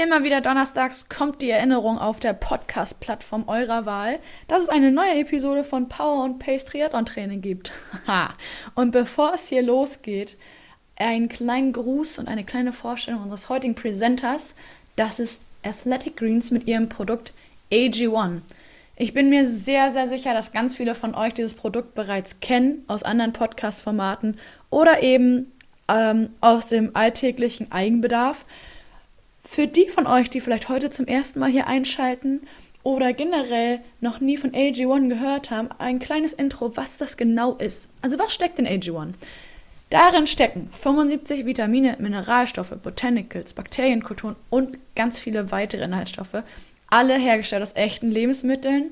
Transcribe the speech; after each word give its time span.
Immer 0.00 0.22
wieder 0.22 0.40
donnerstags 0.40 1.08
kommt 1.08 1.42
die 1.42 1.50
Erinnerung 1.50 1.98
auf 1.98 2.20
der 2.20 2.32
Podcast-Plattform 2.32 3.48
eurer 3.48 3.84
Wahl, 3.84 4.20
dass 4.46 4.62
es 4.62 4.68
eine 4.68 4.92
neue 4.92 5.18
Episode 5.18 5.64
von 5.64 5.88
Power 5.88 6.22
und 6.22 6.38
Pace 6.38 6.66
Triathlon 6.66 7.04
Training 7.04 7.40
gibt. 7.40 7.72
und 8.76 8.92
bevor 8.92 9.34
es 9.34 9.48
hier 9.48 9.60
losgeht, 9.60 10.38
einen 10.94 11.28
kleinen 11.28 11.72
Gruß 11.72 12.20
und 12.20 12.28
eine 12.28 12.44
kleine 12.44 12.72
Vorstellung 12.72 13.22
unseres 13.22 13.48
heutigen 13.48 13.74
Presenters. 13.74 14.54
Das 14.94 15.18
ist 15.18 15.42
Athletic 15.64 16.16
Greens 16.16 16.52
mit 16.52 16.68
ihrem 16.68 16.88
Produkt 16.88 17.32
AG1. 17.72 18.42
Ich 18.94 19.14
bin 19.14 19.30
mir 19.30 19.48
sehr, 19.48 19.90
sehr 19.90 20.06
sicher, 20.06 20.32
dass 20.32 20.52
ganz 20.52 20.76
viele 20.76 20.94
von 20.94 21.16
euch 21.16 21.34
dieses 21.34 21.54
Produkt 21.54 21.96
bereits 21.96 22.38
kennen 22.38 22.84
aus 22.86 23.02
anderen 23.02 23.32
Podcast-Formaten 23.32 24.38
oder 24.70 25.02
eben 25.02 25.50
ähm, 25.88 26.30
aus 26.40 26.68
dem 26.68 26.94
alltäglichen 26.94 27.72
Eigenbedarf. 27.72 28.44
Für 29.50 29.66
die 29.66 29.88
von 29.88 30.06
euch, 30.06 30.28
die 30.28 30.42
vielleicht 30.42 30.68
heute 30.68 30.90
zum 30.90 31.06
ersten 31.06 31.40
Mal 31.40 31.50
hier 31.50 31.66
einschalten 31.68 32.42
oder 32.82 33.14
generell 33.14 33.80
noch 34.02 34.20
nie 34.20 34.36
von 34.36 34.52
AG1 34.52 35.08
gehört 35.08 35.50
haben, 35.50 35.70
ein 35.78 35.98
kleines 35.98 36.34
Intro, 36.34 36.76
was 36.76 36.98
das 36.98 37.16
genau 37.16 37.54
ist. 37.54 37.88
Also 38.02 38.18
was 38.18 38.34
steckt 38.34 38.58
in 38.58 38.66
AG1? 38.66 39.14
Darin 39.88 40.26
stecken 40.26 40.68
75 40.72 41.46
Vitamine, 41.46 41.96
Mineralstoffe, 41.98 42.74
Botanicals, 42.82 43.54
Bakterienkulturen 43.54 44.36
und 44.50 44.76
ganz 44.94 45.18
viele 45.18 45.50
weitere 45.50 45.82
Inhaltsstoffe, 45.82 46.42
alle 46.88 47.16
hergestellt 47.16 47.62
aus 47.62 47.74
echten 47.74 48.10
Lebensmitteln 48.10 48.90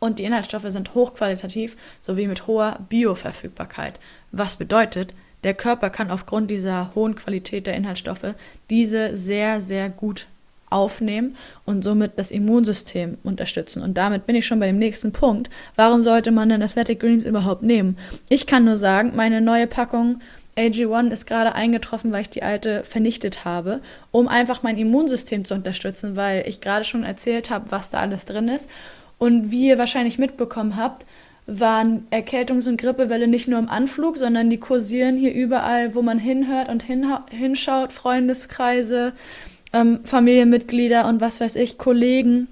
und 0.00 0.18
die 0.18 0.24
Inhaltsstoffe 0.24 0.70
sind 0.70 0.94
hochqualitativ 0.94 1.76
sowie 2.00 2.26
mit 2.26 2.46
hoher 2.46 2.78
Bioverfügbarkeit, 2.88 4.00
was 4.30 4.56
bedeutet, 4.56 5.12
der 5.44 5.54
Körper 5.54 5.90
kann 5.90 6.10
aufgrund 6.10 6.50
dieser 6.50 6.92
hohen 6.94 7.16
Qualität 7.16 7.66
der 7.66 7.74
Inhaltsstoffe 7.74 8.34
diese 8.70 9.16
sehr, 9.16 9.60
sehr 9.60 9.88
gut 9.88 10.26
aufnehmen 10.72 11.36
und 11.66 11.84
somit 11.84 12.12
das 12.16 12.30
Immunsystem 12.30 13.18
unterstützen. 13.22 13.82
Und 13.82 13.98
damit 13.98 14.26
bin 14.26 14.36
ich 14.36 14.46
schon 14.46 14.58
bei 14.58 14.66
dem 14.66 14.78
nächsten 14.78 15.12
Punkt. 15.12 15.50
Warum 15.76 16.02
sollte 16.02 16.30
man 16.30 16.48
denn 16.48 16.62
Athletic 16.62 17.00
Greens 17.00 17.24
überhaupt 17.24 17.62
nehmen? 17.62 17.98
Ich 18.28 18.46
kann 18.46 18.64
nur 18.64 18.76
sagen, 18.76 19.12
meine 19.14 19.40
neue 19.40 19.66
Packung 19.66 20.20
AG1 20.56 21.10
ist 21.10 21.26
gerade 21.26 21.54
eingetroffen, 21.54 22.12
weil 22.12 22.22
ich 22.22 22.30
die 22.30 22.42
alte 22.42 22.84
vernichtet 22.84 23.44
habe, 23.44 23.80
um 24.10 24.28
einfach 24.28 24.62
mein 24.62 24.76
Immunsystem 24.76 25.44
zu 25.44 25.54
unterstützen, 25.54 26.16
weil 26.16 26.46
ich 26.46 26.60
gerade 26.60 26.84
schon 26.84 27.04
erzählt 27.04 27.50
habe, 27.50 27.70
was 27.70 27.90
da 27.90 28.00
alles 28.00 28.26
drin 28.26 28.48
ist. 28.48 28.70
Und 29.18 29.50
wie 29.50 29.68
ihr 29.68 29.78
wahrscheinlich 29.78 30.18
mitbekommen 30.18 30.76
habt, 30.76 31.06
waren 31.46 32.06
Erkältungs- 32.10 32.68
und 32.68 32.80
Grippewelle 32.80 33.26
nicht 33.26 33.48
nur 33.48 33.58
im 33.58 33.68
Anflug, 33.68 34.16
sondern 34.16 34.48
die 34.48 34.60
kursieren 34.60 35.16
hier 35.16 35.34
überall, 35.34 35.94
wo 35.94 36.02
man 36.02 36.18
hinhört 36.18 36.68
und 36.68 36.84
hinschaut, 36.84 37.92
Freundeskreise, 37.92 39.12
ähm, 39.72 40.00
Familienmitglieder 40.04 41.06
und 41.08 41.20
was 41.20 41.40
weiß 41.40 41.56
ich, 41.56 41.78
Kollegen 41.78 42.48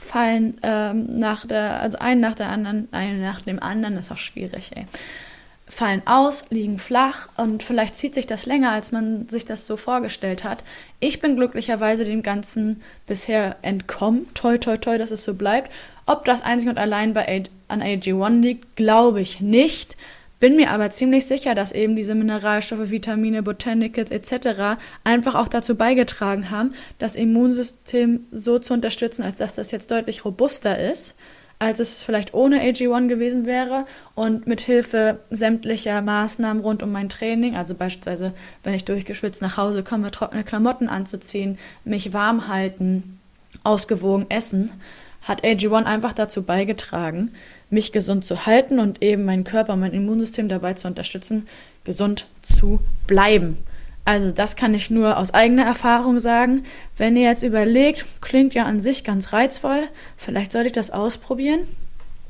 fallen 0.00 0.58
ähm, 0.62 1.18
nach 1.18 1.46
der, 1.46 1.80
also 1.80 1.98
ein 1.98 2.20
nach 2.20 2.34
der 2.34 2.48
anderen, 2.48 2.88
ein 2.92 3.20
nach 3.20 3.42
dem 3.42 3.62
anderen, 3.62 3.96
ist 3.96 4.10
auch 4.10 4.18
schwierig, 4.18 4.70
ey. 4.74 4.86
Fallen 5.68 6.02
aus, 6.04 6.46
liegen 6.50 6.80
flach 6.80 7.28
und 7.36 7.62
vielleicht 7.62 7.94
zieht 7.94 8.14
sich 8.14 8.26
das 8.26 8.44
länger, 8.44 8.72
als 8.72 8.90
man 8.90 9.28
sich 9.28 9.44
das 9.44 9.66
so 9.66 9.76
vorgestellt 9.76 10.42
hat. 10.42 10.64
Ich 10.98 11.20
bin 11.20 11.36
glücklicherweise 11.36 12.04
dem 12.04 12.22
Ganzen 12.22 12.82
bisher 13.06 13.54
entkommen. 13.62 14.26
Toi, 14.34 14.58
toi, 14.58 14.78
toi, 14.78 14.98
dass 14.98 15.12
es 15.12 15.22
so 15.22 15.34
bleibt. 15.34 15.70
Ob 16.10 16.24
das 16.24 16.42
einzig 16.42 16.68
und 16.68 16.76
allein 16.76 17.14
bei 17.14 17.44
an 17.68 17.82
AG1 17.82 18.40
liegt, 18.40 18.74
glaube 18.74 19.20
ich 19.20 19.40
nicht. 19.40 19.96
Bin 20.40 20.56
mir 20.56 20.70
aber 20.70 20.90
ziemlich 20.90 21.24
sicher, 21.24 21.54
dass 21.54 21.70
eben 21.70 21.94
diese 21.94 22.16
Mineralstoffe, 22.16 22.90
Vitamine, 22.90 23.44
Botanicals 23.44 24.10
etc. 24.10 24.80
einfach 25.04 25.36
auch 25.36 25.46
dazu 25.46 25.76
beigetragen 25.76 26.50
haben, 26.50 26.72
das 26.98 27.14
Immunsystem 27.14 28.26
so 28.32 28.58
zu 28.58 28.74
unterstützen, 28.74 29.22
als 29.22 29.36
dass 29.36 29.54
das 29.54 29.70
jetzt 29.70 29.92
deutlich 29.92 30.24
robuster 30.24 30.76
ist, 30.80 31.16
als 31.60 31.78
es 31.78 32.02
vielleicht 32.02 32.34
ohne 32.34 32.60
AG1 32.60 33.06
gewesen 33.06 33.46
wäre 33.46 33.84
und 34.16 34.48
mit 34.48 34.62
Hilfe 34.62 35.20
sämtlicher 35.30 36.02
Maßnahmen 36.02 36.60
rund 36.60 36.82
um 36.82 36.90
mein 36.90 37.08
Training, 37.08 37.54
also 37.54 37.76
beispielsweise, 37.76 38.34
wenn 38.64 38.74
ich 38.74 38.84
durchgeschwitzt 38.84 39.42
nach 39.42 39.56
Hause 39.56 39.84
komme, 39.84 40.10
trockene 40.10 40.42
Klamotten 40.42 40.88
anzuziehen, 40.88 41.56
mich 41.84 42.12
warm 42.12 42.48
halten, 42.48 43.20
ausgewogen 43.62 44.26
essen, 44.28 44.72
hat 45.22 45.44
AG1 45.44 45.84
einfach 45.84 46.12
dazu 46.12 46.42
beigetragen, 46.42 47.32
mich 47.68 47.92
gesund 47.92 48.24
zu 48.24 48.46
halten 48.46 48.78
und 48.78 49.02
eben 49.02 49.24
meinen 49.24 49.44
Körper, 49.44 49.76
mein 49.76 49.92
Immunsystem 49.92 50.48
dabei 50.48 50.74
zu 50.74 50.88
unterstützen, 50.88 51.46
gesund 51.84 52.26
zu 52.42 52.80
bleiben. 53.06 53.58
Also 54.04 54.30
das 54.30 54.56
kann 54.56 54.74
ich 54.74 54.90
nur 54.90 55.18
aus 55.18 55.34
eigener 55.34 55.64
Erfahrung 55.64 56.20
sagen. 56.20 56.64
Wenn 56.96 57.16
ihr 57.16 57.28
jetzt 57.28 57.42
überlegt, 57.42 58.06
klingt 58.20 58.54
ja 58.54 58.64
an 58.64 58.80
sich 58.80 59.04
ganz 59.04 59.32
reizvoll, 59.32 59.84
vielleicht 60.16 60.52
sollte 60.52 60.68
ich 60.68 60.72
das 60.72 60.90
ausprobieren, 60.90 61.60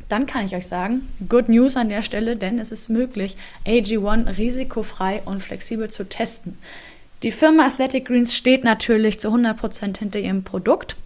dann 0.08 0.26
kann 0.26 0.44
ich 0.44 0.56
euch 0.56 0.66
sagen, 0.66 1.08
good 1.28 1.48
news 1.48 1.76
an 1.76 1.88
der 1.88 2.02
Stelle, 2.02 2.36
denn 2.36 2.58
es 2.58 2.72
ist 2.72 2.90
möglich, 2.90 3.36
AG1 3.64 4.36
risikofrei 4.36 5.22
und 5.24 5.42
flexibel 5.42 5.88
zu 5.88 6.08
testen. 6.08 6.58
Die 7.22 7.32
Firma 7.32 7.66
Athletic 7.66 8.06
Greens 8.06 8.34
steht 8.34 8.64
natürlich 8.64 9.20
zu 9.20 9.28
100% 9.28 9.98
hinter 9.98 10.18
ihrem 10.18 10.42
Produkt 10.42 10.96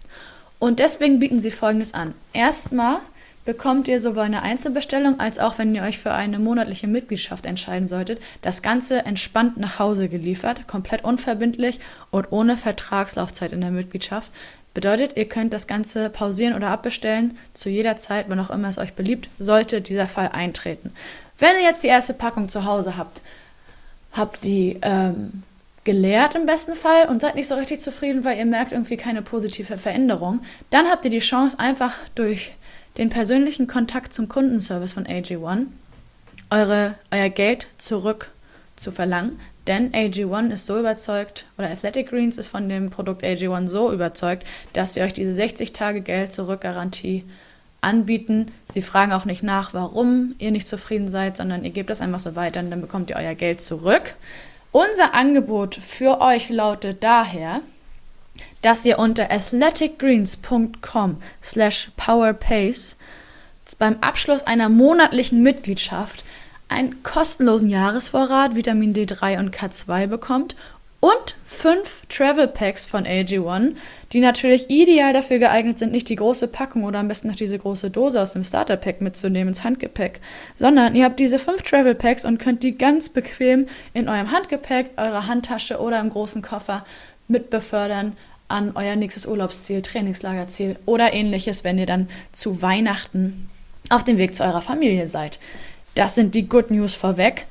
und 0.59 0.79
deswegen 0.79 1.19
bieten 1.19 1.39
sie 1.39 1.51
Folgendes 1.51 1.93
an. 1.93 2.13
Erstmal 2.33 2.99
bekommt 3.45 3.87
ihr 3.87 3.99
sowohl 3.99 4.23
eine 4.23 4.41
Einzelbestellung 4.41 5.19
als 5.19 5.37
auch, 5.37 5.57
wenn 5.57 5.75
ihr 5.75 5.83
euch 5.83 5.99
für 5.99 6.11
eine 6.11 6.39
monatliche 6.39 6.87
Mitgliedschaft 6.87 7.45
entscheiden 7.45 7.87
solltet, 7.87 8.19
das 8.41 8.61
Ganze 8.61 9.05
entspannt 9.05 9.57
nach 9.57 9.77
Hause 9.77 10.09
geliefert, 10.09 10.67
komplett 10.67 11.03
unverbindlich 11.03 11.79
und 12.09 12.31
ohne 12.31 12.57
Vertragslaufzeit 12.57 13.51
in 13.51 13.61
der 13.61 13.71
Mitgliedschaft. 13.71 14.31
Bedeutet, 14.73 15.15
ihr 15.15 15.29
könnt 15.29 15.53
das 15.53 15.67
Ganze 15.67 16.09
pausieren 16.09 16.53
oder 16.53 16.69
abbestellen, 16.69 17.37
zu 17.53 17.69
jeder 17.69 17.95
Zeit, 17.95 18.25
wann 18.27 18.39
auch 18.39 18.49
immer 18.49 18.67
es 18.67 18.77
euch 18.77 18.93
beliebt, 18.93 19.29
sollte 19.39 19.79
dieser 19.79 20.07
Fall 20.07 20.29
eintreten. 20.29 20.91
Wenn 21.37 21.55
ihr 21.55 21.63
jetzt 21.63 21.83
die 21.83 21.87
erste 21.87 22.13
Packung 22.13 22.49
zu 22.49 22.65
Hause 22.65 22.97
habt, 22.97 23.21
habt 24.11 24.43
die 24.43 24.79
ähm, 24.81 25.43
geleert 25.85 26.35
im 26.35 26.45
besten 26.45 26.75
Fall 26.75 27.07
und 27.07 27.21
seid 27.21 27.35
nicht 27.35 27.47
so 27.47 27.55
richtig 27.55 27.79
zufrieden, 27.79 28.25
weil 28.25 28.37
ihr 28.37 28.45
merkt 28.45 28.73
irgendwie 28.73 28.97
keine 28.97 29.21
positive 29.21 29.77
Veränderung, 29.77 30.41
dann 30.71 30.87
habt 30.87 31.05
ihr 31.05 31.11
die 31.11 31.19
Chance, 31.19 31.57
einfach 31.59 31.95
durch 32.15 32.51
den 32.97 33.09
persönlichen 33.09 33.67
Kontakt 33.67 34.13
zum 34.13 34.27
Kundenservice 34.27 34.93
von 34.93 35.05
AG1 35.05 35.67
eure, 36.49 36.95
euer 37.11 37.29
Geld 37.29 37.67
zurück 37.77 38.31
zu 38.75 38.91
verlangen. 38.91 39.39
Denn 39.67 39.91
AG1 39.93 40.51
ist 40.51 40.65
so 40.65 40.79
überzeugt, 40.79 41.45
oder 41.57 41.69
Athletic 41.69 42.09
Greens 42.09 42.37
ist 42.37 42.49
von 42.49 42.69
dem 42.69 42.89
Produkt 42.89 43.23
AG1 43.23 43.67
so 43.67 43.91
überzeugt, 43.91 44.45
dass 44.73 44.93
sie 44.93 45.01
euch 45.01 45.13
diese 45.13 45.33
60 45.33 45.73
Tage 45.73 46.01
Geld 46.01 46.33
zurück 46.33 46.61
Garantie 46.61 47.23
anbieten. 47.81 48.51
Sie 48.67 48.81
fragen 48.81 49.11
auch 49.11 49.25
nicht 49.25 49.43
nach, 49.43 49.73
warum 49.73 50.35
ihr 50.37 50.51
nicht 50.51 50.67
zufrieden 50.67 51.07
seid, 51.07 51.37
sondern 51.37 51.63
ihr 51.63 51.71
gebt 51.71 51.89
das 51.89 52.01
einfach 52.01 52.19
so 52.19 52.35
weiter 52.35 52.59
und 52.59 52.69
dann 52.69 52.81
bekommt 52.81 53.09
ihr 53.09 53.15
euer 53.15 53.35
Geld 53.35 53.61
zurück. 53.61 54.15
Unser 54.75 55.13
Angebot 55.13 55.75
für 55.75 56.19
euch 56.19 56.49
lautet 56.49 57.01
daher, 57.01 57.61
dass 58.61 58.83
ihr 58.83 58.99
unter 58.99 59.31
athleticgreens.com 59.31 61.21
slash 61.41 61.91
powerpace 61.95 62.97
beim 63.79 63.95
Abschluss 64.01 64.45
einer 64.45 64.67
monatlichen 64.67 65.41
Mitgliedschaft 65.41 66.25
einen 66.67 67.03
kostenlosen 67.03 67.69
Jahresvorrat 67.69 68.57
Vitamin 68.57 68.93
D3 68.93 69.39
und 69.39 69.55
K2 69.55 70.07
bekommt 70.07 70.57
und 71.05 71.35
fünf 71.45 72.01
Travel 72.09 72.47
Packs 72.47 72.87
von 72.87 73.05
AG1, 73.05 73.75
die 74.11 74.21
natürlich 74.21 74.71
ideal 74.71 75.13
dafür 75.13 75.37
geeignet 75.37 75.77
sind, 75.77 75.91
nicht 75.91 76.09
die 76.09 76.15
große 76.15 76.47
Packung 76.47 76.83
oder 76.83 76.97
am 76.97 77.07
besten 77.07 77.27
noch 77.27 77.35
diese 77.35 77.59
große 77.59 77.91
Dose 77.91 78.19
aus 78.19 78.33
dem 78.33 78.43
Starter 78.43 78.75
Pack 78.75 79.01
mitzunehmen 79.01 79.49
ins 79.49 79.63
Handgepäck, 79.63 80.19
sondern 80.55 80.95
ihr 80.95 81.05
habt 81.05 81.19
diese 81.19 81.37
fünf 81.37 81.61
Travel 81.61 81.93
Packs 81.93 82.25
und 82.25 82.39
könnt 82.39 82.63
die 82.63 82.75
ganz 82.75 83.09
bequem 83.09 83.67
in 83.93 84.09
eurem 84.09 84.31
Handgepäck, 84.31 84.89
eurer 84.97 85.27
Handtasche 85.27 85.79
oder 85.79 85.99
im 85.99 86.09
großen 86.09 86.41
Koffer 86.41 86.83
mitbefördern 87.27 88.17
an 88.47 88.71
euer 88.73 88.95
nächstes 88.95 89.27
Urlaubsziel, 89.27 89.83
Trainingslagerziel 89.83 90.77
oder 90.87 91.13
ähnliches, 91.13 91.63
wenn 91.63 91.77
ihr 91.77 91.85
dann 91.85 92.09
zu 92.31 92.63
Weihnachten 92.63 93.47
auf 93.91 94.03
dem 94.03 94.17
Weg 94.17 94.33
zu 94.33 94.43
eurer 94.43 94.63
Familie 94.63 95.05
seid. 95.05 95.37
Das 95.93 96.15
sind 96.15 96.33
die 96.33 96.49
Good 96.49 96.71
News 96.71 96.95
vorweg. 96.95 97.45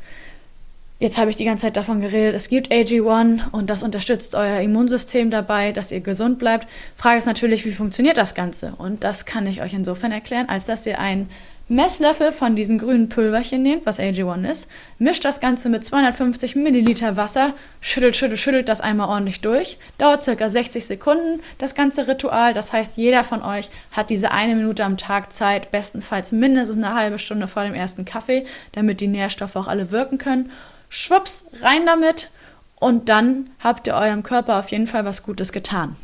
Jetzt 1.05 1.19
habe 1.19 1.29
ich 1.29 1.37
die 1.37 1.45
ganze 1.45 1.67
Zeit 1.67 1.77
davon 1.77 2.01
geredet, 2.01 2.35
es 2.35 2.49
gibt 2.49 2.73
AG1 2.73 3.51
und 3.53 3.69
das 3.69 3.83
unterstützt 3.83 4.35
euer 4.35 4.61
Immunsystem 4.61 5.31
dabei, 5.31 5.71
dass 5.71 5.93
ihr 5.93 6.01
gesund 6.01 6.39
bleibt. 6.39 6.67
Frage 6.97 7.19
ist 7.19 7.27
natürlich, 7.27 7.67
wie 7.67 7.73
funktioniert 7.73 8.17
das 8.17 8.35
Ganze? 8.35 8.73
Und 8.79 9.05
das 9.05 9.27
kann 9.27 9.47
ich 9.47 9.61
euch 9.61 9.75
insofern 9.75 10.13
erklären, 10.13 10.49
als 10.49 10.65
dass 10.65 10.87
ihr 10.87 10.99
ein 10.99 11.29
Messlöffel 11.69 12.33
von 12.33 12.57
diesen 12.57 12.79
grünen 12.79 13.11
Pulverchen 13.11 13.63
nehmt, 13.63 13.85
was 13.85 14.01
AG1 14.01 14.51
ist, 14.51 14.71
mischt 14.99 15.27
das 15.27 15.43
Ganze 15.43 15.69
mit 15.69 15.85
250 15.85 16.57
Milliliter 16.57 17.19
Wasser, 17.19 17.53
schüttelt, 17.83 18.17
schüttelt, 18.17 18.41
schüttelt 18.41 18.71
das 18.71 18.81
einmal 18.81 19.11
ordentlich 19.11 19.43
durch, 19.43 19.77
dauert 19.99 20.25
circa 20.25 20.49
60 20.49 20.87
Sekunden, 20.87 21.41
das 21.59 21.75
ganze 21.75 22.09
Ritual, 22.09 22.55
das 22.55 22.73
heißt, 22.73 22.97
jeder 22.97 23.25
von 23.25 23.43
euch 23.43 23.69
hat 23.93 24.09
diese 24.09 24.31
eine 24.31 24.55
Minute 24.55 24.87
am 24.87 24.97
Tag 24.97 25.35
Zeit, 25.35 25.71
bestenfalls 25.71 26.33
mindestens 26.33 26.83
eine 26.83 26.95
halbe 26.95 27.19
Stunde 27.19 27.47
vor 27.47 27.65
dem 27.65 27.75
ersten 27.75 28.07
Kaffee, 28.07 28.47
damit 28.73 29.03
die 29.03 29.09
Nährstoffe 29.09 29.57
auch 29.57 29.69
alle 29.69 29.91
wirken 29.91 30.17
können. 30.17 30.51
Schwupps, 30.95 31.47
rein 31.61 31.87
damit 31.87 32.31
und 32.77 33.09
dann 33.09 33.51
habt 33.59 33.89
ihr 33.89 33.95
eurem 33.95 34.23
Körper 34.23 34.61
auf 34.61 34.71
jeden 34.71 34.87
Fall 34.87 35.05
was 35.05 35.25
Gutes 35.25 35.51
getan. 35.51 35.97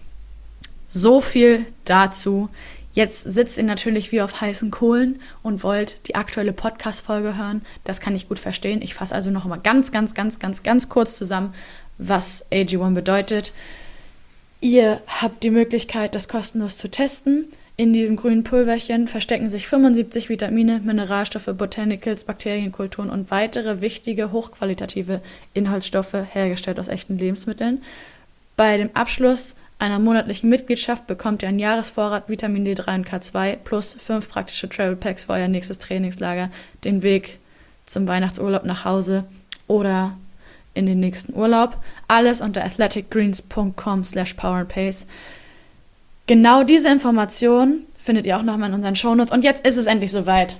So 0.88 1.20
viel 1.20 1.64
dazu. 1.84 2.48
Jetzt 2.92 3.22
sitzt 3.22 3.56
ihr 3.56 3.62
natürlich 3.62 4.10
wie 4.10 4.20
auf 4.20 4.40
heißen 4.40 4.72
Kohlen 4.72 5.20
und 5.44 5.62
wollt 5.62 6.08
die 6.08 6.16
aktuelle 6.16 6.52
Podcast-Folge 6.52 7.38
hören. 7.38 7.64
Das 7.84 8.00
kann 8.00 8.16
ich 8.16 8.26
gut 8.28 8.40
verstehen. 8.40 8.82
Ich 8.82 8.94
fasse 8.94 9.14
also 9.14 9.30
noch 9.30 9.44
mal 9.44 9.60
ganz, 9.60 9.92
ganz, 9.92 10.12
ganz, 10.12 10.40
ganz, 10.40 10.64
ganz 10.64 10.88
kurz 10.88 11.16
zusammen, 11.16 11.54
was 11.98 12.50
AG1 12.50 12.92
bedeutet. 12.92 13.52
Ihr 14.60 15.00
habt 15.06 15.44
die 15.44 15.50
Möglichkeit, 15.50 16.16
das 16.16 16.28
kostenlos 16.28 16.78
zu 16.78 16.90
testen. 16.90 17.44
In 17.80 17.94
diesem 17.94 18.16
grünen 18.16 18.44
Pulverchen 18.44 19.08
verstecken 19.08 19.48
sich 19.48 19.66
75 19.66 20.28
Vitamine, 20.28 20.80
Mineralstoffe, 20.84 21.48
Botanicals, 21.56 22.24
Bakterienkulturen 22.24 23.08
und 23.08 23.30
weitere 23.30 23.80
wichtige, 23.80 24.32
hochqualitative 24.32 25.22
Inhaltsstoffe 25.54 26.12
hergestellt 26.12 26.78
aus 26.78 26.88
echten 26.88 27.16
Lebensmitteln. 27.16 27.80
Bei 28.54 28.76
dem 28.76 28.90
Abschluss 28.92 29.56
einer 29.78 29.98
monatlichen 29.98 30.50
Mitgliedschaft 30.50 31.06
bekommt 31.06 31.42
ihr 31.42 31.48
einen 31.48 31.58
Jahresvorrat 31.58 32.28
Vitamin 32.28 32.66
D3 32.66 32.96
und 32.96 33.08
K2 33.08 33.56
plus 33.56 33.96
fünf 33.98 34.28
praktische 34.28 34.68
Travel 34.68 34.96
Packs 34.96 35.24
für 35.24 35.32
euer 35.32 35.48
nächstes 35.48 35.78
Trainingslager, 35.78 36.50
den 36.84 37.02
Weg 37.02 37.38
zum 37.86 38.06
Weihnachtsurlaub 38.06 38.66
nach 38.66 38.84
Hause 38.84 39.24
oder 39.68 40.18
in 40.74 40.84
den 40.84 41.00
nächsten 41.00 41.34
Urlaub. 41.34 41.82
Alles 42.08 42.42
unter 42.42 42.62
athleticgreens.com 42.62 44.04
slash 44.04 44.34
powerpace. 44.34 45.06
Genau 46.30 46.62
diese 46.62 46.88
Information 46.88 47.86
findet 47.98 48.24
ihr 48.24 48.36
auch 48.36 48.44
nochmal 48.44 48.68
in 48.68 48.76
unseren 48.76 48.94
Shownotes. 48.94 49.32
Und 49.32 49.42
jetzt 49.42 49.66
ist 49.66 49.76
es 49.76 49.86
endlich 49.86 50.12
soweit. 50.12 50.58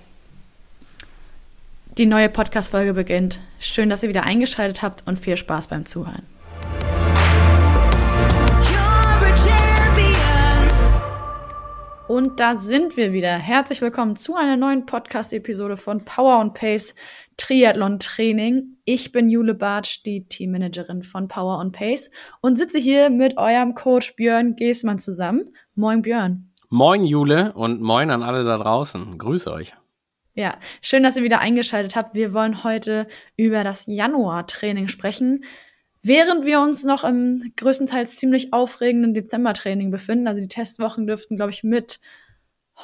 Die 1.96 2.06
neue 2.06 2.28
Podcast-Folge 2.28 2.92
beginnt. 2.92 3.38
Schön, 3.60 3.88
dass 3.88 4.02
ihr 4.02 4.08
wieder 4.08 4.24
eingeschaltet 4.24 4.82
habt 4.82 5.06
und 5.06 5.20
viel 5.20 5.36
Spaß 5.36 5.68
beim 5.68 5.86
Zuhören. 5.86 6.24
Und 12.08 12.40
da 12.40 12.56
sind 12.56 12.96
wir 12.96 13.12
wieder. 13.12 13.38
Herzlich 13.38 13.80
willkommen 13.80 14.16
zu 14.16 14.34
einer 14.34 14.56
neuen 14.56 14.86
Podcast-Episode 14.86 15.76
von 15.76 16.04
Power 16.04 16.40
und 16.40 16.54
Pace 16.54 16.96
Triathlon 17.40 17.98
Training. 17.98 18.76
Ich 18.84 19.12
bin 19.12 19.30
Jule 19.30 19.54
Bartsch, 19.54 20.02
die 20.04 20.28
Teammanagerin 20.28 21.02
von 21.02 21.26
Power 21.26 21.58
und 21.58 21.72
Pace 21.72 22.10
und 22.42 22.56
sitze 22.56 22.78
hier 22.78 23.08
mit 23.08 23.38
eurem 23.38 23.74
Coach 23.74 24.14
Björn 24.14 24.56
Geßmann 24.56 24.98
zusammen. 24.98 25.48
Moin 25.74 26.02
Björn. 26.02 26.52
Moin 26.68 27.02
Jule 27.02 27.54
und 27.54 27.80
moin 27.80 28.10
an 28.10 28.22
alle 28.22 28.44
da 28.44 28.58
draußen. 28.58 29.16
Grüße 29.16 29.50
euch. 29.50 29.72
Ja, 30.34 30.58
schön, 30.82 31.02
dass 31.02 31.16
ihr 31.16 31.22
wieder 31.22 31.40
eingeschaltet 31.40 31.96
habt. 31.96 32.14
Wir 32.14 32.34
wollen 32.34 32.62
heute 32.62 33.08
über 33.38 33.64
das 33.64 33.86
Januar-Training 33.86 34.88
sprechen. 34.88 35.44
Während 36.02 36.44
wir 36.44 36.60
uns 36.60 36.84
noch 36.84 37.04
im 37.04 37.54
größtenteils 37.56 38.16
ziemlich 38.16 38.52
aufregenden 38.52 39.14
Dezember-Training 39.14 39.90
befinden, 39.90 40.28
also 40.28 40.42
die 40.42 40.48
Testwochen 40.48 41.06
dürften, 41.06 41.36
glaube 41.36 41.52
ich, 41.52 41.62
mit 41.62 42.00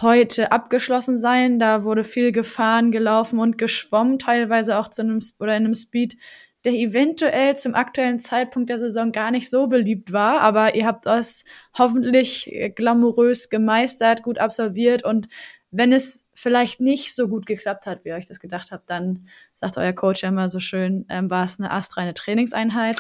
heute 0.03 0.53
abgeschlossen 0.53 1.19
sein. 1.19 1.59
Da 1.59 1.85
wurde 1.85 2.05
viel 2.05 2.33
gefahren, 2.33 2.93
gelaufen 2.93 3.39
und 3.39 3.59
geschwommen, 3.59 4.19
teilweise 4.19 4.79
auch 4.79 4.89
zu 4.89 5.03
einem 5.03 5.21
oder 5.39 5.57
in 5.57 5.65
einem 5.65 5.75
Speed, 5.75 6.17
der 6.65 6.73
eventuell 6.73 7.57
zum 7.57 7.75
aktuellen 7.75 8.21
Zeitpunkt 8.21 8.69
der 8.69 8.79
Saison 8.79 9.13
gar 9.13 9.31
nicht 9.31 9.49
so 9.49 9.69
beliebt 9.69 10.13
war. 10.13 10.41
Aber 10.41 10.75
ihr 10.75 10.87
habt 10.87 11.07
das 11.07 11.45
hoffentlich 11.77 12.53
glamourös 12.75 13.51
gemeistert, 13.51 14.23
gut 14.23 14.39
absolviert 14.39 15.05
und 15.05 15.29
wenn 15.71 15.93
es 15.93 16.27
vielleicht 16.35 16.81
nicht 16.81 17.15
so 17.15 17.29
gut 17.29 17.45
geklappt 17.45 17.87
hat, 17.87 18.05
wie 18.05 18.11
ihr 18.11 18.15
euch 18.15 18.27
das 18.27 18.41
gedacht 18.41 18.71
habt, 18.71 18.89
dann 18.89 19.29
sagt 19.55 19.77
euer 19.77 19.93
Coach 19.93 20.23
ja 20.23 20.29
immer 20.29 20.49
so 20.49 20.59
schön, 20.59 21.05
ähm, 21.09 21.29
war 21.29 21.45
es 21.45 21.59
eine 21.59 21.71
astreine 21.71 22.15
Trainingseinheit. 22.15 22.97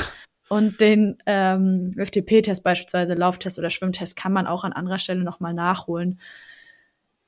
Und 0.49 0.81
den 0.81 1.17
ähm, 1.27 1.93
FTP-Test 1.97 2.63
beispielsweise, 2.63 3.15
Lauftest 3.15 3.59
oder 3.59 3.71
Schwimmtest, 3.71 4.15
kann 4.15 4.33
man 4.33 4.47
auch 4.47 4.63
an 4.63 4.73
anderer 4.73 4.99
Stelle 4.99 5.25
nochmal 5.25 5.55
nachholen. 5.55 6.21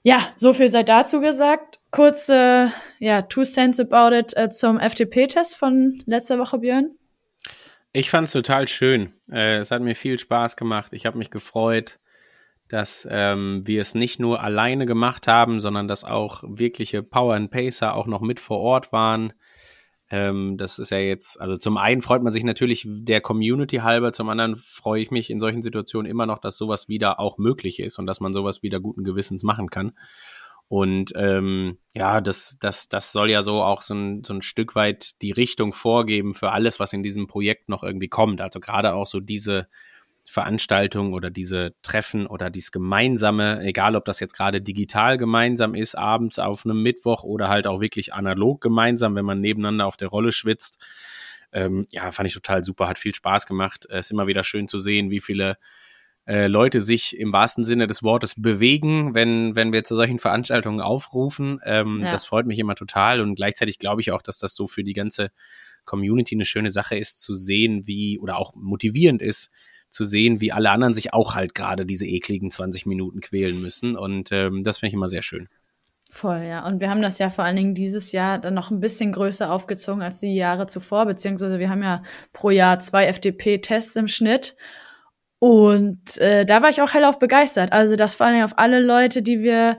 Ja, 0.03 0.33
so 0.37 0.53
viel 0.53 0.71
sei 0.71 0.83
dazu 0.83 1.21
gesagt. 1.21 1.81
Kurze, 1.91 2.73
ja, 2.99 3.23
Two 3.23 3.43
Cents 3.43 3.81
about 3.81 4.15
it 4.15 4.37
äh, 4.37 4.51
zum 4.51 4.79
FTP-Test 4.79 5.57
von 5.57 6.03
letzter 6.07 6.39
Woche, 6.39 6.59
Björn. 6.59 6.91
Ich 7.93 8.11
fand 8.11 8.27
es 8.29 8.33
total 8.33 8.69
schön. 8.69 9.15
Äh, 9.31 9.57
es 9.59 9.71
hat 9.71 9.83
mir 9.83 9.95
viel 9.95 10.19
Spaß 10.19 10.57
gemacht. 10.57 10.93
Ich 10.93 11.07
habe 11.07 11.19
mich 11.19 11.31
gefreut 11.31 11.99
dass 12.69 13.09
ähm, 13.11 13.67
wir 13.67 13.81
es 13.81 13.95
nicht 13.95 14.21
nur 14.21 14.43
alleine 14.43 14.87
gemacht 14.87 15.27
haben, 15.27 15.61
sondern 15.61 15.89
dass 15.89 16.05
auch 16.05 16.45
wirkliche 16.47 17.03
Power 17.03 17.35
and 17.35 17.51
Pacer 17.51 17.95
auch 17.95 18.07
noch 18.07 18.21
mit 18.21 18.41
vor 18.41 18.61
Ort 18.61 18.93
waren. 18.93 19.33
Ähm, 20.11 20.57
das 20.57 20.79
ist 20.79 20.91
ja 20.91 20.99
jetzt, 20.99 21.41
also 21.41 21.57
zum 21.57 21.77
einen 21.77 22.01
freut 22.01 22.23
man 22.23 22.33
sich 22.33 22.45
natürlich 22.45 22.87
der 22.89 23.21
Community 23.21 23.77
halber, 23.77 24.13
zum 24.13 24.29
anderen 24.31 24.57
freue 24.57 25.03
ich 25.03 25.11
mich 25.11 25.29
in 25.29 25.39
solchen 25.39 25.63
Situationen 25.63 26.11
immer 26.11 26.25
noch, 26.25 26.39
dass 26.39 26.57
sowas 26.57 26.89
wieder 26.89 27.21
auch 27.21 27.37
möglich 27.37 27.81
ist 27.81 27.99
und 27.99 28.07
dass 28.07 28.21
man 28.21 28.33
sowas 28.33 28.63
wieder 28.63 28.81
guten 28.81 29.05
Gewissens 29.05 29.43
machen 29.43 29.69
kann. 29.69 29.93
Und 30.69 31.13
ähm, 31.17 31.79
ja, 31.95 32.21
das, 32.21 32.57
das, 32.61 32.89
das 32.89 33.13
soll 33.13 33.31
ja 33.31 33.43
so 33.43 33.63
auch 33.63 33.83
so 33.83 33.95
ein, 33.95 34.23
so 34.25 34.35
ein 34.35 34.43
Stück 34.43 34.75
weit 34.75 35.21
die 35.23 35.33
Richtung 35.33 35.73
vorgeben 35.73 36.35
für 36.35 36.53
alles, 36.53 36.79
was 36.79 36.93
in 36.93 37.03
diesem 37.03 37.27
Projekt 37.27 37.71
noch 37.71 37.83
irgendwie 37.83 38.09
kommt. 38.09 38.43
Also 38.43 38.61
gerade 38.61 38.95
auch 38.95 39.07
so 39.07 39.21
diese 39.21 39.67
Veranstaltungen 40.31 41.15
oder 41.15 41.31
diese 41.31 41.75
Treffen 41.83 42.27
oder 42.27 42.51
dieses 42.51 42.71
gemeinsame, 42.71 43.61
egal 43.63 43.97
ob 43.97 44.05
das 44.05 44.21
jetzt 44.21 44.35
gerade 44.37 44.61
digital 44.61 45.17
gemeinsam 45.17 45.75
ist, 45.75 45.97
abends 45.97 46.39
auf 46.39 46.67
einem 46.67 46.83
Mittwoch 46.83 47.25
oder 47.25 47.49
halt 47.49 47.67
auch 47.67 47.81
wirklich 47.81 48.13
analog 48.13 48.61
gemeinsam, 48.61 49.15
wenn 49.15 49.25
man 49.25 49.41
nebeneinander 49.41 49.87
auf 49.87 49.97
der 49.97 50.09
Rolle 50.09 50.33
schwitzt. 50.33 50.79
Ähm, 51.51 51.87
ja, 51.93 52.11
fand 52.11 52.27
ich 52.29 52.35
total 52.35 52.63
super, 52.63 52.89
hat 52.89 52.99
viel 52.99 53.15
Spaß 53.15 53.47
gemacht. 53.47 53.87
Es 53.89 54.07
ist 54.07 54.11
immer 54.11 54.27
wieder 54.27 54.45
schön 54.45 54.69
zu 54.69 54.79
sehen, 54.79 55.11
wie 55.11 55.21
viele 55.21 55.57
äh, 56.27 56.47
Leute 56.47 56.83
sich 56.83 57.19
im 57.19 57.33
wahrsten 57.33 57.65
Sinne 57.65 57.87
des 57.87 58.03
Wortes 58.03 58.35
bewegen, 58.37 59.15
wenn, 59.15 59.57
wenn 59.57 59.73
wir 59.73 59.83
zu 59.83 59.97
solchen 59.97 60.19
Veranstaltungen 60.19 60.83
aufrufen. 60.83 61.59
Ähm, 61.65 62.03
ja. 62.03 62.13
Das 62.13 62.27
freut 62.27 62.45
mich 62.45 62.59
immer 62.59 62.75
total 62.75 63.23
und 63.23 63.35
gleichzeitig 63.35 63.79
glaube 63.79 64.03
ich 64.03 64.13
auch, 64.13 64.21
dass 64.21 64.37
das 64.37 64.55
so 64.55 64.67
für 64.67 64.85
die 64.85 64.93
ganze 64.93 65.31
Community 65.87 66.35
eine 66.35 66.45
schöne 66.45 66.71
Sache 66.71 66.99
ist, 66.99 67.23
zu 67.23 67.33
sehen, 67.33 67.87
wie 67.87 68.19
oder 68.19 68.37
auch 68.37 68.55
motivierend 68.55 69.23
ist, 69.23 69.51
zu 69.91 70.05
sehen, 70.05 70.41
wie 70.41 70.53
alle 70.53 70.71
anderen 70.71 70.95
sich 70.95 71.13
auch 71.13 71.35
halt 71.35 71.55
gerade 71.55 71.87
diese 71.87 72.07
ekligen 72.07 72.51
20 72.51 72.87
Minuten 72.87 73.21
quälen 73.21 73.61
müssen. 73.61 73.97
Und 73.97 74.31
ähm, 74.33 74.63
das 74.63 74.79
finde 74.79 74.89
ich 74.89 74.95
immer 74.95 75.09
sehr 75.09 75.23
schön. 75.23 75.49
Voll, 76.11 76.45
ja. 76.49 76.67
Und 76.67 76.81
wir 76.81 76.91
haben 76.91 77.03
das 77.03 77.19
ja 77.19 77.31
vor 77.31 77.45
allen 77.45 77.57
Dingen 77.57 77.75
dieses 77.75 78.13
Jahr 78.13 78.39
dann 78.39 78.55
noch 78.55 78.71
ein 78.71 78.81
bisschen 78.81 79.13
größer 79.13 79.53
aufgezogen 79.53 80.03
als 80.03 80.19
die 80.19 80.35
Jahre 80.35 80.67
zuvor, 80.67 81.07
beziehungsweise 81.07 81.59
wir 81.59 81.69
haben 81.69 81.83
ja 81.83 82.03
pro 82.33 82.51
Jahr 82.51 82.81
zwei 82.81 83.07
FDP-Tests 83.07 83.97
im 83.97 84.09
Schnitt. 84.09 84.57
Und 85.39 86.19
äh, 86.19 86.45
da 86.45 86.63
war 86.63 86.71
ich 86.71 86.83
auch 86.83 86.95
hellauf 86.95 87.19
begeistert. 87.19 87.73
Also 87.73 87.95
das 87.95 88.15
vor 88.15 88.27
allen 88.27 88.37
Dingen 88.37 88.45
auf 88.45 88.59
alle 88.59 88.81
Leute, 88.81 89.23
die 89.23 89.41
wir 89.41 89.79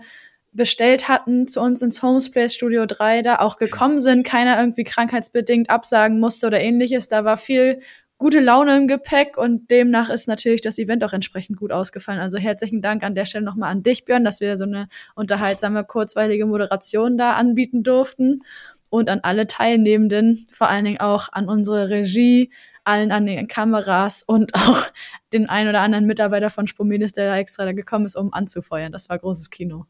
bestellt 0.52 1.08
hatten 1.10 1.48
zu 1.48 1.62
uns 1.62 1.82
ins 1.82 2.02
Homesplace 2.02 2.54
Studio 2.54 2.86
3, 2.86 3.22
da 3.22 3.38
auch 3.38 3.58
gekommen 3.58 4.00
sind, 4.00 4.26
keiner 4.26 4.60
irgendwie 4.60 4.84
krankheitsbedingt 4.84 5.70
absagen 5.70 6.20
musste 6.20 6.48
oder 6.48 6.60
ähnliches. 6.60 7.08
Da 7.08 7.26
war 7.26 7.38
viel 7.38 7.82
gute 8.20 8.42
Laune 8.42 8.78
im 8.78 8.88
Gepäck 8.88 9.38
und 9.38 9.72
demnach 9.72 10.10
ist 10.10 10.28
natürlich 10.28 10.62
das 10.62 10.78
Event 10.78 11.04
auch 11.04 11.14
entsprechend 11.14 11.58
gut 11.58 11.72
ausgefallen. 11.72 12.20
Also 12.20 12.38
herzlichen 12.38 12.82
Dank 12.82 13.02
an 13.02 13.16
der 13.16 13.26
Stelle 13.26 13.46
nochmal 13.46 13.72
an 13.72 13.82
dich, 13.82 14.06
Björn, 14.06 14.26
dass 14.26 14.42
wir 14.42 14.58
so 14.58 14.66
eine 14.66 14.88
unterhaltsame, 15.16 15.84
kurzweilige 15.86 16.46
Moderation 16.46 17.18
da 17.18 17.34
anbieten 17.34 17.82
durften 17.82 18.44
und 18.90 19.10
an 19.10 19.22
alle 19.24 19.48
Teilnehmenden, 19.48 20.46
vor 20.52 20.68
allen 20.70 20.86
Dingen 20.86 21.00
auch 21.00 21.30
an 21.32 21.48
unsere 21.48 21.90
Regie, 21.90 22.52
allen 22.84 23.12
an 23.12 23.26
den 23.26 23.48
Kameras 23.48 24.22
und 24.22 24.54
auch 24.56 24.84
den 25.32 25.48
ein 25.48 25.70
oder 25.70 25.80
anderen 25.80 26.06
Mitarbeiter 26.06 26.50
von 26.50 26.68
Spominis, 26.68 27.14
der 27.14 27.30
da 27.30 27.38
extra 27.38 27.66
da 27.66 27.72
gekommen 27.72 28.06
ist, 28.06 28.18
um 28.18 28.34
anzufeuern. 28.34 28.92
Das 28.92 29.10
war 29.10 29.18
großes 29.18 29.50
Kino. 29.50 29.86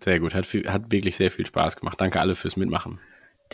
Sehr 0.00 0.20
gut, 0.20 0.34
hat, 0.34 0.44
viel, 0.44 0.70
hat 0.70 0.92
wirklich 0.92 1.16
sehr 1.16 1.30
viel 1.30 1.46
Spaß 1.46 1.76
gemacht. 1.76 1.98
Danke 1.98 2.20
alle 2.20 2.34
fürs 2.34 2.56
Mitmachen. 2.56 2.98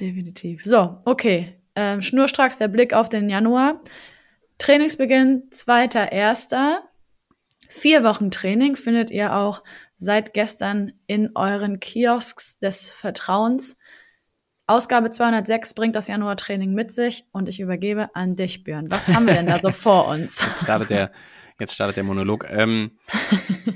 Definitiv. 0.00 0.64
So, 0.64 0.98
okay 1.04 1.57
ähm, 1.78 2.02
schnurstracks 2.02 2.58
der 2.58 2.66
Blick 2.66 2.92
auf 2.92 3.08
den 3.08 3.30
Januar. 3.30 3.80
Trainingsbeginn 4.58 5.44
2.1. 5.52 6.78
Vier 7.68 8.02
Wochen 8.02 8.32
Training 8.32 8.74
findet 8.74 9.12
ihr 9.12 9.32
auch 9.36 9.62
seit 9.94 10.34
gestern 10.34 10.92
in 11.06 11.36
euren 11.36 11.78
Kiosks 11.78 12.58
des 12.58 12.90
Vertrauens. 12.90 13.78
Ausgabe 14.66 15.10
206 15.10 15.74
bringt 15.74 15.94
das 15.94 16.08
Januar-Training 16.08 16.74
mit 16.74 16.90
sich 16.90 17.24
und 17.30 17.48
ich 17.48 17.60
übergebe 17.60 18.10
an 18.14 18.34
dich, 18.34 18.64
Björn. 18.64 18.90
Was 18.90 19.14
haben 19.14 19.28
wir 19.28 19.34
denn 19.34 19.46
da 19.46 19.60
so 19.60 19.70
vor 19.70 20.08
uns? 20.08 20.44
Jetzt 20.44 20.62
startet 20.64 20.90
der, 20.90 21.12
jetzt 21.58 21.74
startet 21.74 21.96
der 21.96 22.04
Monolog. 22.04 22.46
Ähm, 22.48 22.92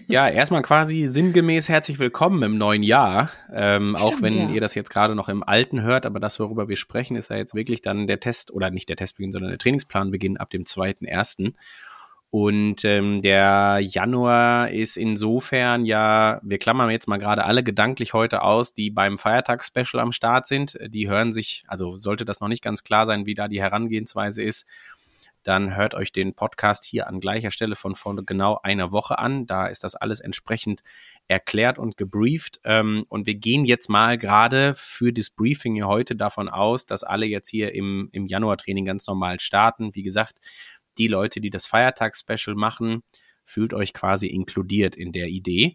ja, 0.07 0.29
erstmal 0.29 0.63
quasi 0.63 1.07
sinngemäß 1.07 1.69
herzlich 1.69 1.99
willkommen 1.99 2.43
im 2.43 2.57
neuen 2.57 2.83
Jahr. 2.83 3.31
Ähm, 3.53 3.97
Stimmt, 3.97 4.01
auch 4.01 4.23
wenn 4.23 4.35
ja. 4.35 4.51
ihr 4.51 4.61
das 4.61 4.75
jetzt 4.75 4.91
gerade 4.91 5.15
noch 5.15 5.29
im 5.29 5.43
Alten 5.43 5.83
hört, 5.83 6.07
aber 6.07 6.21
das, 6.21 6.39
worüber 6.39 6.69
wir 6.69 6.77
sprechen, 6.77 7.17
ist 7.17 7.31
ja 7.31 7.37
jetzt 7.37 7.55
wirklich 7.55 7.83
dann 7.83 8.07
der 8.07 8.21
Test, 8.21 8.53
oder 8.53 8.71
nicht 8.71 8.89
der 8.89 8.97
Testbeginn, 8.97 9.33
sondern 9.33 9.51
der 9.51 9.59
Trainingsplanbeginn 9.59 10.37
ab 10.37 10.51
dem 10.51 10.63
2.1. 10.63 11.55
Und 12.31 12.83
ähm, 12.87 13.21
der 13.21 13.81
Januar 13.83 14.71
ist 14.71 14.97
insofern 14.97 15.85
ja, 15.85 16.41
wir 16.43 16.57
klammern 16.57 16.89
jetzt 16.89 17.07
mal 17.07 17.19
gerade 17.19 17.45
alle 17.45 17.63
gedanklich 17.63 18.15
heute 18.15 18.41
aus, 18.41 18.73
die 18.73 18.91
beim 18.91 19.19
Feiertagsspecial 19.19 20.01
am 20.01 20.13
Start 20.13 20.47
sind. 20.47 20.79
Die 20.87 21.11
hören 21.11 21.35
sich, 21.35 21.65
also 21.69 21.99
sollte 21.99 22.25
das 22.25 22.41
noch 22.41 22.49
nicht 22.49 22.65
ganz 22.65 22.85
klar 22.85 23.05
sein, 23.05 23.27
wie 23.27 23.35
da 23.35 23.49
die 23.49 23.61
Herangehensweise 23.61 24.41
ist, 24.41 24.67
dann 25.43 25.77
hört 25.77 25.95
euch 25.95 26.13
den 26.13 26.35
Podcast 26.35 26.85
hier 26.85 27.07
an 27.07 27.21
gleicher 27.21 27.51
Stelle 27.51 27.77
von 27.77 27.95
vor 27.95 28.15
genau 28.25 28.59
einer 28.63 28.93
Woche 28.93 29.19
an. 29.19 29.47
Da 29.47 29.67
ist 29.67 29.85
das 29.85 29.95
alles 29.95 30.21
entsprechend 30.21 30.83
erklärt 31.29 31.79
und 31.79 31.97
gebrieft. 31.97 32.61
Ähm, 32.65 33.05
und 33.09 33.27
wir 33.27 33.35
gehen 33.35 33.65
jetzt 33.65 33.89
mal 33.89 34.19
gerade 34.19 34.75
für 34.75 35.13
das 35.13 35.31
Briefing 35.31 35.75
hier 35.75 35.89
heute 35.89 36.17
davon 36.17 36.49
aus, 36.49 36.87
dass 36.87 37.03
alle 37.03 37.27
jetzt 37.27 37.49
hier 37.49 37.75
im, 37.75 38.09
im 38.13 38.27
Januar-Training 38.27 38.85
ganz 38.85 39.07
normal 39.07 39.41
starten. 39.41 39.95
Wie 39.95 40.03
gesagt, 40.03 40.39
die 40.99 41.09
Leute, 41.09 41.41
die 41.41 41.51
das 41.51 41.67
Feiertags-Special 41.67 42.55
machen, 42.55 43.03
fühlt 43.45 43.75
euch 43.75 43.93
quasi 43.93 44.29
inkludiert 44.29 44.97
in 44.97 45.13
der 45.13 45.29
Idee. 45.29 45.75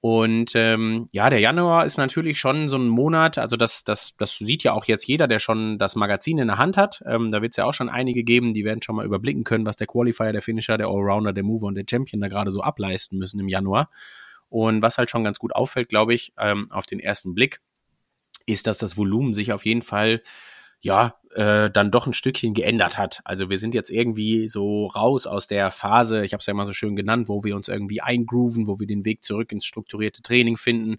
Und 0.00 0.52
ähm, 0.54 1.06
ja, 1.12 1.28
der 1.28 1.40
Januar 1.40 1.84
ist 1.84 1.96
natürlich 1.96 2.38
schon 2.38 2.68
so 2.68 2.76
ein 2.76 2.86
Monat, 2.86 3.36
also 3.36 3.56
das, 3.56 3.82
das, 3.82 4.14
das 4.16 4.38
sieht 4.38 4.62
ja 4.62 4.72
auch 4.72 4.84
jetzt 4.84 5.08
jeder, 5.08 5.26
der 5.26 5.40
schon 5.40 5.76
das 5.76 5.96
Magazin 5.96 6.38
in 6.38 6.46
der 6.46 6.58
Hand 6.58 6.76
hat. 6.76 7.02
Ähm, 7.04 7.32
da 7.32 7.42
wird 7.42 7.52
es 7.52 7.56
ja 7.56 7.64
auch 7.64 7.74
schon 7.74 7.88
einige 7.88 8.22
geben, 8.22 8.54
die 8.54 8.64
werden 8.64 8.80
schon 8.80 8.94
mal 8.94 9.04
überblicken 9.04 9.42
können, 9.42 9.66
was 9.66 9.74
der 9.74 9.88
Qualifier, 9.88 10.32
der 10.32 10.42
Finisher, 10.42 10.78
der 10.78 10.86
Allrounder, 10.86 11.32
der 11.32 11.42
Mover 11.42 11.66
und 11.66 11.74
der 11.74 11.84
Champion 11.88 12.20
da 12.20 12.28
gerade 12.28 12.52
so 12.52 12.60
ableisten 12.60 13.18
müssen 13.18 13.40
im 13.40 13.48
Januar. 13.48 13.90
Und 14.48 14.82
was 14.82 14.98
halt 14.98 15.10
schon 15.10 15.24
ganz 15.24 15.40
gut 15.40 15.54
auffällt, 15.54 15.88
glaube 15.88 16.14
ich, 16.14 16.32
ähm, 16.38 16.70
auf 16.70 16.86
den 16.86 17.00
ersten 17.00 17.34
Blick, 17.34 17.60
ist, 18.46 18.66
dass 18.66 18.78
das 18.78 18.96
Volumen 18.96 19.32
sich 19.32 19.52
auf 19.52 19.66
jeden 19.66 19.82
Fall 19.82 20.22
ja, 20.80 21.16
äh, 21.38 21.70
dann 21.70 21.92
doch 21.92 22.08
ein 22.08 22.14
Stückchen 22.14 22.52
geändert 22.52 22.98
hat. 22.98 23.20
Also 23.22 23.48
wir 23.48 23.58
sind 23.58 23.72
jetzt 23.72 23.90
irgendwie 23.90 24.48
so 24.48 24.88
raus 24.88 25.28
aus 25.28 25.46
der 25.46 25.70
Phase, 25.70 26.24
ich 26.24 26.32
habe 26.32 26.40
es 26.40 26.46
ja 26.46 26.50
immer 26.50 26.66
so 26.66 26.72
schön 26.72 26.96
genannt, 26.96 27.28
wo 27.28 27.44
wir 27.44 27.54
uns 27.54 27.68
irgendwie 27.68 28.00
eingrooven, 28.00 28.66
wo 28.66 28.80
wir 28.80 28.88
den 28.88 29.04
Weg 29.04 29.22
zurück 29.22 29.52
ins 29.52 29.64
strukturierte 29.64 30.20
Training 30.20 30.56
finden, 30.56 30.96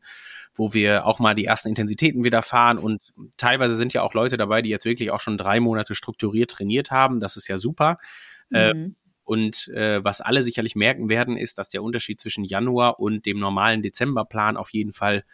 wo 0.55 0.73
wir 0.73 1.05
auch 1.05 1.19
mal 1.19 1.35
die 1.35 1.43
ersten 1.43 1.67
Intensitäten 1.67 2.23
wieder 2.23 2.41
fahren 2.41 2.77
und 2.77 3.11
teilweise 3.35 3.75
sind 3.75 3.93
ja 3.93 4.01
auch 4.01 4.13
Leute 4.13 4.37
dabei, 4.37 4.61
die 4.61 4.69
jetzt 4.69 4.85
wirklich 4.85 5.11
auch 5.11 5.19
schon 5.19 5.37
drei 5.37 5.59
Monate 5.59 5.93
strukturiert 5.93 6.51
trainiert 6.51 6.89
haben. 6.89 7.19
Das 7.19 7.35
ist 7.35 7.49
ja 7.49 7.57
super. 7.57 7.97
Äh, 8.49 8.73
mhm. 8.73 8.85
Äh, 8.85 8.89
und 9.25 9.67
äh, 9.67 10.01
was 10.03 10.21
alle 10.21 10.41
sicherlich 10.41 10.75
merken 10.75 11.09
werden, 11.09 11.35
ist, 11.35 11.57
dass 11.57 11.67
der 11.67 11.83
Unterschied 11.83 12.19
zwischen 12.19 12.45
Januar 12.45 12.99
und 13.01 13.25
dem 13.25 13.39
normalen 13.39 13.81
Dezemberplan 13.81 14.55
auf 14.55 14.71
jeden 14.71 14.93
Fall 14.93 15.25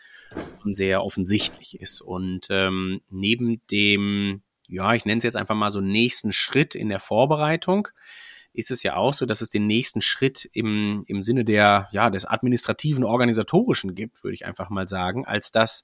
sehr 0.65 1.03
offensichtlich 1.03 1.79
ist. 1.79 2.01
Und 2.01 2.47
ähm, 2.49 3.01
neben 3.09 3.61
dem, 3.67 4.41
ja, 4.67 4.93
ich 4.93 5.05
nenne 5.05 5.17
es 5.17 5.23
jetzt 5.23 5.37
einfach 5.37 5.55
mal 5.55 5.69
so 5.69 5.81
nächsten 5.81 6.31
Schritt 6.31 6.75
in 6.75 6.89
der 6.89 6.99
Vorbereitung, 6.99 7.87
ist 8.53 8.71
es 8.71 8.83
ja 8.83 8.95
auch 8.95 9.13
so, 9.13 9.25
dass 9.25 9.41
es 9.41 9.49
den 9.49 9.67
nächsten 9.67 10.01
Schritt 10.01 10.49
im, 10.53 11.03
im 11.07 11.21
Sinne 11.21 11.43
der, 11.43 11.89
ja, 11.91 12.09
des 12.09 12.25
administrativen, 12.25 13.03
organisatorischen 13.03 13.95
gibt, 13.95 14.23
würde 14.23 14.33
ich 14.33 14.45
einfach 14.45 14.69
mal 14.69 14.87
sagen, 14.87 15.25
als 15.25 15.51
dass 15.51 15.83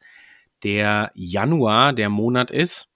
der 0.63 1.11
Januar 1.13 1.93
der 1.93 2.09
Monat 2.09 2.51
ist, 2.51 2.89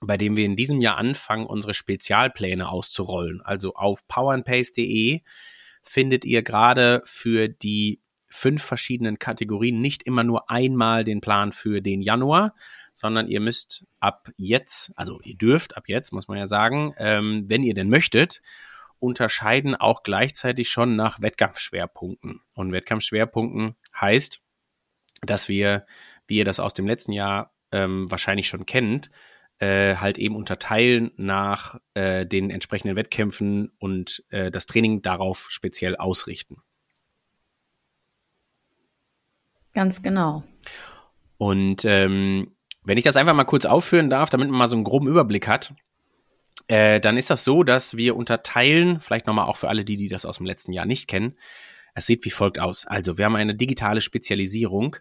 bei 0.00 0.16
dem 0.16 0.36
wir 0.36 0.44
in 0.44 0.56
diesem 0.56 0.80
Jahr 0.80 0.98
anfangen, 0.98 1.46
unsere 1.46 1.74
Spezialpläne 1.74 2.68
auszurollen. 2.68 3.40
Also 3.40 3.74
auf 3.74 4.06
powerandpace.de 4.08 5.20
findet 5.82 6.24
ihr 6.24 6.42
gerade 6.42 7.02
für 7.04 7.48
die 7.48 8.01
fünf 8.32 8.62
verschiedenen 8.62 9.18
Kategorien 9.18 9.80
nicht 9.82 10.04
immer 10.04 10.24
nur 10.24 10.50
einmal 10.50 11.04
den 11.04 11.20
Plan 11.20 11.52
für 11.52 11.82
den 11.82 12.00
Januar, 12.00 12.54
sondern 12.92 13.28
ihr 13.28 13.40
müsst 13.40 13.84
ab 14.00 14.30
jetzt, 14.38 14.92
also 14.96 15.20
ihr 15.22 15.36
dürft 15.36 15.76
ab 15.76 15.84
jetzt, 15.86 16.12
muss 16.12 16.28
man 16.28 16.38
ja 16.38 16.46
sagen, 16.46 16.94
ähm, 16.96 17.44
wenn 17.48 17.62
ihr 17.62 17.74
denn 17.74 17.90
möchtet, 17.90 18.40
unterscheiden 18.98 19.74
auch 19.74 20.02
gleichzeitig 20.02 20.70
schon 20.70 20.96
nach 20.96 21.20
Wettkampfschwerpunkten. 21.20 22.40
Und 22.54 22.72
Wettkampfschwerpunkten 22.72 23.76
heißt, 24.00 24.40
dass 25.20 25.50
wir, 25.50 25.84
wie 26.26 26.38
ihr 26.38 26.46
das 26.46 26.58
aus 26.58 26.72
dem 26.72 26.86
letzten 26.86 27.12
Jahr 27.12 27.52
ähm, 27.70 28.10
wahrscheinlich 28.10 28.48
schon 28.48 28.64
kennt, 28.64 29.10
äh, 29.58 29.96
halt 29.96 30.16
eben 30.16 30.36
unterteilen 30.36 31.10
nach 31.16 31.78
äh, 31.92 32.24
den 32.24 32.48
entsprechenden 32.48 32.96
Wettkämpfen 32.96 33.72
und 33.78 34.24
äh, 34.30 34.50
das 34.50 34.66
Training 34.66 35.02
darauf 35.02 35.48
speziell 35.50 35.96
ausrichten. 35.96 36.62
Ganz 39.74 40.02
genau. 40.02 40.44
Und 41.38 41.84
ähm, 41.84 42.52
wenn 42.84 42.98
ich 42.98 43.04
das 43.04 43.16
einfach 43.16 43.34
mal 43.34 43.44
kurz 43.44 43.64
aufführen 43.64 44.10
darf, 44.10 44.30
damit 44.30 44.48
man 44.48 44.58
mal 44.58 44.66
so 44.66 44.76
einen 44.76 44.84
groben 44.84 45.08
Überblick 45.08 45.48
hat, 45.48 45.74
äh, 46.68 47.00
dann 47.00 47.16
ist 47.16 47.30
das 47.30 47.44
so, 47.44 47.62
dass 47.62 47.96
wir 47.96 48.16
unterteilen, 48.16 49.00
vielleicht 49.00 49.26
nochmal 49.26 49.46
auch 49.46 49.56
für 49.56 49.68
alle 49.68 49.84
die, 49.84 49.96
die 49.96 50.08
das 50.08 50.24
aus 50.24 50.38
dem 50.38 50.46
letzten 50.46 50.72
Jahr 50.72 50.86
nicht 50.86 51.08
kennen, 51.08 51.36
es 51.94 52.06
sieht 52.06 52.24
wie 52.24 52.30
folgt 52.30 52.58
aus. 52.58 52.86
Also 52.86 53.18
wir 53.18 53.24
haben 53.24 53.36
eine 53.36 53.54
digitale 53.54 54.00
Spezialisierung 54.00 54.96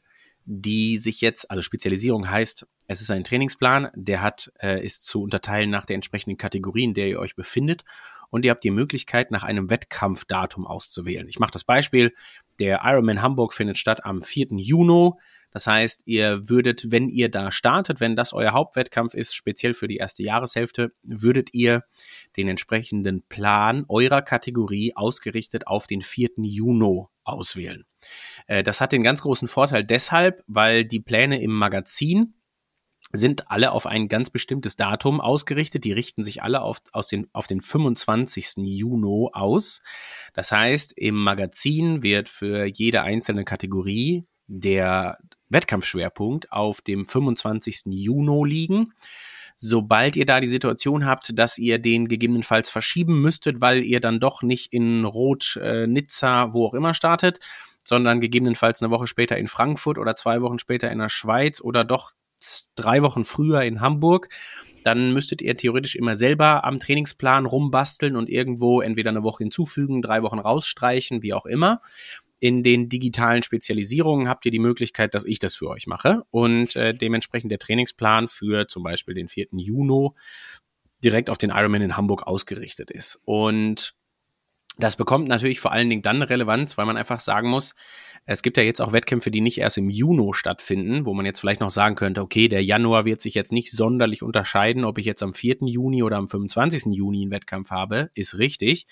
die 0.46 0.98
sich 0.98 1.22
jetzt, 1.22 1.50
also 1.50 1.62
Spezialisierung 1.62 2.30
heißt, 2.30 2.66
es 2.88 3.02
ist 3.02 3.12
ein 3.12 3.24
Trainingsplan, 3.24 3.90
der 3.96 4.22
hat, 4.22 4.52
äh, 4.62 4.84
ist 4.84 5.06
zu 5.06 5.22
unterteilen 5.22 5.70
nach 5.70 5.86
der 5.86 5.96
entsprechenden 5.96 6.38
Kategorie, 6.38 6.84
in 6.84 6.94
der 6.94 7.08
ihr 7.08 7.20
euch 7.20 7.36
befindet. 7.36 7.84
Und 8.32 8.46
ihr 8.46 8.52
habt 8.52 8.64
die 8.64 8.72
Möglichkeit, 8.72 9.30
nach 9.30 9.44
einem 9.44 9.70
Wettkampfdatum 9.70 10.66
auszuwählen. 10.66 11.28
Ich 11.28 11.38
mache 11.38 11.52
das 11.52 11.64
Beispiel. 11.64 12.14
Der 12.60 12.82
Ironman 12.84 13.22
Hamburg 13.22 13.54
findet 13.54 13.78
statt 13.78 14.04
am 14.04 14.24
4. 14.24 14.48
Juni. 14.58 15.12
Das 15.52 15.68
heißt, 15.68 16.04
ihr 16.06 16.50
würdet, 16.50 16.92
wenn 16.92 17.10
ihr 17.10 17.30
da 17.30 17.52
startet, 17.52 18.00
wenn 18.00 18.16
das 18.16 18.32
euer 18.34 18.54
Hauptwettkampf 18.54 19.14
ist, 19.14 19.36
speziell 19.36 19.74
für 19.74 19.88
die 19.90 19.98
erste 19.98 20.24
Jahreshälfte, 20.24 20.94
würdet 21.04 21.54
ihr 21.54 21.84
den 22.38 22.48
entsprechenden 22.48 23.22
Plan 23.24 23.86
eurer 23.90 24.22
Kategorie 24.22 24.96
ausgerichtet 24.96 25.68
auf 25.68 25.88
den 25.88 26.02
4. 26.02 26.30
Juni 26.38 27.04
auswählen. 27.26 27.86
Äh, 28.48 28.64
das 28.64 28.80
hat 28.82 28.94
den 28.94 29.04
ganz 29.04 29.22
großen 29.22 29.50
Vorteil 29.50 29.84
deshalb, 29.84 30.42
weil 30.48 30.86
die 30.86 31.02
Pläne 31.02 31.42
im 31.42 31.52
Magazin 31.52 32.34
sind 33.14 33.52
alle 33.52 33.72
auf 33.72 33.86
ein 33.86 34.08
ganz 34.08 34.30
bestimmtes 34.30 34.76
Datum 34.76 35.22
ausgerichtet. 35.22 35.84
Die 35.84 35.92
richten 35.92 36.24
sich 36.24 36.44
alle 36.44 36.62
auf, 36.62 36.82
aus 36.94 37.08
den, 37.08 37.28
auf 37.34 37.48
den 37.48 37.62
25. 37.62 38.58
Juni 38.58 39.30
aus. 39.34 39.82
Das 40.34 40.52
heißt, 40.52 40.94
im 40.98 41.16
Magazin 41.16 42.04
wird 42.04 42.30
für 42.30 42.66
jede 42.66 43.02
einzelne 43.02 43.44
Kategorie 43.44 44.26
der 44.48 45.18
Wettkampfschwerpunkt 45.50 46.52
auf 46.52 46.82
dem 46.82 47.06
25. 47.06 47.84
Juni 47.88 48.48
liegen. 48.48 48.94
Sobald 49.56 50.16
ihr 50.16 50.26
da 50.26 50.40
die 50.40 50.48
Situation 50.48 51.06
habt, 51.06 51.38
dass 51.38 51.58
ihr 51.58 51.78
den 51.78 52.08
gegebenenfalls 52.08 52.70
verschieben 52.70 53.22
müsstet, 53.22 53.62
weil 53.62 53.84
ihr 53.84 54.00
dann 54.00 54.20
doch 54.20 54.42
nicht 54.42 54.74
in 54.74 55.06
Rot, 55.06 55.60
äh, 55.62 55.86
Nizza, 55.86 56.54
wo 56.54 56.66
auch 56.66 56.74
immer 56.74 56.94
startet, 56.94 57.40
sondern 57.84 58.22
gegebenenfalls 58.22 58.82
eine 58.82 58.92
Woche 58.92 59.08
später 59.08 59.38
in 59.38 59.48
Frankfurt 59.48 59.98
oder 59.98 60.16
zwei 60.16 60.42
Wochen 60.42 60.60
später 60.60 60.90
in 60.90 61.00
der 61.00 61.10
Schweiz 61.10 61.62
oder 61.62 61.84
doch 61.84 62.14
drei 62.76 63.02
Wochen 63.02 63.24
früher 63.24 63.62
in 63.64 63.82
Hamburg, 63.82 64.30
dann 64.84 65.14
müsstet 65.14 65.42
ihr 65.42 65.56
theoretisch 65.56 65.96
immer 65.96 66.16
selber 66.16 66.64
am 66.64 66.80
Trainingsplan 66.80 67.46
rumbasteln 67.46 68.16
und 68.16 68.30
irgendwo 68.30 68.82
entweder 68.82 69.12
eine 69.12 69.24
Woche 69.24 69.44
hinzufügen, 69.44 70.02
drei 70.02 70.24
Wochen 70.24 70.40
rausstreichen, 70.40 71.22
wie 71.22 71.34
auch 71.34 71.46
immer. 71.46 71.82
In 72.40 72.64
den 72.64 72.90
digitalen 72.90 73.44
Spezialisierungen 73.44 74.28
habt 74.28 74.46
ihr 74.46 74.52
die 74.52 74.60
Möglichkeit, 74.60 75.14
dass 75.14 75.26
ich 75.26 75.38
das 75.38 75.54
für 75.54 75.70
euch 75.70 75.86
mache 75.86 76.24
und 76.32 76.76
äh, 76.76 76.92
dementsprechend 76.92 77.52
der 77.52 77.60
Trainingsplan 77.60 78.28
für 78.28 78.68
zum 78.68 78.82
Beispiel 78.82 79.14
den 79.14 79.28
4. 79.28 79.50
Juni 79.52 80.10
direkt 81.04 81.30
auf 81.30 81.38
den 81.38 81.52
Ironman 81.52 81.84
in 81.84 81.98
Hamburg 81.98 82.26
ausgerichtet 82.26 82.90
ist. 82.90 83.20
Und 83.26 83.94
das 84.78 84.96
bekommt 84.96 85.28
natürlich 85.28 85.60
vor 85.60 85.72
allen 85.72 85.90
Dingen 85.90 86.02
dann 86.02 86.22
Relevanz, 86.22 86.78
weil 86.78 86.86
man 86.86 86.98
einfach 86.98 87.20
sagen 87.20 87.50
muss, 87.50 87.76
es 88.26 88.42
gibt 88.42 88.58
ja 88.58 88.64
jetzt 88.64 88.82
auch 88.82 88.94
Wettkämpfe, 88.94 89.32
die 89.32 89.42
nicht 89.42 89.58
erst 89.58 89.78
im 89.78 89.90
Juni 89.90 90.34
stattfinden, 90.34 91.06
wo 91.06 91.14
man 91.14 91.26
jetzt 91.26 91.40
vielleicht 91.40 91.62
noch 91.62 91.70
sagen 91.70 91.96
könnte, 91.96 92.22
okay, 92.22 92.48
der 92.48 92.64
Januar 92.64 93.06
wird 93.06 93.22
sich 93.22 93.34
jetzt 93.34 93.52
nicht 93.52 93.72
sonderlich 93.72 94.22
unterscheiden, 94.22 94.86
ob 94.86 94.98
ich 94.98 95.06
jetzt 95.06 95.24
am 95.24 95.34
4. 95.34 95.58
Juni 95.62 96.04
oder 96.04 96.18
am 96.18 96.28
25. 96.28 96.94
Juni 96.94 97.24
einen 97.24 97.32
Wettkampf 97.32 97.72
habe, 97.72 98.10
ist 98.14 98.38
richtig. 98.38 98.86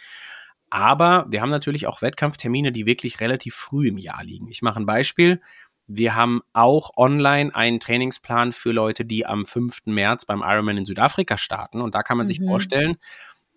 Aber 0.69 1.25
wir 1.29 1.41
haben 1.41 1.49
natürlich 1.49 1.87
auch 1.87 2.01
Wettkampftermine, 2.01 2.71
die 2.71 2.85
wirklich 2.85 3.19
relativ 3.19 3.55
früh 3.55 3.87
im 3.87 3.97
Jahr 3.97 4.23
liegen. 4.23 4.49
Ich 4.49 4.61
mache 4.61 4.79
ein 4.79 4.85
Beispiel. 4.85 5.41
Wir 5.87 6.15
haben 6.15 6.41
auch 6.53 6.91
online 6.97 7.53
einen 7.55 7.79
Trainingsplan 7.79 8.51
für 8.51 8.71
Leute, 8.71 9.05
die 9.05 9.25
am 9.25 9.45
5. 9.45 9.85
März 9.85 10.25
beim 10.25 10.43
Ironman 10.43 10.77
in 10.77 10.85
Südafrika 10.85 11.37
starten. 11.37 11.81
Und 11.81 11.95
da 11.95 12.03
kann 12.03 12.17
man 12.17 12.25
mhm. 12.25 12.29
sich 12.29 12.41
vorstellen, 12.41 12.97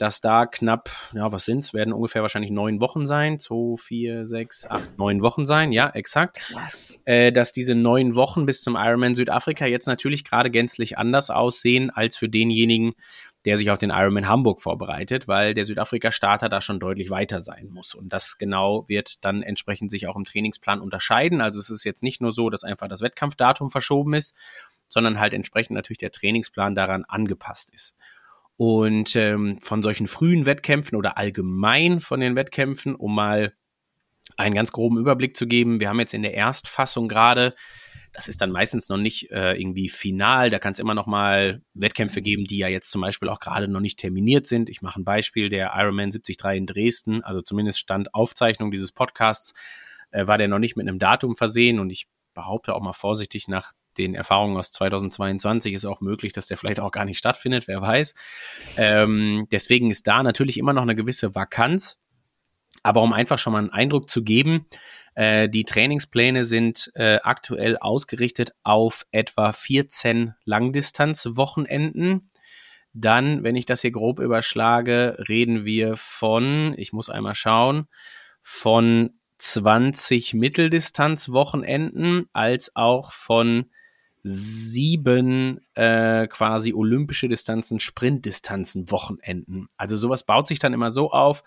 dass 0.03 0.21
da 0.21 0.47
knapp, 0.47 0.91
ja, 1.15 1.31
was 1.31 1.45
sind's, 1.45 1.75
werden 1.75 1.93
ungefähr 1.93 2.23
wahrscheinlich 2.23 2.51
neun 2.51 2.81
Wochen 2.81 3.07
sein. 3.07 3.39
Zwei, 3.39 3.77
vier, 3.77 4.27
sechs, 4.27 4.67
acht, 4.67 4.99
neun 4.99 5.23
Wochen 5.23 5.47
sein, 5.47 5.71
ja, 5.71 5.91
exakt. 5.91 6.39
Krass. 6.41 7.01
Äh, 7.05 7.31
dass 7.31 7.53
diese 7.53 7.77
neun 7.77 8.17
Wochen 8.17 8.45
bis 8.45 8.63
zum 8.63 8.75
Ironman 8.75 9.15
Südafrika 9.15 9.65
jetzt 9.65 9.87
natürlich 9.87 10.25
gerade 10.25 10.51
gänzlich 10.51 10.99
anders 10.99 11.31
aussehen 11.31 11.91
als 11.91 12.17
für 12.17 12.29
denjenigen, 12.29 12.95
der 13.45 13.57
sich 13.57 13.71
auf 13.71 13.79
den 13.79 13.91
Ironman 13.91 14.27
Hamburg 14.27 14.61
vorbereitet, 14.61 15.29
weil 15.29 15.55
der 15.55 15.65
Südafrika-Starter 15.65 16.49
da 16.49 16.61
schon 16.61 16.81
deutlich 16.81 17.11
weiter 17.11 17.41
sein 17.41 17.69
muss. 17.71 17.95
Und 17.95 18.13
das 18.13 18.39
genau 18.39 18.89
wird 18.89 19.25
dann 19.25 19.45
entsprechend 19.45 19.93
sich 19.93 20.09
auch 20.09 20.17
im 20.17 20.25
Trainingsplan 20.25 20.81
unterscheiden. 20.81 21.41
Also 21.41 21.61
es 21.61 21.71
ist 21.71 21.85
jetzt 21.85 22.03
nicht 22.03 22.21
nur 22.21 22.33
so, 22.33 22.51
dass 22.51 22.65
einfach 22.65 22.89
das 22.89 23.03
Wettkampfdatum 23.03 23.71
verschoben 23.71 24.15
ist, 24.15 24.35
sondern 24.89 25.21
halt 25.21 25.33
entsprechend 25.33 25.77
natürlich 25.77 25.99
der 25.99 26.11
Trainingsplan 26.11 26.75
daran 26.75 27.05
angepasst 27.05 27.73
ist. 27.73 27.95
Und 28.63 29.17
ähm, 29.17 29.59
von 29.59 29.83
solchen 29.83 30.07
frühen 30.07 30.47
Wettkämpfen 30.47 30.97
oder 30.97 31.19
allgemein 31.19 31.99
von 31.99 32.21
den 32.21 32.37
Wettkämpfen, 32.37 32.95
um 32.95 33.13
mal 33.13 33.55
einen 34.37 34.55
ganz 34.55 34.71
groben 34.71 34.99
Überblick 34.99 35.37
zu 35.37 35.49
geben, 35.49 35.81
wir 35.81 35.89
haben 35.89 35.99
jetzt 35.99 36.15
in 36.15 36.23
der 36.23 36.35
Erstfassung 36.35 37.09
gerade 37.09 37.57
Das 38.13 38.29
ist 38.29 38.41
dann 38.41 38.53
meistens 38.53 38.89
noch 38.89 38.99
nicht 38.99 39.33
äh, 39.33 39.55
irgendwie 39.55 39.89
final. 39.89 40.49
Da 40.49 40.61
kann 40.61 40.75
es 40.75 40.79
immer 40.79 40.95
noch 40.95 41.09
mal 41.09 41.61
Wettkämpfe 41.75 42.23
geben, 42.23 42.45
die 42.45 42.59
ja 42.59 42.69
jetzt 42.69 42.93
zum 42.93 43.01
Beispiel 43.01 43.29
auch 43.31 43.41
gerade 43.41 43.67
noch 43.67 43.81
nicht 43.81 43.99
terminiert 43.99 44.47
sind. 44.47 44.69
Ich 44.69 44.81
mache 44.81 45.01
ein 45.01 45.05
Beispiel, 45.05 45.49
der 45.49 45.73
Ironman 45.75 46.11
73 46.11 46.39
in 46.55 46.67
Dresden, 46.67 47.25
also 47.25 47.43
zumindest 47.43 47.81
Stand 47.81 48.15
Aufzeichnung 48.15 48.71
dieses 48.71 48.93
Podcasts, 48.93 49.55
äh, 50.13 50.29
war 50.29 50.39
der 50.39 50.47
noch 50.47 50.61
nicht 50.61 50.77
mit 50.77 50.87
einem 50.87 51.01
Datum 51.01 51.35
versehen 51.35 51.81
und 51.81 51.91
ich 51.91 52.07
behaupte 52.33 52.77
auch 52.77 52.81
mal 52.81 52.93
vorsichtig 52.93 53.49
nach 53.49 53.73
den 53.99 54.15
Erfahrungen 54.15 54.57
aus 54.57 54.73
2022 54.73 55.75
ist 55.75 55.85
auch 55.85 56.01
möglich, 56.01 56.33
dass 56.33 56.47
der 56.47 56.57
vielleicht 56.57 56.81
auch 56.81 56.91
gar 56.91 57.05
nicht 57.05 57.19
stattfindet, 57.19 57.69
wer 57.69 57.81
weiß. 57.81 58.15
Ähm, 58.77 59.47
deswegen 59.51 59.91
ist 59.91 60.07
da 60.07 60.23
natürlich 60.23 60.59
immer 60.59 60.73
noch 60.73 60.83
eine 60.83 60.95
gewisse 60.95 61.35
Vakanz. 61.35 61.99
Aber 62.83 63.03
um 63.03 63.13
einfach 63.13 63.39
schon 63.39 63.53
mal 63.53 63.61
einen 63.61 63.71
Eindruck 63.71 64.11
zu 64.11 64.25
geben, 64.25 64.67
äh, 65.15 65.49
die 65.49 65.65
Trainingspläne 65.65 66.45
sind 66.45 66.91
äh, 66.95 67.19
aktuell 67.23 67.77
ausgerichtet 67.79 68.55
auf 68.65 69.07
etwa 69.13 69.53
14 69.53 70.35
Langdistanzwochenenden. 70.45 72.31
Dann, 72.93 73.43
wenn 73.45 73.57
ich 73.57 73.67
das 73.67 73.83
hier 73.83 73.93
grob 73.93 74.19
überschlage, 74.21 75.17
reden 75.29 75.65
wir 75.65 75.97
von, 75.97 76.75
ich 76.77 76.93
muss 76.93 77.09
einmal 77.09 77.35
schauen, 77.35 77.87
von 78.41 79.11
20 79.39 80.35
Mitteldistanzwochenenden 80.35 82.27
als 82.33 82.77
auch 82.77 83.13
von 83.13 83.71
sieben 84.23 85.61
äh, 85.75 86.27
quasi 86.29 86.73
olympische 86.73 87.29
Distanzen, 87.29 87.81
Sprintdistanzen, 87.81 88.91
Wochenenden. 88.91 89.67
Also 89.77 89.97
sowas 89.97 90.25
baut 90.25 90.47
sich 90.47 90.59
dann 90.59 90.73
immer 90.73 90.91
so 90.91 91.11
auf, 91.11 91.43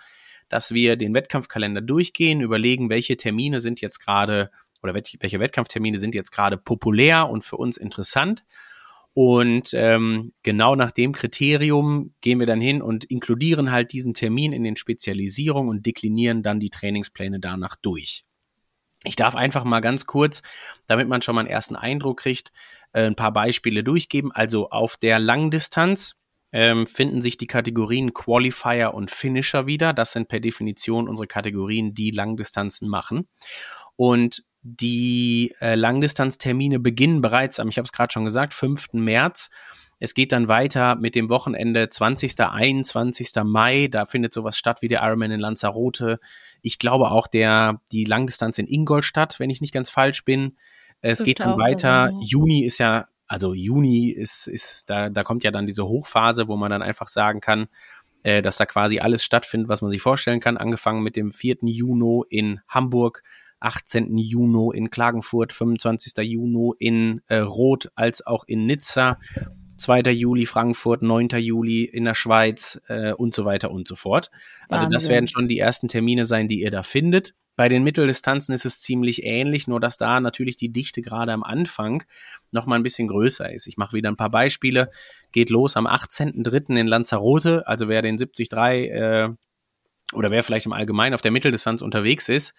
dass 0.49 0.73
wir 0.73 0.95
den 0.95 1.13
Wettkampfkalender 1.13 1.81
durchgehen, 1.81 2.41
überlegen, 2.41 2.89
welche 2.89 3.17
Termine 3.17 3.59
sind 3.59 3.81
jetzt 3.81 3.99
gerade 3.99 4.51
oder 4.83 4.93
welche 4.93 5.39
Wettkampftermine 5.39 5.97
sind 5.97 6.13
jetzt 6.13 6.31
gerade 6.31 6.57
populär 6.57 7.29
und 7.29 7.43
für 7.43 7.57
uns 7.57 7.77
interessant. 7.77 8.45
Und 9.13 9.69
ähm, 9.73 10.33
genau 10.43 10.75
nach 10.75 10.91
dem 10.91 11.13
Kriterium 11.13 12.13
gehen 12.19 12.39
wir 12.39 12.45
dann 12.45 12.59
hin 12.59 12.81
und 12.81 13.05
inkludieren 13.05 13.71
halt 13.71 13.93
diesen 13.93 14.13
Termin 14.13 14.51
in 14.51 14.65
den 14.65 14.75
Spezialisierungen 14.75 15.69
und 15.69 15.85
deklinieren 15.85 16.43
dann 16.43 16.59
die 16.59 16.69
Trainingspläne 16.69 17.39
danach 17.39 17.77
durch. 17.77 18.24
Ich 19.05 19.15
darf 19.15 19.35
einfach 19.35 19.63
mal 19.63 19.81
ganz 19.81 20.05
kurz, 20.05 20.41
damit 20.87 21.07
man 21.07 21.21
schon 21.21 21.35
mal 21.35 21.41
einen 21.41 21.49
ersten 21.49 21.75
Eindruck 21.75 22.19
kriegt, 22.19 22.51
äh, 22.93 23.05
ein 23.05 23.15
paar 23.15 23.33
Beispiele 23.33 23.83
durchgeben. 23.83 24.31
Also 24.31 24.69
auf 24.69 24.97
der 24.97 25.19
Langdistanz 25.19 26.19
ähm, 26.51 26.87
finden 26.87 27.21
sich 27.21 27.37
die 27.37 27.47
Kategorien 27.47 28.13
Qualifier 28.13 28.93
und 28.93 29.11
Finisher 29.11 29.67
wieder. 29.67 29.93
Das 29.93 30.13
sind 30.13 30.27
per 30.27 30.39
Definition 30.39 31.09
unsere 31.09 31.27
Kategorien, 31.27 31.93
die 31.93 32.11
Langdistanzen 32.11 32.87
machen. 32.87 33.27
Und 33.95 34.43
die 34.61 35.53
äh, 35.61 35.75
Langdistanztermine 35.75 36.79
beginnen 36.79 37.21
bereits 37.21 37.59
am, 37.59 37.69
ich 37.69 37.77
habe 37.77 37.85
es 37.85 37.91
gerade 37.91 38.11
schon 38.11 38.25
gesagt, 38.25 38.53
5. 38.53 38.93
März. 38.93 39.51
Es 39.99 40.13
geht 40.13 40.31
dann 40.31 40.47
weiter 40.47 40.95
mit 40.95 41.15
dem 41.15 41.29
Wochenende 41.29 41.89
20. 41.89 42.39
21. 42.39 43.31
Mai. 43.43 43.87
Da 43.89 44.05
findet 44.05 44.33
sowas 44.33 44.57
statt 44.57 44.81
wie 44.81 44.87
der 44.87 45.01
Ironman 45.03 45.31
in 45.31 45.39
Lanzarote. 45.39 46.19
Ich 46.61 46.79
glaube 46.79 47.11
auch 47.11 47.27
der, 47.27 47.81
die 47.91 48.05
Langdistanz 48.05 48.57
in 48.57 48.67
Ingolstadt, 48.67 49.39
wenn 49.39 49.49
ich 49.49 49.61
nicht 49.61 49.73
ganz 49.73 49.89
falsch 49.89 50.25
bin. 50.25 50.57
Es 51.01 51.23
geht 51.23 51.39
dann 51.39 51.57
weiter. 51.57 52.11
Juni 52.21 52.65
ist 52.65 52.79
ja 52.79 53.07
also 53.27 53.53
Juni 53.53 54.09
ist, 54.09 54.47
ist 54.47 54.89
da, 54.89 55.09
da 55.09 55.23
kommt 55.23 55.43
ja 55.43 55.51
dann 55.51 55.65
diese 55.65 55.85
Hochphase, 55.85 56.47
wo 56.47 56.57
man 56.57 56.69
dann 56.69 56.81
einfach 56.81 57.07
sagen 57.07 57.41
kann, 57.41 57.67
äh, 58.23 58.41
dass 58.41 58.57
da 58.57 58.65
quasi 58.65 58.99
alles 58.99 59.23
stattfindet, 59.23 59.69
was 59.69 59.81
man 59.81 59.91
sich 59.91 60.01
vorstellen 60.01 60.39
kann. 60.39 60.57
Angefangen 60.57 61.03
mit 61.03 61.15
dem 61.15 61.31
4. 61.31 61.57
Juni 61.63 62.23
in 62.29 62.61
Hamburg, 62.67 63.23
18. 63.59 64.17
Juni 64.17 64.77
in 64.77 64.89
Klagenfurt, 64.89 65.53
25. 65.53 66.13
Juni 66.23 66.73
in 66.79 67.21
äh, 67.27 67.37
Rot 67.37 67.91
als 67.95 68.25
auch 68.25 68.43
in 68.47 68.65
Nizza, 68.65 69.19
2. 69.77 70.01
Juli 70.11 70.45
Frankfurt, 70.45 71.01
9. 71.01 71.29
Juli 71.37 71.83
in 71.83 72.05
der 72.05 72.13
Schweiz 72.13 72.81
äh, 72.87 73.13
und 73.13 73.33
so 73.33 73.45
weiter 73.45 73.71
und 73.71 73.87
so 73.87 73.95
fort. 73.95 74.31
Also 74.69 74.83
Wahnsinn. 74.83 74.89
das 74.91 75.09
werden 75.09 75.27
schon 75.27 75.47
die 75.47 75.59
ersten 75.59 75.87
Termine 75.87 76.25
sein, 76.25 76.47
die 76.47 76.61
ihr 76.61 76.71
da 76.71 76.83
findet. 76.83 77.33
Bei 77.55 77.69
den 77.69 77.83
Mitteldistanzen 77.83 78.53
ist 78.53 78.65
es 78.65 78.81
ziemlich 78.81 79.23
ähnlich, 79.23 79.67
nur 79.67 79.79
dass 79.79 79.97
da 79.97 80.19
natürlich 80.19 80.57
die 80.57 80.73
Dichte 80.73 81.01
gerade 81.01 81.31
am 81.31 81.43
Anfang 81.43 82.03
noch 82.51 82.65
mal 82.65 82.75
ein 82.75 82.83
bisschen 82.83 83.07
größer 83.07 83.51
ist. 83.51 83.67
Ich 83.67 83.77
mache 83.77 83.93
wieder 83.93 84.09
ein 84.09 84.17
paar 84.17 84.29
Beispiele. 84.29 84.91
Geht 85.31 85.49
los 85.49 85.77
am 85.77 85.87
18.03. 85.87 86.77
in 86.77 86.87
Lanzarote. 86.87 87.65
Also 87.65 87.87
wer 87.87 88.01
den 88.01 88.17
73 88.17 88.51
äh, 88.51 89.29
oder 90.13 90.31
wer 90.31 90.43
vielleicht 90.43 90.65
im 90.65 90.73
Allgemeinen 90.73 91.13
auf 91.13 91.21
der 91.21 91.31
Mitteldistanz 91.31 91.81
unterwegs 91.81 92.27
ist, 92.27 92.53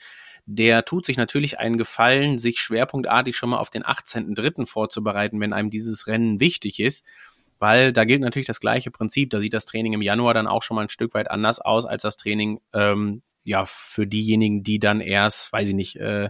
der 0.46 0.84
tut 0.84 1.04
sich 1.04 1.16
natürlich 1.16 1.58
einen 1.58 1.76
Gefallen, 1.76 2.38
sich 2.38 2.60
schwerpunktartig 2.60 3.36
schon 3.36 3.50
mal 3.50 3.58
auf 3.58 3.70
den 3.70 3.82
18.03. 3.82 4.66
vorzubereiten, 4.66 5.40
wenn 5.40 5.52
einem 5.52 5.70
dieses 5.70 6.06
Rennen 6.06 6.40
wichtig 6.40 6.80
ist. 6.80 7.04
Weil 7.58 7.92
da 7.92 8.04
gilt 8.04 8.20
natürlich 8.20 8.46
das 8.46 8.60
gleiche 8.60 8.90
Prinzip. 8.90 9.30
Da 9.30 9.40
sieht 9.40 9.54
das 9.54 9.64
Training 9.64 9.94
im 9.94 10.02
Januar 10.02 10.34
dann 10.34 10.46
auch 10.46 10.62
schon 10.62 10.74
mal 10.74 10.82
ein 10.82 10.88
Stück 10.88 11.14
weit 11.14 11.30
anders 11.30 11.58
aus 11.58 11.86
als 11.86 12.02
das 12.02 12.16
Training 12.16 12.60
ähm, 12.74 13.22
ja, 13.44 13.64
für 13.64 14.06
diejenigen, 14.06 14.62
die 14.62 14.78
dann 14.78 15.00
erst, 15.00 15.52
weiß 15.52 15.68
ich 15.68 15.74
nicht, 15.74 15.96
äh, 15.96 16.28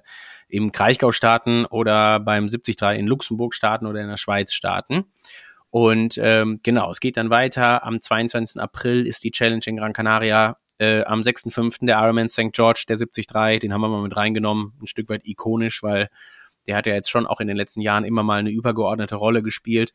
im 0.49 0.71
Kraichgau 0.71 1.13
starten 1.13 1.67
oder 1.67 2.21
beim 2.21 2.47
73 2.47 2.99
in 2.99 3.07
Luxemburg 3.07 3.55
starten 3.55 3.87
oder 3.87 4.01
in 4.01 4.09
der 4.09 4.19
Schweiz 4.19 4.53
starten. 4.53 5.07
Und 5.71 6.19
ähm, 6.23 6.61
genau, 6.63 6.91
es 6.91 7.01
geht 7.01 7.17
dann 7.17 7.29
weiter. 7.29 7.85
Am 7.85 8.01
22. 8.01 8.61
April 8.63 9.07
ist 9.07 9.25
die 9.25 9.31
Challenge 9.31 9.65
in 9.67 9.77
Gran 9.77 9.93
Canaria. 9.93 10.59
Äh, 10.79 11.05
am 11.05 11.21
6.5. 11.21 11.87
der 11.87 11.99
Ironman 11.99 12.29
St. 12.29 12.53
George, 12.53 12.85
der 12.89 12.97
73, 12.97 13.61
den 13.61 13.73
haben 13.73 13.81
wir 13.81 13.89
mal 13.89 14.03
mit 14.03 14.17
reingenommen. 14.17 14.73
Ein 14.81 14.87
Stück 14.87 15.09
weit 15.09 15.23
ikonisch, 15.25 15.83
weil 15.83 16.09
der 16.67 16.77
hat 16.77 16.87
ja 16.87 16.95
jetzt 16.95 17.11
schon 17.11 17.27
auch 17.27 17.41
in 17.41 17.49
den 17.49 17.57
letzten 17.57 17.81
Jahren 17.81 18.05
immer 18.05 18.23
mal 18.23 18.41
eine 18.41 18.51
übergeordnete 18.51 19.15
Rolle 19.17 19.43
gespielt. 19.43 19.93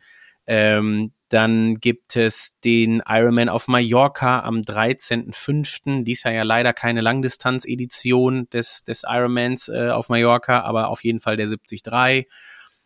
Ähm, 0.47 1.13
dann 1.29 1.75
gibt 1.75 2.15
es 2.15 2.59
den 2.61 3.01
Ironman 3.07 3.47
auf 3.47 3.67
Mallorca 3.67 4.41
am 4.41 4.61
13.05. 4.61 6.03
Dies 6.03 6.23
Jahr 6.23 6.33
ja 6.33 6.43
leider 6.43 6.73
keine 6.73 7.01
Langdistanz-Edition 7.01 8.49
des, 8.49 8.83
des 8.83 9.03
Ironmans 9.07 9.69
äh, 9.69 9.89
auf 9.89 10.09
Mallorca, 10.09 10.61
aber 10.61 10.89
auf 10.89 11.03
jeden 11.03 11.19
Fall 11.19 11.37
der 11.37 11.47
73. 11.47 12.27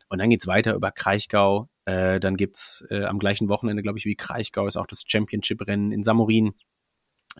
Und 0.09 0.19
dann 0.19 0.29
geht's 0.29 0.47
weiter 0.47 0.75
über 0.75 0.91
Kraichgau. 0.91 1.69
Äh, 1.85 2.19
dann 2.19 2.35
gibt's 2.35 2.85
äh, 2.89 3.05
am 3.05 3.19
gleichen 3.19 3.49
Wochenende, 3.49 3.81
glaube 3.81 3.97
ich, 3.97 4.05
wie 4.05 4.15
Kraichgau 4.15 4.67
ist 4.67 4.75
auch 4.75 4.87
das 4.87 5.03
Championship-Rennen 5.07 5.91
in 5.91 6.03
Samorin. 6.03 6.53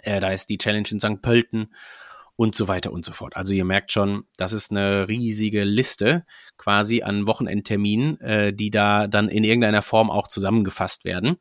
Äh, 0.02 0.20
da 0.20 0.32
ist 0.32 0.50
die 0.50 0.58
Challenge 0.58 0.88
in 0.92 1.00
St. 1.00 1.22
Pölten 1.22 1.74
und 2.36 2.56
so 2.56 2.68
weiter 2.68 2.92
und 2.92 3.06
so 3.06 3.14
fort. 3.14 3.36
Also 3.36 3.54
ihr 3.54 3.66
merkt 3.66 3.92
schon, 3.92 4.26
das 4.38 4.52
ist 4.52 4.72
eine 4.72 5.08
riesige 5.08 5.64
Liste 5.64 6.26
quasi 6.58 7.02
an 7.02 7.28
Wochenendterminen, 7.28 8.20
äh, 8.20 8.54
die 8.54 8.72
da 8.72 9.08
dann 9.08 9.30
in 9.30 9.44
irgendeiner 9.44 9.82
Form 9.82 10.12
auch 10.12 10.28
zusammengefasst 10.28 11.06
werden. 11.06 11.38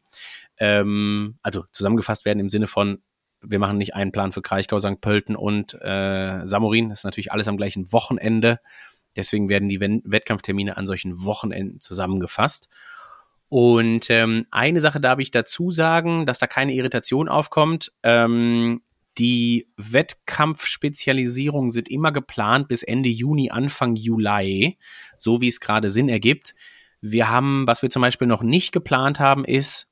Ähm, 0.58 1.38
also 1.42 1.64
zusammengefasst 1.72 2.24
werden 2.24 2.38
im 2.38 2.48
Sinne 2.48 2.66
von, 2.66 3.02
wir 3.42 3.58
machen 3.58 3.76
nicht 3.76 3.94
einen 3.94 4.12
Plan 4.12 4.32
für 4.32 4.42
Kraichgau, 4.42 4.78
St. 4.78 5.00
Pölten 5.00 5.36
und 5.36 5.74
äh, 5.74 6.46
Samorin. 6.46 6.90
Das 6.90 7.00
ist 7.00 7.04
natürlich 7.04 7.32
alles 7.32 7.48
am 7.48 7.56
gleichen 7.56 7.92
Wochenende. 7.92 8.60
Deswegen 9.16 9.48
werden 9.48 9.68
die 9.68 9.80
Wettkampftermine 9.80 10.76
an 10.76 10.86
solchen 10.86 11.24
Wochenenden 11.24 11.80
zusammengefasst. 11.80 12.68
Und 13.54 14.10
ähm, 14.10 14.46
eine 14.50 14.80
Sache 14.80 15.00
darf 15.00 15.20
ich 15.20 15.30
dazu 15.30 15.70
sagen, 15.70 16.26
dass 16.26 16.40
da 16.40 16.48
keine 16.48 16.74
Irritation 16.74 17.28
aufkommt. 17.28 17.92
Ähm, 18.02 18.82
die 19.16 19.68
Wettkampfspezialisierungen 19.76 21.70
sind 21.70 21.88
immer 21.88 22.10
geplant 22.10 22.66
bis 22.66 22.82
Ende 22.82 23.10
Juni, 23.10 23.50
Anfang 23.50 23.94
Juli, 23.94 24.76
so 25.16 25.40
wie 25.40 25.46
es 25.46 25.60
gerade 25.60 25.88
Sinn 25.88 26.08
ergibt. 26.08 26.56
Wir 27.00 27.28
haben, 27.28 27.64
was 27.68 27.80
wir 27.80 27.90
zum 27.90 28.02
Beispiel 28.02 28.26
noch 28.26 28.42
nicht 28.42 28.72
geplant 28.72 29.20
haben, 29.20 29.44
ist 29.44 29.86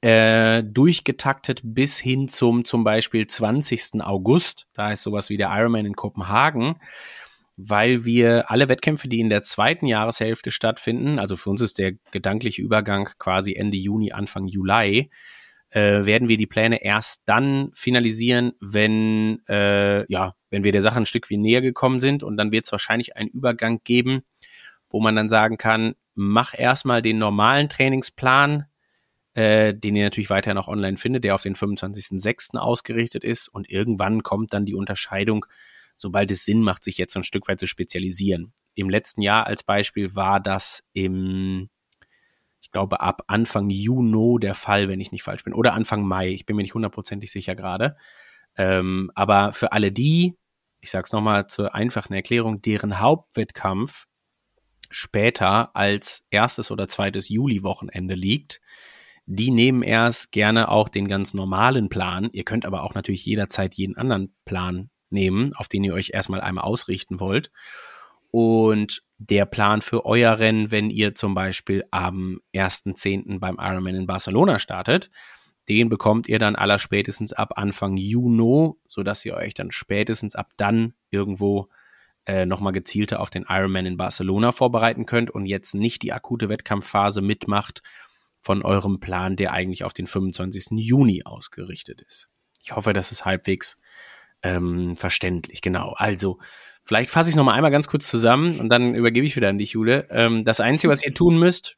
äh, 0.00 0.64
durchgetaktet 0.64 1.60
bis 1.62 2.00
hin 2.00 2.26
zum 2.26 2.64
zum 2.64 2.82
Beispiel 2.82 3.28
20. 3.28 4.02
August. 4.02 4.66
Da 4.72 4.90
ist 4.90 5.02
sowas 5.02 5.30
wie 5.30 5.36
der 5.36 5.50
Ironman 5.56 5.86
in 5.86 5.94
Kopenhagen, 5.94 6.80
weil 7.68 8.04
wir 8.04 8.50
alle 8.50 8.68
Wettkämpfe, 8.68 9.08
die 9.08 9.20
in 9.20 9.30
der 9.30 9.42
zweiten 9.42 9.86
Jahreshälfte 9.86 10.50
stattfinden, 10.50 11.18
also 11.18 11.36
für 11.36 11.50
uns 11.50 11.60
ist 11.60 11.78
der 11.78 11.92
gedankliche 12.10 12.62
Übergang 12.62 13.08
quasi 13.18 13.54
Ende 13.54 13.76
Juni, 13.76 14.12
Anfang 14.12 14.46
Juli, 14.46 15.10
äh, 15.70 16.04
werden 16.04 16.28
wir 16.28 16.36
die 16.36 16.46
Pläne 16.46 16.82
erst 16.84 17.22
dann 17.26 17.70
finalisieren, 17.74 18.52
wenn, 18.60 19.40
äh, 19.48 20.10
ja, 20.12 20.34
wenn 20.50 20.64
wir 20.64 20.72
der 20.72 20.82
Sache 20.82 20.98
ein 20.98 21.06
Stück 21.06 21.30
wie 21.30 21.38
näher 21.38 21.62
gekommen 21.62 21.98
sind 21.98 22.22
und 22.22 22.36
dann 22.36 22.52
wird 22.52 22.66
es 22.66 22.72
wahrscheinlich 22.72 23.16
einen 23.16 23.30
Übergang 23.30 23.80
geben, 23.84 24.22
wo 24.90 25.00
man 25.00 25.16
dann 25.16 25.28
sagen 25.28 25.56
kann, 25.56 25.94
mach 26.14 26.52
erstmal 26.56 27.00
den 27.00 27.18
normalen 27.18 27.70
Trainingsplan, 27.70 28.66
äh, 29.34 29.74
den 29.74 29.96
ihr 29.96 30.04
natürlich 30.04 30.28
weiterhin 30.28 30.58
auch 30.58 30.68
online 30.68 30.98
findet, 30.98 31.24
der 31.24 31.34
auf 31.34 31.42
den 31.42 31.54
25.06. 31.54 32.58
ausgerichtet 32.58 33.24
ist 33.24 33.48
und 33.48 33.70
irgendwann 33.70 34.22
kommt 34.22 34.52
dann 34.52 34.66
die 34.66 34.74
Unterscheidung, 34.74 35.46
sobald 35.96 36.30
es 36.30 36.44
Sinn 36.44 36.60
macht, 36.60 36.84
sich 36.84 36.98
jetzt 36.98 37.12
so 37.12 37.20
ein 37.20 37.24
Stück 37.24 37.48
weit 37.48 37.60
zu 37.60 37.66
spezialisieren. 37.66 38.52
Im 38.74 38.90
letzten 38.90 39.22
Jahr 39.22 39.46
als 39.46 39.62
Beispiel 39.62 40.14
war 40.14 40.40
das 40.40 40.82
im 40.92 41.68
glaube, 42.72 43.00
ab 43.00 43.22
Anfang 43.28 43.70
Juni 43.70 44.40
der 44.40 44.54
Fall, 44.54 44.88
wenn 44.88 45.00
ich 45.00 45.12
nicht 45.12 45.22
falsch 45.22 45.44
bin. 45.44 45.54
Oder 45.54 45.74
Anfang 45.74 46.02
Mai. 46.02 46.30
Ich 46.30 46.46
bin 46.46 46.56
mir 46.56 46.62
nicht 46.62 46.74
hundertprozentig 46.74 47.30
sicher 47.30 47.54
gerade. 47.54 47.96
Ähm, 48.56 49.10
aber 49.14 49.52
für 49.52 49.72
alle 49.72 49.92
die, 49.92 50.36
ich 50.80 50.90
sage 50.90 51.04
es 51.04 51.12
nochmal 51.12 51.46
zur 51.46 51.74
einfachen 51.74 52.14
Erklärung, 52.14 52.60
deren 52.60 52.98
Hauptwettkampf 52.98 54.06
später 54.90 55.74
als 55.76 56.26
erstes 56.30 56.70
oder 56.70 56.88
zweites 56.88 57.28
Juli-Wochenende 57.28 58.14
liegt. 58.14 58.60
Die 59.24 59.50
nehmen 59.50 59.82
erst 59.82 60.32
gerne 60.32 60.68
auch 60.68 60.88
den 60.88 61.06
ganz 61.06 61.32
normalen 61.32 61.88
Plan. 61.88 62.28
Ihr 62.32 62.44
könnt 62.44 62.66
aber 62.66 62.82
auch 62.82 62.94
natürlich 62.94 63.24
jederzeit 63.24 63.74
jeden 63.74 63.96
anderen 63.96 64.34
Plan 64.44 64.90
nehmen, 65.12 65.54
auf 65.54 65.68
den 65.68 65.84
ihr 65.84 65.94
euch 65.94 66.10
erstmal 66.12 66.40
einmal 66.40 66.64
ausrichten 66.64 67.20
wollt. 67.20 67.50
Und 68.30 69.02
der 69.18 69.44
Plan 69.44 69.82
für 69.82 70.06
euer 70.06 70.38
Rennen, 70.38 70.70
wenn 70.70 70.90
ihr 70.90 71.14
zum 71.14 71.34
Beispiel 71.34 71.84
am 71.90 72.40
1.10. 72.54 73.38
beim 73.38 73.58
Ironman 73.60 73.94
in 73.94 74.06
Barcelona 74.06 74.58
startet, 74.58 75.10
den 75.68 75.88
bekommt 75.88 76.28
ihr 76.28 76.38
dann 76.38 76.56
allerspätestens 76.56 77.32
ab 77.32 77.52
Anfang 77.56 77.96
Juni, 77.96 78.72
sodass 78.86 79.24
ihr 79.24 79.34
euch 79.34 79.54
dann 79.54 79.70
spätestens 79.70 80.34
ab 80.34 80.50
dann 80.56 80.94
irgendwo 81.10 81.68
äh, 82.26 82.46
nochmal 82.46 82.72
gezielter 82.72 83.20
auf 83.20 83.30
den 83.30 83.44
Ironman 83.48 83.86
in 83.86 83.96
Barcelona 83.96 84.52
vorbereiten 84.52 85.06
könnt 85.06 85.30
und 85.30 85.46
jetzt 85.46 85.74
nicht 85.74 86.02
die 86.02 86.12
akute 86.12 86.48
Wettkampfphase 86.48 87.20
mitmacht 87.20 87.82
von 88.40 88.62
eurem 88.62 88.98
Plan, 88.98 89.36
der 89.36 89.52
eigentlich 89.52 89.84
auf 89.84 89.92
den 89.92 90.06
25. 90.06 90.78
Juni 90.78 91.22
ausgerichtet 91.24 92.00
ist. 92.00 92.28
Ich 92.62 92.74
hoffe, 92.74 92.92
das 92.92 93.12
ist 93.12 93.24
halbwegs 93.24 93.78
ähm, 94.42 94.96
verständlich. 94.96 95.60
Genau. 95.60 95.92
Also 95.96 96.38
Vielleicht 96.84 97.10
fasse 97.10 97.30
ich 97.30 97.34
es 97.34 97.36
nochmal 97.36 97.54
einmal 97.54 97.70
ganz 97.70 97.86
kurz 97.86 98.08
zusammen 98.08 98.58
und 98.58 98.68
dann 98.68 98.94
übergebe 98.94 99.24
ich 99.26 99.36
wieder 99.36 99.48
an 99.48 99.58
dich, 99.58 99.72
Jule. 99.72 100.08
Ähm, 100.10 100.44
das 100.44 100.60
Einzige, 100.60 100.90
was 100.92 101.04
ihr 101.04 101.14
tun 101.14 101.38
müsst, 101.38 101.76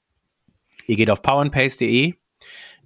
ihr 0.86 0.96
geht 0.96 1.10
auf 1.10 1.20
powerandpace.de, 1.20 2.14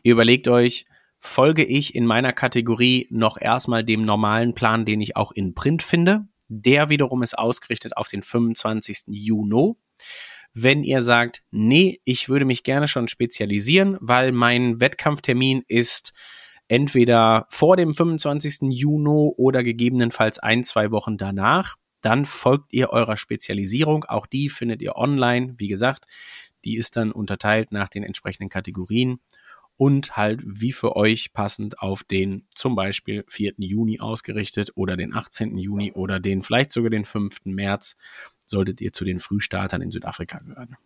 ihr 0.02 0.12
überlegt 0.12 0.48
euch, 0.48 0.86
folge 1.20 1.64
ich 1.64 1.94
in 1.94 2.06
meiner 2.06 2.32
Kategorie 2.32 3.06
noch 3.10 3.40
erstmal 3.40 3.84
dem 3.84 4.02
normalen 4.02 4.54
Plan, 4.54 4.84
den 4.84 5.00
ich 5.00 5.16
auch 5.16 5.32
in 5.32 5.54
Print 5.54 5.82
finde. 5.82 6.26
Der 6.48 6.88
wiederum 6.88 7.22
ist 7.22 7.38
ausgerichtet 7.38 7.96
auf 7.96 8.08
den 8.08 8.22
25. 8.22 9.04
Juni. 9.06 9.74
Wenn 10.54 10.82
ihr 10.82 11.02
sagt, 11.02 11.42
nee, 11.50 12.00
ich 12.04 12.28
würde 12.28 12.46
mich 12.46 12.64
gerne 12.64 12.88
schon 12.88 13.06
spezialisieren, 13.06 13.96
weil 14.00 14.32
mein 14.32 14.80
Wettkampftermin 14.80 15.62
ist 15.68 16.12
entweder 16.68 17.46
vor 17.50 17.76
dem 17.76 17.94
25. 17.94 18.70
Juni 18.70 19.32
oder 19.36 19.62
gegebenenfalls 19.62 20.38
ein, 20.38 20.62
zwei 20.64 20.90
Wochen 20.90 21.16
danach, 21.16 21.76
dann 22.00 22.24
folgt 22.24 22.72
ihr 22.72 22.90
eurer 22.90 23.16
Spezialisierung. 23.16 24.04
Auch 24.04 24.26
die 24.26 24.48
findet 24.48 24.82
ihr 24.82 24.96
online. 24.96 25.54
Wie 25.58 25.68
gesagt, 25.68 26.06
die 26.64 26.76
ist 26.76 26.96
dann 26.96 27.10
unterteilt 27.10 27.72
nach 27.72 27.88
den 27.88 28.04
entsprechenden 28.04 28.48
Kategorien 28.48 29.20
und 29.76 30.16
halt 30.16 30.42
wie 30.44 30.72
für 30.72 30.96
euch 30.96 31.32
passend 31.32 31.80
auf 31.80 32.04
den 32.04 32.46
zum 32.54 32.74
Beispiel 32.74 33.24
4. 33.28 33.54
Juni 33.58 34.00
ausgerichtet 34.00 34.72
oder 34.74 34.96
den 34.96 35.14
18. 35.14 35.56
Juni 35.56 35.92
oder 35.92 36.20
den 36.20 36.42
vielleicht 36.42 36.72
sogar 36.72 36.90
den 36.90 37.04
5. 37.04 37.44
März 37.44 37.96
solltet 38.44 38.80
ihr 38.80 38.92
zu 38.92 39.04
den 39.04 39.20
Frühstartern 39.20 39.80
in 39.80 39.90
Südafrika 39.90 40.38
gehören. 40.38 40.76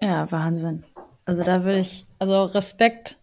Ja, 0.00 0.30
Wahnsinn. 0.32 0.84
Also 1.26 1.42
da 1.42 1.64
würde 1.64 1.80
ich, 1.80 2.06
also 2.18 2.44
Respekt 2.44 3.18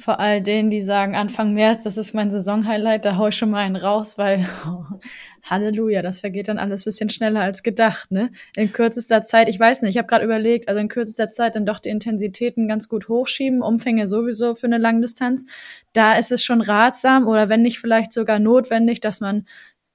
vor 0.00 0.18
all 0.18 0.42
denen, 0.42 0.70
die 0.70 0.80
sagen, 0.80 1.14
Anfang 1.14 1.54
März, 1.54 1.84
das 1.84 1.96
ist 1.96 2.14
mein 2.14 2.30
Saisonhighlight, 2.30 3.04
da 3.04 3.16
hau 3.16 3.28
ich 3.28 3.36
schon 3.36 3.50
mal 3.50 3.58
einen 3.58 3.76
raus, 3.76 4.18
weil 4.18 4.46
Halleluja, 5.42 6.02
das 6.02 6.20
vergeht 6.20 6.48
dann 6.48 6.58
alles 6.58 6.84
bisschen 6.84 7.10
schneller 7.10 7.40
als 7.40 7.62
gedacht, 7.62 8.10
ne? 8.10 8.26
In 8.56 8.72
kürzester 8.72 9.22
Zeit, 9.22 9.48
ich 9.48 9.60
weiß 9.60 9.82
nicht, 9.82 9.90
ich 9.90 9.98
habe 9.98 10.08
gerade 10.08 10.24
überlegt, 10.24 10.68
also 10.68 10.80
in 10.80 10.88
kürzester 10.88 11.28
Zeit 11.28 11.56
dann 11.56 11.66
doch 11.66 11.78
die 11.78 11.90
Intensitäten 11.90 12.66
ganz 12.68 12.88
gut 12.88 13.08
hochschieben, 13.08 13.62
Umfänge 13.62 14.06
sowieso 14.06 14.54
für 14.54 14.66
eine 14.66 14.78
Langdistanz. 14.78 15.46
Da 15.92 16.14
ist 16.14 16.32
es 16.32 16.42
schon 16.42 16.60
ratsam 16.60 17.26
oder 17.26 17.48
wenn 17.48 17.62
nicht 17.62 17.78
vielleicht 17.78 18.12
sogar 18.12 18.38
notwendig, 18.38 19.00
dass 19.00 19.20
man 19.20 19.46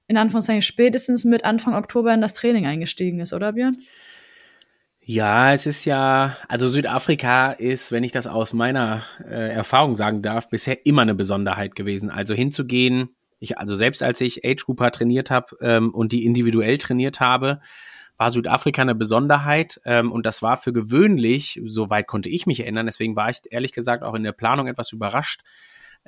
in 0.08 0.16
Anführungszeichen 0.16 0.62
spätestens 0.62 1.24
mit 1.24 1.44
Anfang 1.44 1.74
Oktober 1.74 2.14
in 2.14 2.20
das 2.20 2.34
Training 2.34 2.66
eingestiegen 2.66 3.20
ist, 3.20 3.32
oder 3.32 3.52
Björn? 3.52 3.78
Ja, 5.08 5.52
es 5.52 5.66
ist 5.66 5.84
ja, 5.84 6.36
also 6.48 6.66
Südafrika 6.66 7.52
ist, 7.52 7.92
wenn 7.92 8.02
ich 8.02 8.10
das 8.10 8.26
aus 8.26 8.52
meiner 8.52 9.04
äh, 9.24 9.52
Erfahrung 9.52 9.94
sagen 9.94 10.20
darf, 10.20 10.48
bisher 10.48 10.84
immer 10.84 11.02
eine 11.02 11.14
Besonderheit 11.14 11.76
gewesen. 11.76 12.10
Also 12.10 12.34
hinzugehen, 12.34 13.10
ich, 13.38 13.56
also 13.56 13.76
selbst 13.76 14.02
als 14.02 14.20
ich 14.20 14.44
Age 14.44 14.64
Grouper 14.64 14.90
trainiert 14.90 15.30
habe 15.30 15.56
ähm, 15.60 15.94
und 15.94 16.10
die 16.10 16.26
individuell 16.26 16.76
trainiert 16.78 17.20
habe, 17.20 17.60
war 18.16 18.32
Südafrika 18.32 18.82
eine 18.82 18.96
Besonderheit 18.96 19.80
ähm, 19.84 20.10
und 20.10 20.26
das 20.26 20.42
war 20.42 20.56
für 20.56 20.72
gewöhnlich, 20.72 21.60
soweit 21.64 22.08
konnte 22.08 22.28
ich 22.28 22.46
mich 22.46 22.58
erinnern, 22.58 22.86
deswegen 22.86 23.14
war 23.14 23.30
ich 23.30 23.38
ehrlich 23.48 23.70
gesagt 23.70 24.02
auch 24.02 24.14
in 24.14 24.24
der 24.24 24.32
Planung 24.32 24.66
etwas 24.66 24.90
überrascht, 24.90 25.42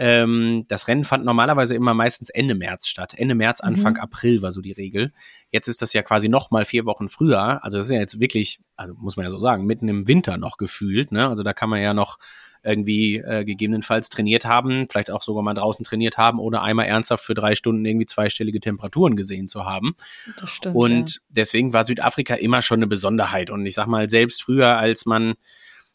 ähm, 0.00 0.64
das 0.68 0.86
Rennen 0.86 1.02
fand 1.02 1.24
normalerweise 1.24 1.74
immer 1.74 1.92
meistens 1.92 2.30
Ende 2.30 2.54
März 2.54 2.86
statt. 2.86 3.14
Ende 3.16 3.34
März, 3.34 3.60
Anfang 3.60 3.94
mhm. 3.94 4.00
April 4.00 4.42
war 4.42 4.52
so 4.52 4.60
die 4.60 4.72
Regel. 4.72 5.12
Jetzt 5.50 5.66
ist 5.66 5.82
das 5.82 5.92
ja 5.92 6.02
quasi 6.02 6.28
noch 6.28 6.52
mal 6.52 6.64
vier 6.64 6.86
Wochen 6.86 7.08
früher. 7.08 7.62
Also 7.64 7.78
das 7.78 7.86
ist 7.86 7.92
ja 7.92 7.98
jetzt 7.98 8.20
wirklich, 8.20 8.60
also 8.76 8.94
muss 8.94 9.16
man 9.16 9.24
ja 9.24 9.30
so 9.30 9.38
sagen, 9.38 9.66
mitten 9.66 9.88
im 9.88 10.06
Winter 10.06 10.36
noch 10.36 10.56
gefühlt. 10.56 11.10
Ne? 11.10 11.28
Also 11.28 11.42
da 11.42 11.52
kann 11.52 11.68
man 11.68 11.80
ja 11.80 11.94
noch 11.94 12.18
irgendwie 12.62 13.16
äh, 13.16 13.44
gegebenenfalls 13.44 14.08
trainiert 14.08 14.44
haben, 14.44 14.86
vielleicht 14.88 15.10
auch 15.10 15.22
sogar 15.22 15.42
mal 15.42 15.54
draußen 15.54 15.84
trainiert 15.84 16.16
haben, 16.16 16.38
ohne 16.38 16.62
einmal 16.62 16.86
ernsthaft 16.86 17.24
für 17.24 17.34
drei 17.34 17.54
Stunden 17.54 17.84
irgendwie 17.84 18.06
zweistellige 18.06 18.60
Temperaturen 18.60 19.16
gesehen 19.16 19.48
zu 19.48 19.64
haben. 19.64 19.94
Das 20.40 20.50
stimmt, 20.50 20.76
und 20.76 21.14
ja. 21.14 21.20
deswegen 21.30 21.72
war 21.72 21.84
Südafrika 21.84 22.34
immer 22.34 22.62
schon 22.62 22.78
eine 22.78 22.86
Besonderheit. 22.86 23.50
Und 23.50 23.66
ich 23.66 23.74
sag 23.74 23.86
mal, 23.86 24.08
selbst 24.08 24.42
früher, 24.42 24.76
als 24.76 25.06
man 25.06 25.34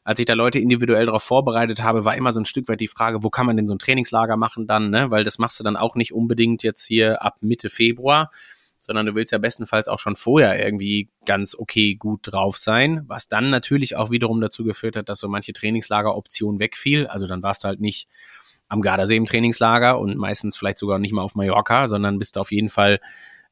als 0.03 0.19
ich 0.19 0.25
da 0.25 0.33
Leute 0.33 0.59
individuell 0.59 1.05
darauf 1.05 1.23
vorbereitet 1.23 1.81
habe, 1.81 2.05
war 2.05 2.15
immer 2.15 2.31
so 2.31 2.41
ein 2.41 2.45
Stück 2.45 2.67
weit 2.67 2.81
die 2.81 2.87
Frage, 2.87 3.23
wo 3.23 3.29
kann 3.29 3.45
man 3.45 3.55
denn 3.55 3.67
so 3.67 3.73
ein 3.73 3.79
Trainingslager 3.79 4.35
machen 4.35 4.67
dann, 4.67 4.89
ne? 4.89 5.11
Weil 5.11 5.23
das 5.23 5.39
machst 5.39 5.59
du 5.59 5.63
dann 5.63 5.77
auch 5.77 5.95
nicht 5.95 6.13
unbedingt 6.13 6.63
jetzt 6.63 6.85
hier 6.85 7.21
ab 7.21 7.37
Mitte 7.41 7.69
Februar, 7.69 8.31
sondern 8.77 9.05
du 9.05 9.15
willst 9.15 9.31
ja 9.31 9.37
bestenfalls 9.37 9.87
auch 9.87 9.99
schon 9.99 10.17
vorher 10.17 10.63
irgendwie 10.63 11.07
ganz 11.25 11.55
okay 11.55 11.95
gut 11.95 12.19
drauf 12.23 12.57
sein, 12.57 13.03
was 13.07 13.29
dann 13.29 13.49
natürlich 13.49 13.95
auch 13.95 14.11
wiederum 14.11 14.41
dazu 14.41 14.65
geführt 14.65 14.97
hat, 14.97 15.07
dass 15.07 15.19
so 15.19 15.29
manche 15.29 15.53
Trainingslageroption 15.53 16.59
wegfiel. 16.59 17.07
Also 17.07 17.25
dann 17.25 17.41
warst 17.41 17.63
du 17.63 17.69
halt 17.69 17.79
nicht 17.79 18.09
am 18.67 18.81
Gardasee 18.81 19.15
im 19.15 19.25
Trainingslager 19.25 19.99
und 19.99 20.17
meistens 20.17 20.57
vielleicht 20.57 20.79
sogar 20.79 20.99
nicht 20.99 21.13
mal 21.13 21.21
auf 21.21 21.35
Mallorca, 21.35 21.87
sondern 21.87 22.19
bist 22.19 22.37
auf 22.37 22.51
jeden 22.51 22.69
Fall 22.69 22.99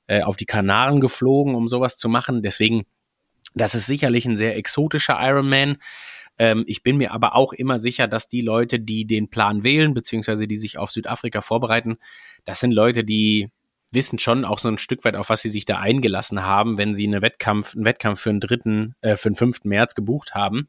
äh, 0.07 0.23
auf 0.23 0.35
die 0.35 0.45
Kanaren 0.45 0.99
geflogen, 0.99 1.55
um 1.55 1.69
sowas 1.69 1.95
zu 1.95 2.09
machen. 2.09 2.41
Deswegen, 2.41 2.83
das 3.53 3.73
ist 3.73 3.85
sicherlich 3.85 4.25
ein 4.25 4.35
sehr 4.35 4.57
exotischer 4.57 5.17
Ironman. 5.21 5.77
Ähm, 6.37 6.63
ich 6.67 6.83
bin 6.83 6.97
mir 6.97 7.11
aber 7.11 7.35
auch 7.35 7.53
immer 7.53 7.79
sicher, 7.79 8.07
dass 8.07 8.29
die 8.29 8.41
Leute, 8.41 8.79
die 8.79 9.05
den 9.05 9.29
Plan 9.29 9.63
wählen, 9.63 9.93
beziehungsweise 9.93 10.47
die 10.47 10.57
sich 10.57 10.77
auf 10.77 10.91
Südafrika 10.91 11.41
vorbereiten, 11.41 11.97
das 12.45 12.59
sind 12.59 12.71
Leute, 12.71 13.03
die 13.03 13.49
wissen 13.91 14.19
schon 14.19 14.45
auch 14.45 14.59
so 14.59 14.69
ein 14.69 14.77
Stück 14.77 15.03
weit, 15.03 15.15
auf 15.15 15.29
was 15.29 15.41
sie 15.41 15.49
sich 15.49 15.65
da 15.65 15.79
eingelassen 15.79 16.43
haben, 16.43 16.77
wenn 16.77 16.95
sie 16.95 17.05
eine 17.05 17.21
Wettkampf, 17.21 17.75
einen 17.75 17.85
Wettkampf 17.85 18.21
für 18.21 18.29
den 18.29 18.39
dritten, 18.39 18.95
äh, 19.01 19.15
für 19.15 19.29
den 19.29 19.35
fünften 19.35 19.69
März 19.69 19.95
gebucht 19.95 20.33
haben. 20.33 20.67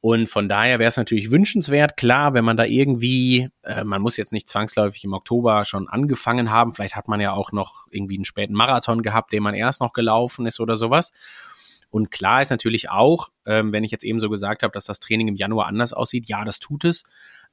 Und 0.00 0.28
von 0.28 0.48
daher 0.48 0.78
wäre 0.78 0.88
es 0.88 0.96
natürlich 0.96 1.30
wünschenswert, 1.30 1.96
klar, 1.96 2.32
wenn 2.34 2.44
man 2.44 2.56
da 2.56 2.64
irgendwie, 2.64 3.48
äh, 3.62 3.84
man 3.84 4.00
muss 4.00 4.16
jetzt 4.16 4.32
nicht 4.32 4.48
zwangsläufig 4.48 5.04
im 5.04 5.12
Oktober 5.12 5.64
schon 5.64 5.88
angefangen 5.88 6.50
haben, 6.50 6.72
vielleicht 6.72 6.96
hat 6.96 7.08
man 7.08 7.20
ja 7.20 7.32
auch 7.32 7.52
noch 7.52 7.86
irgendwie 7.90 8.16
einen 8.16 8.24
späten 8.24 8.54
Marathon 8.54 9.02
gehabt, 9.02 9.32
den 9.32 9.42
man 9.42 9.54
erst 9.54 9.80
noch 9.80 9.92
gelaufen 9.92 10.46
ist 10.46 10.60
oder 10.60 10.76
sowas. 10.76 11.12
Und 11.96 12.10
klar 12.10 12.42
ist 12.42 12.50
natürlich 12.50 12.90
auch, 12.90 13.30
ähm, 13.46 13.72
wenn 13.72 13.82
ich 13.82 13.90
jetzt 13.90 14.04
eben 14.04 14.20
so 14.20 14.28
gesagt 14.28 14.62
habe, 14.62 14.70
dass 14.70 14.84
das 14.84 15.00
Training 15.00 15.28
im 15.28 15.34
Januar 15.34 15.66
anders 15.66 15.94
aussieht, 15.94 16.28
ja, 16.28 16.44
das 16.44 16.58
tut 16.58 16.84
es. 16.84 17.04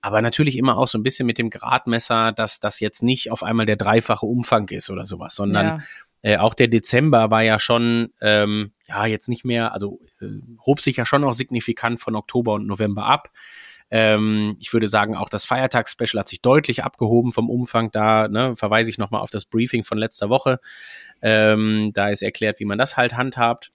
Aber 0.01 0.21
natürlich 0.21 0.57
immer 0.57 0.77
auch 0.77 0.89
so 0.89 0.97
ein 0.97 1.03
bisschen 1.03 1.25
mit 1.25 1.37
dem 1.37 1.49
Gradmesser, 1.49 2.33
dass 2.33 2.59
das 2.59 2.81
jetzt 2.81 3.03
nicht 3.03 3.31
auf 3.31 3.41
einmal 3.41 3.65
der 3.65 3.77
dreifache 3.77 4.25
Umfang 4.25 4.67
ist 4.67 4.89
oder 4.89 5.05
sowas, 5.05 5.35
sondern 5.35 5.65
ja. 5.65 5.79
äh, 6.23 6.37
auch 6.39 6.55
der 6.55 6.67
Dezember 6.67 7.31
war 7.31 7.41
ja 7.41 7.57
schon, 7.57 8.11
ähm, 8.19 8.73
ja, 8.85 9.05
jetzt 9.05 9.29
nicht 9.29 9.45
mehr, 9.45 9.71
also 9.71 10.01
äh, 10.19 10.25
hob 10.65 10.81
sich 10.81 10.97
ja 10.97 11.05
schon 11.05 11.23
auch 11.23 11.33
signifikant 11.33 12.01
von 12.01 12.13
Oktober 12.13 12.55
und 12.55 12.67
November 12.67 13.05
ab. 13.05 13.29
Ähm, 13.91 14.57
ich 14.59 14.73
würde 14.73 14.89
sagen, 14.89 15.15
auch 15.15 15.29
das 15.29 15.45
Feiertagsspecial 15.45 16.19
hat 16.19 16.27
sich 16.27 16.41
deutlich 16.41 16.83
abgehoben 16.83 17.31
vom 17.31 17.49
Umfang. 17.49 17.91
Da 17.91 18.27
ne, 18.27 18.57
verweise 18.57 18.89
ich 18.89 18.97
nochmal 18.97 19.21
auf 19.21 19.29
das 19.29 19.45
Briefing 19.45 19.83
von 19.83 19.97
letzter 19.97 20.29
Woche. 20.29 20.59
Ähm, 21.21 21.91
da 21.93 22.09
ist 22.09 22.23
erklärt, 22.23 22.59
wie 22.59 22.65
man 22.65 22.77
das 22.77 22.97
halt 22.97 23.15
handhabt. 23.15 23.71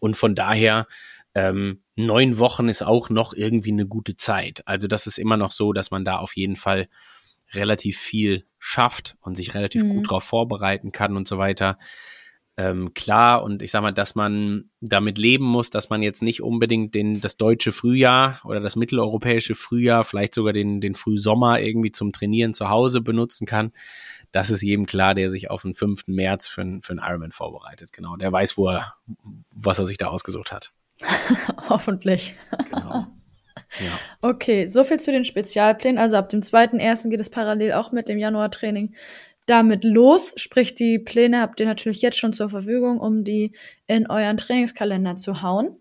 Und 0.00 0.16
von 0.16 0.34
daher, 0.34 0.86
ähm, 1.34 1.82
neun 1.96 2.38
Wochen 2.38 2.68
ist 2.68 2.82
auch 2.82 3.10
noch 3.10 3.32
irgendwie 3.32 3.72
eine 3.72 3.86
gute 3.86 4.16
Zeit. 4.16 4.62
Also 4.66 4.88
das 4.88 5.06
ist 5.06 5.18
immer 5.18 5.36
noch 5.36 5.52
so, 5.52 5.72
dass 5.72 5.90
man 5.90 6.04
da 6.04 6.18
auf 6.18 6.36
jeden 6.36 6.56
Fall 6.56 6.88
relativ 7.52 7.98
viel 7.98 8.44
schafft 8.58 9.16
und 9.20 9.34
sich 9.34 9.54
relativ 9.54 9.84
mhm. 9.84 9.94
gut 9.94 10.06
darauf 10.06 10.24
vorbereiten 10.24 10.92
kann 10.92 11.16
und 11.16 11.26
so 11.26 11.38
weiter. 11.38 11.78
Ähm, 12.60 12.92
klar, 12.92 13.44
und 13.44 13.62
ich 13.62 13.70
sag 13.70 13.82
mal, 13.82 13.92
dass 13.92 14.16
man 14.16 14.68
damit 14.80 15.16
leben 15.16 15.44
muss, 15.44 15.70
dass 15.70 15.90
man 15.90 16.02
jetzt 16.02 16.22
nicht 16.22 16.42
unbedingt 16.42 16.94
den, 16.94 17.20
das 17.20 17.36
deutsche 17.36 17.72
Frühjahr 17.72 18.40
oder 18.44 18.58
das 18.58 18.74
mitteleuropäische 18.74 19.54
Frühjahr, 19.54 20.04
vielleicht 20.04 20.34
sogar 20.34 20.52
den, 20.52 20.80
den 20.80 20.94
Frühsommer 20.94 21.60
irgendwie 21.60 21.92
zum 21.92 22.12
Trainieren 22.12 22.52
zu 22.52 22.68
Hause 22.68 23.00
benutzen 23.00 23.46
kann 23.46 23.72
das 24.32 24.50
ist 24.50 24.62
jedem 24.62 24.86
klar, 24.86 25.14
der 25.14 25.30
sich 25.30 25.50
auf 25.50 25.62
den 25.62 25.74
5. 25.74 26.06
März 26.08 26.46
für, 26.46 26.62
für 26.80 26.92
einen 26.92 27.00
Ironman 27.02 27.32
vorbereitet. 27.32 27.92
Genau, 27.92 28.16
der 28.16 28.32
weiß, 28.32 28.56
wo 28.58 28.68
er, 28.68 28.94
was 29.54 29.78
er 29.78 29.86
sich 29.86 29.98
da 29.98 30.08
ausgesucht 30.08 30.52
hat. 30.52 30.72
Hoffentlich. 31.68 32.34
Genau. 32.70 33.06
Ja. 33.80 33.98
Okay, 34.22 34.66
soviel 34.66 34.98
zu 34.98 35.12
den 35.12 35.24
Spezialplänen. 35.24 35.98
Also 35.98 36.16
ab 36.16 36.28
dem 36.30 36.40
2.1. 36.40 37.10
geht 37.10 37.20
es 37.20 37.30
parallel 37.30 37.72
auch 37.72 37.92
mit 37.92 38.08
dem 38.08 38.18
Januartraining 38.18 38.94
damit 39.48 39.84
los. 39.84 40.34
Sprich, 40.36 40.74
die 40.74 40.98
Pläne 40.98 41.40
habt 41.40 41.60
ihr 41.60 41.66
natürlich 41.66 42.02
jetzt 42.02 42.18
schon 42.18 42.32
zur 42.32 42.50
Verfügung, 42.50 43.00
um 43.00 43.24
die 43.24 43.52
in 43.86 44.08
euren 44.08 44.36
Trainingskalender 44.36 45.16
zu 45.16 45.42
hauen. 45.42 45.76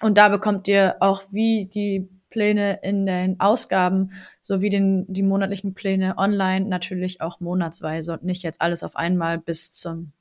Und 0.00 0.18
da 0.18 0.28
bekommt 0.28 0.68
ihr 0.68 0.96
auch 1.00 1.22
wie 1.30 1.66
die 1.66 2.08
Pläne 2.30 2.80
in 2.82 3.06
den 3.06 3.40
Ausgaben 3.40 4.12
sowie 4.42 4.70
den, 4.70 5.06
die 5.08 5.22
monatlichen 5.22 5.74
Pläne 5.74 6.18
online 6.18 6.66
natürlich 6.66 7.20
auch 7.20 7.40
monatsweise 7.40 8.12
und 8.12 8.24
nicht 8.24 8.42
jetzt 8.42 8.60
alles 8.60 8.82
auf 8.82 8.96
einmal 8.96 9.38
bis 9.38 9.72
zum 9.72 10.12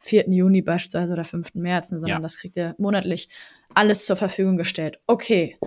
4. 0.00 0.28
Juni 0.28 0.62
beispielsweise 0.62 1.14
oder 1.14 1.24
5. 1.24 1.54
März, 1.54 1.88
sondern 1.88 2.08
ja. 2.08 2.20
das 2.20 2.38
kriegt 2.38 2.56
ihr 2.56 2.74
monatlich 2.78 3.28
alles 3.74 4.06
zur 4.06 4.16
Verfügung 4.16 4.56
gestellt. 4.56 5.00
Okay. 5.06 5.58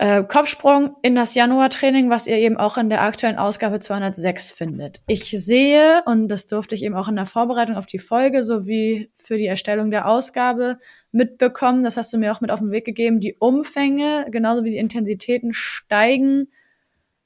Äh, 0.00 0.24
Kopfsprung 0.24 0.96
in 1.02 1.14
das 1.14 1.34
Januar-Training, 1.34 2.08
was 2.08 2.26
ihr 2.26 2.38
eben 2.38 2.56
auch 2.56 2.78
in 2.78 2.88
der 2.88 3.02
aktuellen 3.02 3.36
Ausgabe 3.36 3.80
206 3.80 4.50
findet. 4.50 5.02
Ich 5.06 5.24
sehe, 5.28 6.02
und 6.06 6.28
das 6.28 6.46
durfte 6.46 6.74
ich 6.74 6.84
eben 6.84 6.94
auch 6.94 7.08
in 7.08 7.16
der 7.16 7.26
Vorbereitung 7.26 7.76
auf 7.76 7.84
die 7.84 7.98
Folge 7.98 8.42
sowie 8.42 9.10
für 9.18 9.36
die 9.36 9.44
Erstellung 9.44 9.90
der 9.90 10.08
Ausgabe 10.08 10.78
mitbekommen, 11.12 11.84
das 11.84 11.98
hast 11.98 12.14
du 12.14 12.16
mir 12.16 12.32
auch 12.32 12.40
mit 12.40 12.50
auf 12.50 12.60
den 12.60 12.70
Weg 12.70 12.86
gegeben, 12.86 13.20
die 13.20 13.34
Umfänge, 13.34 14.24
genauso 14.30 14.64
wie 14.64 14.70
die 14.70 14.78
Intensitäten 14.78 15.52
steigen 15.52 16.48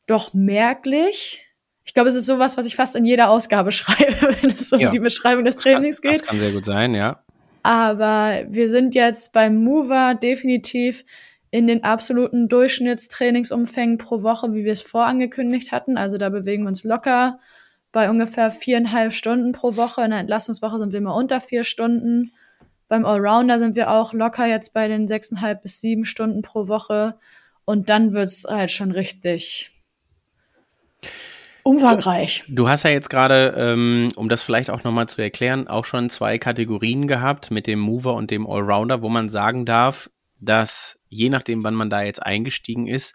doch 0.09 0.35
merklich. 0.35 1.47
Ich 1.85 1.95
glaube, 1.95 2.09
es 2.09 2.17
ist 2.17 2.27
sowas, 2.27 2.59
was 2.59 2.67
ich 2.67 2.75
fast 2.75 2.97
in 2.97 3.05
jeder 3.05 3.31
Ausgabe 3.31 3.71
schreibe, 3.73 4.37
wenn 4.43 4.51
es 4.51 4.73
um 4.73 4.81
ja, 4.81 4.91
die 4.91 4.99
Beschreibung 4.99 5.45
des 5.45 5.55
Trainings 5.55 6.01
das 6.01 6.03
kann, 6.03 6.11
geht. 6.11 6.21
Das 6.23 6.27
kann 6.27 6.39
sehr 6.41 6.51
gut 6.51 6.65
sein, 6.65 6.93
ja. 6.93 7.23
Aber 7.63 8.41
wir 8.49 8.69
sind 8.69 8.97
jetzt 8.97 9.33
beim 9.33 9.63
Mover 9.63 10.17
definitiv 10.17 11.05
in 11.55 11.69
den 11.69 11.85
absoluten 11.85 12.49
Durchschnittstrainingsumfängen 12.49 13.97
pro 13.97 14.25
Woche, 14.25 14.53
wie 14.55 14.65
wir 14.65 14.73
es 14.73 14.83
vorangekündigt 14.83 15.71
hatten. 15.71 15.97
Also 15.97 16.19
da 16.19 16.29
bewegen 16.29 16.65
wir 16.65 16.69
uns 16.69 16.83
locker 16.83 17.39
bei 17.93 18.11
ungefähr 18.11 18.51
viereinhalb 18.51 19.13
Stunden 19.13 19.53
pro 19.53 19.77
Woche. 19.77 20.03
In 20.03 20.11
der 20.11 20.19
Entlastungswoche 20.19 20.81
sind 20.81 20.91
wir 20.91 20.99
immer 20.99 21.15
unter 21.15 21.41
vier 21.41 21.63
Stunden. 21.63 22.33
Beim 22.89 23.05
Allrounder 23.07 23.61
sind 23.61 23.77
wir 23.77 23.93
auch 23.93 24.13
locker 24.13 24.47
jetzt 24.47 24.75
bei 24.75 24.89
den 24.89 25.07
sechseinhalb 25.07 25.63
bis 25.63 25.81
sieben 25.81 26.05
Stunden 26.05 26.43
pro 26.43 26.67
Woche. 26.67 27.21
Und 27.65 27.89
dann 27.89 28.13
wird's 28.15 28.45
halt 28.49 28.73
schon 28.73 28.91
richtig 28.91 29.71
umfangreich. 31.63 32.43
Du 32.49 32.69
hast 32.69 32.83
ja 32.83 32.91
jetzt 32.91 33.11
gerade, 33.11 33.55
ähm, 33.57 34.11
um 34.17 34.29
das 34.29 34.43
vielleicht 34.43 34.71
auch 34.71 34.83
nochmal 34.83 35.09
zu 35.09 35.23
erklären, 35.23 35.69
auch 35.69 35.85
schon 35.85 36.11
zwei 36.11 36.37
Kategorien 36.39 37.07
gehabt 37.07 37.53
mit 37.53 37.69
dem 37.69 37.79
Mover 37.79 38.15
und 38.15 38.33
dem 38.33 38.45
Allrounder, 38.45 39.03
wo 39.03 39.09
man 39.09 39.29
sagen 39.29 39.65
darf, 39.65 40.11
dass 40.41 40.99
je 41.09 41.29
nachdem, 41.31 41.65
wann 41.65 41.75
man 41.75 41.91
da 41.91 42.03
jetzt 42.03 42.23
eingestiegen 42.23 42.87
ist, 42.87 43.15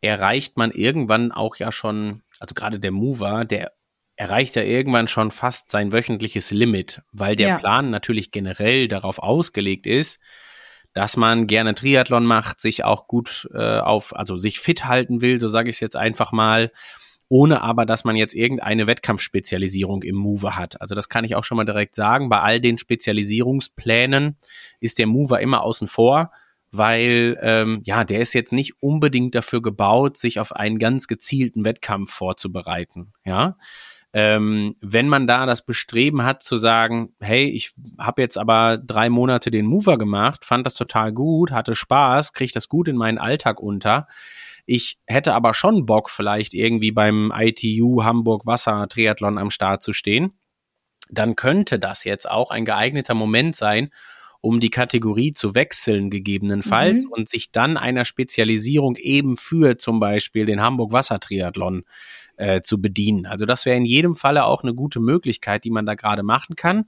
erreicht 0.00 0.56
man 0.56 0.70
irgendwann 0.70 1.32
auch 1.32 1.56
ja 1.56 1.72
schon, 1.72 2.22
also 2.38 2.54
gerade 2.54 2.78
der 2.78 2.92
Mover, 2.92 3.44
der 3.44 3.72
erreicht 4.16 4.56
ja 4.56 4.62
irgendwann 4.62 5.08
schon 5.08 5.30
fast 5.30 5.70
sein 5.70 5.92
wöchentliches 5.92 6.50
Limit, 6.50 7.02
weil 7.12 7.36
der 7.36 7.48
ja. 7.48 7.58
Plan 7.58 7.90
natürlich 7.90 8.30
generell 8.30 8.88
darauf 8.88 9.18
ausgelegt 9.18 9.86
ist, 9.86 10.20
dass 10.94 11.18
man 11.18 11.46
gerne 11.46 11.74
Triathlon 11.74 12.24
macht, 12.24 12.58
sich 12.58 12.84
auch 12.84 13.06
gut 13.06 13.48
äh, 13.52 13.80
auf, 13.80 14.16
also 14.16 14.36
sich 14.36 14.60
fit 14.60 14.86
halten 14.86 15.20
will, 15.20 15.38
so 15.38 15.48
sage 15.48 15.68
ich 15.68 15.76
es 15.76 15.80
jetzt 15.80 15.96
einfach 15.96 16.32
mal, 16.32 16.72
ohne 17.28 17.60
aber, 17.62 17.86
dass 17.86 18.04
man 18.04 18.16
jetzt 18.16 18.34
irgendeine 18.34 18.86
Wettkampfspezialisierung 18.86 20.02
im 20.02 20.16
Mover 20.16 20.56
hat. 20.56 20.80
Also 20.80 20.94
das 20.94 21.08
kann 21.08 21.24
ich 21.24 21.34
auch 21.34 21.44
schon 21.44 21.56
mal 21.56 21.64
direkt 21.64 21.94
sagen. 21.94 22.28
Bei 22.28 22.40
all 22.40 22.60
den 22.60 22.78
Spezialisierungsplänen 22.78 24.36
ist 24.80 24.98
der 24.98 25.06
Mover 25.06 25.40
immer 25.40 25.62
außen 25.62 25.86
vor 25.86 26.30
weil 26.72 27.38
ähm, 27.40 27.80
ja, 27.84 28.04
der 28.04 28.20
ist 28.20 28.34
jetzt 28.34 28.52
nicht 28.52 28.82
unbedingt 28.82 29.34
dafür 29.34 29.62
gebaut, 29.62 30.16
sich 30.16 30.40
auf 30.40 30.54
einen 30.54 30.78
ganz 30.78 31.06
gezielten 31.06 31.64
Wettkampf 31.64 32.12
vorzubereiten. 32.12 33.12
Ja, 33.24 33.56
ähm, 34.12 34.76
wenn 34.80 35.08
man 35.08 35.26
da 35.26 35.44
das 35.44 35.64
Bestreben 35.64 36.24
hat 36.24 36.42
zu 36.42 36.56
sagen, 36.56 37.12
hey, 37.20 37.50
ich 37.50 37.72
habe 37.98 38.22
jetzt 38.22 38.38
aber 38.38 38.78
drei 38.78 39.10
Monate 39.10 39.50
den 39.50 39.66
Mover 39.66 39.98
gemacht, 39.98 40.44
fand 40.44 40.64
das 40.64 40.74
total 40.74 41.12
gut, 41.12 41.50
hatte 41.50 41.74
Spaß, 41.74 42.32
kriege 42.32 42.52
das 42.52 42.68
gut 42.68 42.88
in 42.88 42.96
meinen 42.96 43.18
Alltag 43.18 43.60
unter. 43.60 44.06
Ich 44.66 44.98
hätte 45.06 45.32
aber 45.32 45.54
schon 45.54 45.86
Bock, 45.86 46.10
vielleicht 46.10 46.52
irgendwie 46.52 46.90
beim 46.90 47.32
ITU 47.34 48.02
Hamburg 48.02 48.46
Wasser 48.46 48.86
Triathlon 48.88 49.38
am 49.38 49.50
Start 49.50 49.82
zu 49.82 49.92
stehen. 49.92 50.38
Dann 51.08 51.36
könnte 51.36 51.78
das 51.78 52.02
jetzt 52.04 52.28
auch 52.28 52.50
ein 52.50 52.64
geeigneter 52.64 53.14
Moment 53.14 53.54
sein, 53.54 53.90
um 54.40 54.60
die 54.60 54.70
Kategorie 54.70 55.30
zu 55.30 55.54
wechseln 55.54 56.10
gegebenenfalls 56.10 57.04
mhm. 57.04 57.12
und 57.12 57.28
sich 57.28 57.52
dann 57.52 57.76
einer 57.76 58.04
Spezialisierung 58.04 58.96
eben 58.96 59.36
für 59.36 59.78
zum 59.78 60.00
Beispiel 60.00 60.46
den 60.46 60.60
Hamburg 60.60 60.92
Wassertriathlon 60.92 61.84
äh, 62.36 62.60
zu 62.60 62.80
bedienen. 62.80 63.26
Also 63.26 63.46
das 63.46 63.66
wäre 63.66 63.76
in 63.76 63.84
jedem 63.84 64.14
Falle 64.14 64.44
auch 64.44 64.62
eine 64.62 64.74
gute 64.74 65.00
Möglichkeit, 65.00 65.64
die 65.64 65.70
man 65.70 65.86
da 65.86 65.94
gerade 65.94 66.22
machen 66.22 66.54
kann. 66.54 66.86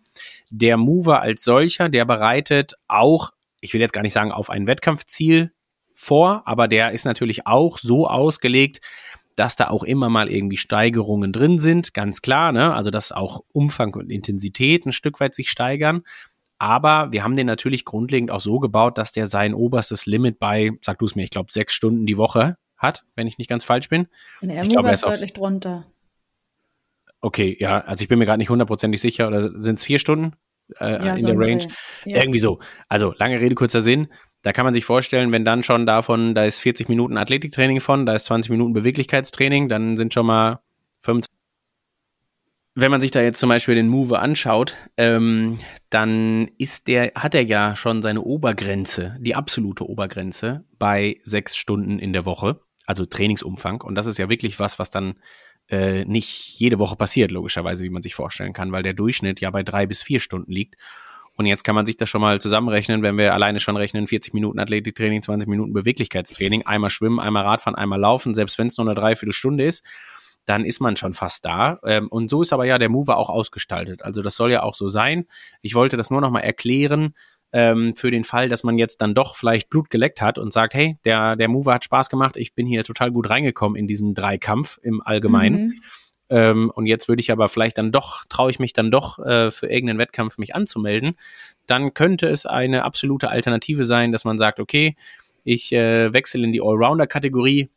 Der 0.51 0.77
Mover 0.77 1.21
als 1.21 1.43
solcher, 1.43 1.88
der 1.88 2.05
bereitet 2.05 2.75
auch, 2.87 3.31
ich 3.61 3.73
will 3.73 3.81
jetzt 3.81 3.93
gar 3.93 4.03
nicht 4.03 4.12
sagen 4.12 4.31
auf 4.31 4.51
ein 4.51 4.67
Wettkampfziel 4.67 5.53
vor, 5.99 6.43
aber 6.47 6.69
der 6.69 6.93
ist 6.93 7.05
natürlich 7.05 7.47
auch 7.47 7.77
so 7.77 8.07
ausgelegt, 8.07 8.81
dass 9.35 9.57
da 9.57 9.69
auch 9.69 9.83
immer 9.83 10.09
mal 10.09 10.31
irgendwie 10.31 10.57
Steigerungen 10.57 11.33
drin 11.33 11.59
sind, 11.59 11.93
ganz 11.93 12.23
klar, 12.23 12.53
ne? 12.53 12.73
Also 12.73 12.91
dass 12.91 13.11
auch 13.11 13.41
Umfang 13.53 13.95
und 13.95 14.11
Intensität 14.11 14.87
ein 14.87 14.93
Stück 14.93 15.19
weit 15.19 15.35
sich 15.35 15.51
steigern. 15.51 16.03
Aber 16.59 17.11
wir 17.11 17.25
haben 17.25 17.35
den 17.35 17.47
natürlich 17.49 17.85
grundlegend 17.85 18.31
auch 18.31 18.41
so 18.41 18.61
gebaut, 18.61 18.97
dass 18.97 19.13
der 19.13 19.27
sein 19.27 19.55
oberstes 19.55 20.07
Limit 20.07 20.39
bei, 20.39 20.71
sag 20.83 20.99
du 20.99 21.05
es 21.05 21.17
mir, 21.17 21.25
ich 21.25 21.31
glaube, 21.31 21.53
sechs 21.53 21.75
Stunden 21.75 22.07
die 22.07 22.17
Woche 22.17 22.57
hat, 22.77 23.05
wenn 23.17 23.27
ich 23.27 23.39
nicht 23.39 23.51
ganz 23.51 23.65
falsch 23.65 23.89
bin. 23.89 24.07
Und 24.41 24.51
er 24.51 24.63
glaube, 24.67 24.91
ist 24.91 25.05
deutlich 25.05 25.33
drunter. 25.33 25.85
Okay, 27.21 27.57
ja, 27.59 27.81
also 27.81 28.03
ich 28.03 28.09
bin 28.09 28.21
mir 28.21 28.25
gerade 28.25 28.39
nicht 28.39 28.51
hundertprozentig 28.51 29.01
sicher, 29.01 29.27
oder 29.27 29.61
sind 29.61 29.77
es 29.77 29.85
vier 29.85 29.99
Stunden 29.99 30.37
äh, 30.81 31.04
ja, 31.04 31.14
in 31.14 31.18
so 31.18 31.26
der 31.26 31.38
Range? 31.38 31.66
Ja. 32.04 32.18
Irgendwie 32.18 32.38
so. 32.38 32.59
Also 32.88 33.14
lange 33.18 33.40
Rede, 33.40 33.54
kurzer 33.54 33.81
Sinn. 33.81 34.09
Da 34.42 34.52
kann 34.52 34.64
man 34.64 34.74
sich 34.74 34.85
vorstellen, 34.85 35.33
wenn 35.33 35.44
dann 35.44 35.62
schon 35.62 35.87
davon, 35.87 36.35
da 36.35 36.44
ist 36.44 36.61
40 36.61 36.88
Minuten 36.88 37.16
Athletiktraining 37.16 37.81
von, 37.81 38.07
da 38.07 38.14
ist 38.14 38.26
20 38.26 38.50
Minuten 38.50 38.72
Beweglichkeitstraining, 38.72 39.68
dann 39.68 39.96
sind 39.96 40.14
schon 40.14 40.26
mal 40.26 40.61
25 41.00 41.28
wenn 42.81 42.92
man 42.92 43.00
sich 43.00 43.11
da 43.11 43.20
jetzt 43.20 43.40
zum 43.40 43.48
Beispiel 43.48 43.74
den 43.74 43.88
Move 43.88 44.20
anschaut, 44.20 44.76
ähm, 44.96 45.59
dann 45.90 46.48
ist 46.59 46.87
der, 46.87 47.11
hat 47.16 47.35
er 47.35 47.44
ja 47.44 47.74
schon 47.74 48.02
seine 48.02 48.22
Obergrenze, 48.22 49.16
die 49.18 49.35
absolute 49.35 49.88
Obergrenze 49.88 50.64
bei 50.78 51.16
sechs 51.24 51.57
Stunden 51.57 51.98
in 51.98 52.12
der 52.12 52.24
Woche, 52.24 52.61
also 52.87 53.04
Trainingsumfang. 53.04 53.81
Und 53.81 53.96
das 53.96 54.07
ist 54.07 54.18
ja 54.18 54.28
wirklich 54.28 54.61
was, 54.61 54.78
was 54.78 54.92
dann 54.92 55.14
äh, 55.70 56.04
nicht 56.04 56.59
jede 56.59 56.78
Woche 56.78 56.96
passiert, 56.96 57.31
logischerweise, 57.31 57.85
wie 57.85 57.90
man 57.90 58.02
sich 58.02 58.14
vorstellen 58.14 58.52
kann, 58.52 58.72
weil 58.72 58.83
der 58.83 58.94
Durchschnitt 58.94 59.40
ja 59.40 59.50
bei 59.50 59.62
drei 59.62 59.87
bis 59.87 60.02
vier 60.02 60.20
Stunden 60.20 60.52
liegt. 60.52 60.76
Und 61.35 61.46
jetzt 61.46 61.62
kann 61.62 61.76
man 61.76 61.87
sich 61.87 61.96
das 61.96 62.09
schon 62.09 62.20
mal 62.20 62.40
zusammenrechnen, 62.40 63.02
wenn 63.02 63.16
wir 63.16 63.33
alleine 63.33 63.61
schon 63.61 63.76
rechnen, 63.76 64.09
40 64.09 64.35
Minuten 64.35 64.59
Athletiktraining, 64.59 65.22
20 65.22 65.48
Minuten 65.48 65.72
Beweglichkeitstraining, 65.72 66.62
einmal 66.66 66.90
schwimmen, 66.90 67.20
einmal 67.20 67.44
Radfahren, 67.44 67.76
einmal 67.76 68.00
laufen, 68.00 68.35
selbst 68.35 68.59
wenn 68.59 68.66
es 68.66 68.76
nur 68.76 68.87
eine 68.88 68.96
Dreiviertelstunde 68.96 69.64
ist 69.64 69.85
dann 70.48 70.64
ist 70.64 70.81
man 70.81 70.96
schon 70.96 71.12
fast 71.12 71.44
da. 71.44 71.78
Ähm, 71.85 72.09
und 72.09 72.31
so 72.31 72.42
ist 72.42 72.52
aber 72.52 72.64
ja 72.64 72.78
der 72.78 72.88
Mover 72.88 73.18
auch 73.18 73.28
ausgestaltet. 73.28 74.02
Also 74.02 74.22
das 74.22 74.35
soll 74.35 74.50
ja 74.50 74.62
auch 74.62 74.74
so 74.74 74.88
sein. 74.88 75.26
Ich 75.61 75.74
wollte 75.74 75.96
das 75.96 76.11
nur 76.11 76.20
nochmal 76.20 76.42
erklären, 76.42 77.14
ähm, 77.53 77.95
für 77.95 78.11
den 78.11 78.25
Fall, 78.25 78.49
dass 78.49 78.65
man 78.65 78.79
jetzt 78.79 79.01
dann 79.01 79.15
doch 79.15 79.37
vielleicht 79.37 79.71
Blut 79.71 79.91
geleckt 79.91 80.21
hat 80.21 80.39
und 80.39 80.53
sagt, 80.53 80.75
hey, 80.75 80.97
der, 81.05 81.37
der 81.37 81.49
Mover 81.49 81.75
hat 81.75 81.85
Spaß 81.85 82.11
gemacht, 82.11 82.37
ich 82.37 82.55
bin 82.55 82.67
hier 82.67 82.85
total 82.85 83.11
gut 83.11 83.31
reingekommen 83.31 83.77
in 83.77 83.87
diesen 83.87 84.15
Dreikampf 84.15 84.79
im 84.83 85.01
Allgemeinen. 85.03 85.67
Mhm. 85.67 85.75
Ähm, 86.31 86.73
und 86.75 86.87
jetzt 86.87 87.09
würde 87.09 87.21
ich 87.21 87.33
aber 87.33 87.49
vielleicht 87.49 87.79
dann 87.79 87.91
doch, 87.91 88.25
traue 88.29 88.51
ich 88.51 88.59
mich 88.59 88.75
dann 88.75 88.91
doch 88.91 89.19
äh, 89.19 89.51
für 89.51 89.67
irgendeinen 89.67 89.99
Wettkampf 89.99 90.37
mich 90.37 90.55
anzumelden, 90.55 91.17
dann 91.67 91.95
könnte 91.95 92.29
es 92.29 92.45
eine 92.45 92.85
absolute 92.85 93.31
Alternative 93.31 93.85
sein, 93.85 94.13
dass 94.13 94.25
man 94.25 94.39
sagt, 94.39 94.61
okay, 94.61 94.95
ich 95.45 95.73
äh, 95.73 96.13
wechsle 96.13 96.45
in 96.45 96.53
die 96.53 96.61
Allrounder-Kategorie, 96.61 97.71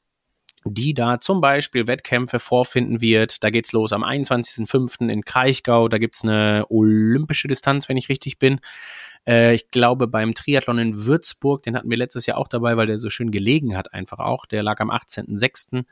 die 0.66 0.94
da 0.94 1.20
zum 1.20 1.42
Beispiel 1.42 1.88
Wettkämpfe 1.88 2.40
vorfinden 2.40 3.02
wird. 3.02 3.44
Da 3.44 3.50
geht's 3.50 3.72
los 3.72 3.94
am 3.94 4.04
21.05. 4.04 5.10
in 5.10 5.24
Kraichgau. 5.24 5.88
Da 5.88 5.98
gibt's 5.98 6.24
eine 6.24 6.66
olympische 6.70 7.48
Distanz, 7.48 7.90
wenn 7.90 7.98
ich 7.98 8.10
richtig 8.10 8.38
bin. 8.38 8.60
Äh, 9.28 9.56
ich 9.56 9.70
glaube, 9.70 10.08
beim 10.08 10.34
Triathlon 10.34 10.80
in 10.80 11.06
Würzburg, 11.06 11.64
den 11.64 11.76
hatten 11.76 11.90
wir 11.90 11.98
letztes 11.98 12.26
Jahr 12.26 12.38
auch 12.38 12.48
dabei, 12.48 12.78
weil 12.78 12.88
der 12.88 12.98
so 12.98 13.10
schön 13.10 13.32
gelegen 13.32 13.78
hat 13.78 13.94
einfach 13.94 14.20
auch. 14.20 14.46
Der 14.46 14.64
lag 14.64 14.80
am 14.80 14.92
18.06. 14.92 15.86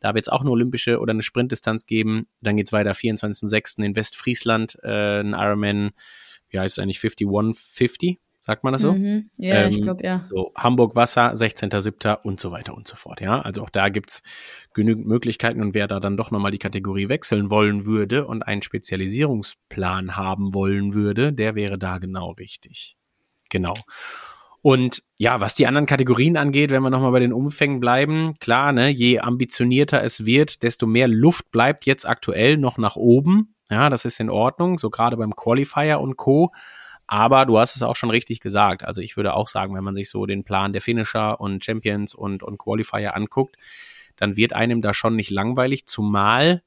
Da 0.00 0.14
wird 0.14 0.24
es 0.24 0.28
auch 0.28 0.40
eine 0.40 0.50
olympische 0.50 0.98
oder 0.98 1.12
eine 1.12 1.22
Sprintdistanz 1.22 1.86
geben. 1.86 2.26
Dann 2.40 2.56
geht's 2.56 2.72
weiter 2.72 2.90
24.06. 2.90 3.84
in 3.84 3.94
Westfriesland, 3.94 4.78
äh, 4.82 5.20
ein 5.20 5.32
Ironman, 5.32 5.92
wie 6.50 6.58
heißt 6.58 6.76
es 6.76 6.82
eigentlich, 6.82 7.00
5150? 7.00 8.18
Sagt 8.44 8.64
man 8.64 8.72
das 8.72 8.82
so? 8.82 8.92
Mhm. 8.92 9.30
Ja, 9.38 9.54
ähm, 9.54 9.70
ich 9.70 9.80
glaube, 9.80 10.04
ja. 10.04 10.20
So, 10.24 10.50
Hamburg 10.56 10.96
Wasser, 10.96 11.32
16.07. 11.32 12.22
und 12.24 12.40
so 12.40 12.50
weiter 12.50 12.74
und 12.74 12.88
so 12.88 12.96
fort, 12.96 13.20
ja. 13.20 13.40
Also 13.40 13.62
auch 13.62 13.70
da 13.70 13.88
gibt's 13.88 14.24
genügend 14.74 15.06
Möglichkeiten 15.06 15.62
und 15.62 15.74
wer 15.74 15.86
da 15.86 16.00
dann 16.00 16.16
doch 16.16 16.32
nochmal 16.32 16.50
die 16.50 16.58
Kategorie 16.58 17.08
wechseln 17.08 17.50
wollen 17.50 17.84
würde 17.84 18.26
und 18.26 18.42
einen 18.42 18.62
Spezialisierungsplan 18.62 20.16
haben 20.16 20.54
wollen 20.54 20.92
würde, 20.92 21.32
der 21.32 21.54
wäre 21.54 21.78
da 21.78 21.98
genau 21.98 22.32
richtig. 22.32 22.96
Genau. 23.48 23.74
Und 24.60 25.04
ja, 25.18 25.40
was 25.40 25.54
die 25.54 25.68
anderen 25.68 25.86
Kategorien 25.86 26.36
angeht, 26.36 26.72
wenn 26.72 26.82
wir 26.82 26.90
nochmal 26.90 27.12
bei 27.12 27.20
den 27.20 27.32
Umfängen 27.32 27.78
bleiben, 27.78 28.34
klar, 28.40 28.72
ne, 28.72 28.88
je 28.88 29.20
ambitionierter 29.20 30.02
es 30.02 30.26
wird, 30.26 30.64
desto 30.64 30.86
mehr 30.86 31.06
Luft 31.06 31.52
bleibt 31.52 31.86
jetzt 31.86 32.08
aktuell 32.08 32.56
noch 32.56 32.76
nach 32.76 32.96
oben. 32.96 33.54
Ja, 33.70 33.88
das 33.88 34.04
ist 34.04 34.18
in 34.18 34.30
Ordnung, 34.30 34.78
so 34.78 34.90
gerade 34.90 35.16
beim 35.16 35.36
Qualifier 35.36 36.00
und 36.00 36.16
Co. 36.16 36.52
Aber 37.06 37.46
du 37.46 37.58
hast 37.58 37.76
es 37.76 37.82
auch 37.82 37.96
schon 37.96 38.10
richtig 38.10 38.40
gesagt. 38.40 38.84
Also 38.84 39.00
ich 39.00 39.16
würde 39.16 39.34
auch 39.34 39.48
sagen, 39.48 39.74
wenn 39.74 39.84
man 39.84 39.94
sich 39.94 40.08
so 40.08 40.26
den 40.26 40.44
Plan 40.44 40.72
der 40.72 40.82
Finisher 40.82 41.40
und 41.40 41.64
Champions 41.64 42.14
und, 42.14 42.42
und 42.42 42.58
Qualifier 42.58 43.14
anguckt, 43.14 43.56
dann 44.16 44.36
wird 44.36 44.52
einem 44.52 44.82
da 44.82 44.94
schon 44.94 45.16
nicht 45.16 45.30
langweilig, 45.30 45.86
zumal 45.86 46.62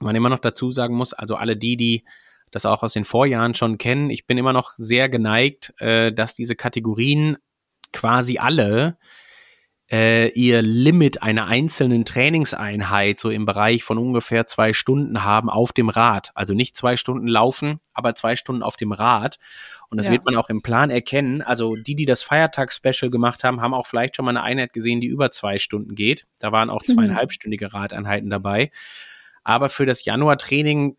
man 0.00 0.16
immer 0.16 0.28
noch 0.28 0.38
dazu 0.38 0.70
sagen 0.70 0.94
muss, 0.94 1.12
also 1.12 1.36
alle 1.36 1.56
die, 1.56 1.76
die 1.76 2.04
das 2.50 2.66
auch 2.66 2.82
aus 2.82 2.92
den 2.92 3.04
Vorjahren 3.04 3.54
schon 3.54 3.78
kennen, 3.78 4.10
ich 4.10 4.26
bin 4.26 4.38
immer 4.38 4.52
noch 4.52 4.72
sehr 4.76 5.08
geneigt, 5.08 5.72
äh, 5.78 6.12
dass 6.12 6.34
diese 6.34 6.56
Kategorien 6.56 7.38
quasi 7.92 8.38
alle 8.38 8.98
äh, 9.92 10.28
ihr 10.28 10.62
Limit 10.62 11.22
einer 11.22 11.46
einzelnen 11.46 12.06
Trainingseinheit 12.06 13.20
so 13.20 13.28
im 13.28 13.44
Bereich 13.44 13.84
von 13.84 13.98
ungefähr 13.98 14.46
zwei 14.46 14.72
Stunden 14.72 15.22
haben 15.22 15.50
auf 15.50 15.72
dem 15.72 15.90
Rad. 15.90 16.30
Also 16.34 16.54
nicht 16.54 16.74
zwei 16.74 16.96
Stunden 16.96 17.26
laufen, 17.26 17.78
aber 17.92 18.14
zwei 18.14 18.34
Stunden 18.34 18.62
auf 18.62 18.76
dem 18.76 18.92
Rad. 18.92 19.38
Und 19.90 19.98
das 19.98 20.06
ja. 20.06 20.12
wird 20.12 20.24
man 20.24 20.36
auch 20.36 20.48
im 20.48 20.62
Plan 20.62 20.88
erkennen. 20.88 21.42
Also 21.42 21.76
die, 21.76 21.94
die 21.94 22.06
das 22.06 22.22
Feiertags-Special 22.22 23.10
gemacht 23.10 23.44
haben, 23.44 23.60
haben 23.60 23.74
auch 23.74 23.86
vielleicht 23.86 24.16
schon 24.16 24.24
mal 24.24 24.30
eine 24.30 24.42
Einheit 24.42 24.72
gesehen, 24.72 25.02
die 25.02 25.08
über 25.08 25.30
zwei 25.30 25.58
Stunden 25.58 25.94
geht. 25.94 26.26
Da 26.40 26.52
waren 26.52 26.70
auch 26.70 26.80
mhm. 26.86 26.94
zweieinhalbstündige 26.94 27.74
Radeinheiten 27.74 28.30
dabei. 28.30 28.70
Aber 29.44 29.68
für 29.68 29.84
das 29.84 30.06
Januar-Training 30.06 30.96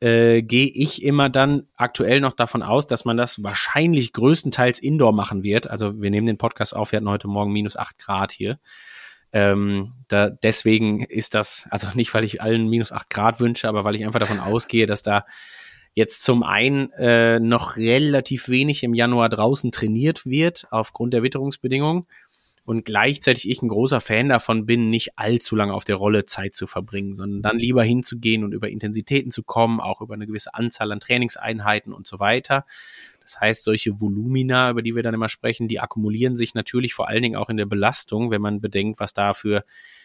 äh, 0.00 0.42
gehe 0.42 0.68
ich 0.68 1.02
immer 1.02 1.28
dann 1.28 1.68
aktuell 1.76 2.20
noch 2.20 2.32
davon 2.32 2.62
aus, 2.62 2.86
dass 2.86 3.04
man 3.04 3.16
das 3.16 3.42
wahrscheinlich 3.42 4.12
größtenteils 4.12 4.78
indoor 4.78 5.12
machen 5.12 5.42
wird. 5.42 5.68
Also 5.68 6.00
wir 6.00 6.10
nehmen 6.10 6.26
den 6.26 6.38
Podcast 6.38 6.74
auf, 6.74 6.92
wir 6.92 6.96
hatten 6.96 7.08
heute 7.08 7.28
Morgen 7.28 7.52
minus 7.52 7.76
acht 7.76 7.98
Grad 7.98 8.32
hier. 8.32 8.58
Ähm, 9.32 9.92
da, 10.08 10.30
deswegen 10.30 11.04
ist 11.04 11.34
das, 11.34 11.66
also 11.70 11.88
nicht, 11.94 12.12
weil 12.14 12.24
ich 12.24 12.40
allen 12.40 12.68
minus 12.68 12.92
acht 12.92 13.10
Grad 13.10 13.40
wünsche, 13.40 13.68
aber 13.68 13.84
weil 13.84 13.94
ich 13.94 14.04
einfach 14.04 14.20
davon 14.20 14.40
ausgehe, 14.40 14.86
dass 14.86 15.02
da 15.02 15.24
jetzt 15.92 16.22
zum 16.22 16.42
einen 16.42 16.90
äh, 16.92 17.38
noch 17.40 17.76
relativ 17.76 18.48
wenig 18.48 18.82
im 18.82 18.94
Januar 18.94 19.28
draußen 19.28 19.72
trainiert 19.72 20.24
wird 20.24 20.66
aufgrund 20.70 21.12
der 21.12 21.22
Witterungsbedingungen 21.22 22.06
und 22.70 22.84
gleichzeitig 22.84 23.50
ich 23.50 23.62
ein 23.62 23.68
großer 23.68 24.00
Fan 24.00 24.28
davon 24.28 24.64
bin, 24.64 24.90
nicht 24.90 25.18
allzu 25.18 25.56
lange 25.56 25.74
auf 25.74 25.82
der 25.82 25.96
Rolle 25.96 26.24
Zeit 26.24 26.54
zu 26.54 26.68
verbringen, 26.68 27.14
sondern 27.14 27.42
dann 27.42 27.58
lieber 27.58 27.82
hinzugehen 27.82 28.44
und 28.44 28.54
über 28.54 28.68
Intensitäten 28.68 29.32
zu 29.32 29.42
kommen, 29.42 29.80
auch 29.80 30.00
über 30.00 30.14
eine 30.14 30.28
gewisse 30.28 30.54
Anzahl 30.54 30.92
an 30.92 31.00
Trainingseinheiten 31.00 31.92
und 31.92 32.06
so 32.06 32.20
weiter. 32.20 32.64
Das 33.22 33.40
heißt, 33.40 33.64
solche 33.64 34.00
Volumina, 34.00 34.70
über 34.70 34.82
die 34.82 34.94
wir 34.94 35.02
dann 35.02 35.14
immer 35.14 35.28
sprechen, 35.28 35.66
die 35.66 35.80
akkumulieren 35.80 36.36
sich 36.36 36.54
natürlich 36.54 36.94
vor 36.94 37.08
allen 37.08 37.22
Dingen 37.22 37.34
auch 37.34 37.50
in 37.50 37.56
der 37.56 37.66
Belastung, 37.66 38.30
wenn 38.30 38.40
man 38.40 38.60
bedenkt, 38.60 39.00
was 39.00 39.12
da 39.14 39.32
für 39.32 39.64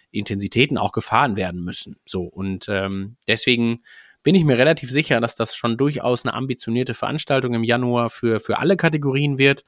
Intensitäten 0.09 0.79
auch 0.79 0.91
gefahren 0.91 1.35
werden 1.35 1.63
müssen. 1.63 1.97
So 2.03 2.23
und 2.23 2.65
ähm, 2.67 3.17
deswegen 3.27 3.83
bin 4.23 4.33
ich 4.33 4.43
mir 4.43 4.57
relativ 4.57 4.89
sicher, 4.89 5.21
dass 5.21 5.35
das 5.35 5.55
schon 5.55 5.77
durchaus 5.77 6.25
eine 6.25 6.33
ambitionierte 6.33 6.95
Veranstaltung 6.95 7.53
im 7.53 7.63
Januar 7.63 8.09
für 8.09 8.39
für 8.39 8.57
alle 8.57 8.75
Kategorien 8.75 9.37
wird. 9.37 9.65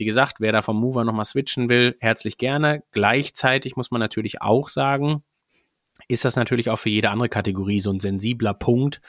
Wie 0.00 0.06
gesagt, 0.06 0.40
wer 0.40 0.50
da 0.50 0.62
vom 0.62 0.80
Mover 0.80 1.04
nochmal 1.04 1.26
switchen 1.26 1.68
will, 1.68 1.94
herzlich 2.00 2.38
gerne. 2.38 2.82
Gleichzeitig 2.90 3.76
muss 3.76 3.90
man 3.90 4.00
natürlich 4.00 4.40
auch 4.40 4.70
sagen, 4.70 5.22
ist 6.08 6.24
das 6.24 6.36
natürlich 6.36 6.70
auch 6.70 6.78
für 6.78 6.88
jede 6.88 7.10
andere 7.10 7.28
Kategorie 7.28 7.80
so 7.80 7.90
ein 7.90 8.00
sensibler 8.00 8.54
Punkt, 8.54 9.02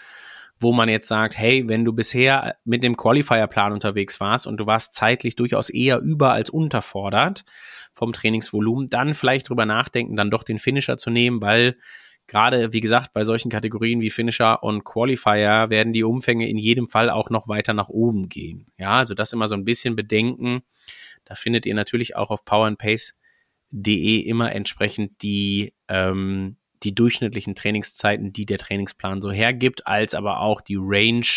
wo 0.59 0.73
man 0.73 0.89
jetzt 0.89 1.07
sagt, 1.07 1.37
hey, 1.37 1.63
wenn 1.69 1.85
du 1.85 1.93
bisher 1.93 2.57
mit 2.65 2.83
dem 2.83 2.97
Qualifier-Plan 2.97 3.71
unterwegs 3.71 4.19
warst 4.19 4.45
und 4.45 4.57
du 4.57 4.65
warst 4.65 4.93
zeitlich 4.93 5.37
durchaus 5.37 5.69
eher 5.69 5.99
über 5.99 6.33
als 6.33 6.49
unterfordert 6.49 7.45
vom 7.93 8.11
Trainingsvolumen, 8.11 8.89
dann 8.89 9.13
vielleicht 9.13 9.47
drüber 9.47 9.65
nachdenken, 9.65 10.17
dann 10.17 10.29
doch 10.29 10.43
den 10.43 10.59
Finisher 10.59 10.97
zu 10.97 11.09
nehmen, 11.09 11.41
weil 11.41 11.77
gerade, 12.27 12.73
wie 12.73 12.79
gesagt, 12.79 13.13
bei 13.13 13.23
solchen 13.23 13.49
Kategorien 13.49 14.01
wie 14.01 14.09
Finisher 14.09 14.63
und 14.63 14.83
Qualifier 14.83 15.69
werden 15.69 15.93
die 15.93 16.03
Umfänge 16.03 16.49
in 16.49 16.57
jedem 16.57 16.87
Fall 16.87 17.09
auch 17.09 17.29
noch 17.29 17.47
weiter 17.47 17.73
nach 17.73 17.89
oben 17.89 18.29
gehen. 18.29 18.67
Ja, 18.77 18.91
also 18.91 19.13
das 19.13 19.33
immer 19.33 19.47
so 19.47 19.55
ein 19.55 19.65
bisschen 19.65 19.95
bedenken. 19.95 20.61
Da 21.25 21.35
findet 21.35 21.65
ihr 21.65 21.75
natürlich 21.75 22.15
auch 22.15 22.31
auf 22.31 22.45
powerandpace.de 22.45 24.19
immer 24.19 24.53
entsprechend 24.53 25.21
die, 25.21 25.73
ähm, 25.87 26.57
die 26.83 26.95
durchschnittlichen 26.95 27.55
Trainingszeiten, 27.55 28.33
die 28.33 28.45
der 28.45 28.57
Trainingsplan 28.57 29.21
so 29.21 29.31
hergibt, 29.31 29.87
als 29.87 30.13
aber 30.13 30.39
auch 30.41 30.61
die 30.61 30.77
Range, 30.79 31.27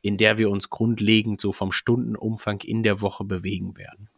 in 0.00 0.16
der 0.16 0.38
wir 0.38 0.50
uns 0.50 0.70
grundlegend 0.70 1.40
so 1.40 1.52
vom 1.52 1.72
Stundenumfang 1.72 2.60
in 2.60 2.82
der 2.82 3.00
Woche 3.00 3.24
bewegen 3.24 3.76
werden. 3.76 4.10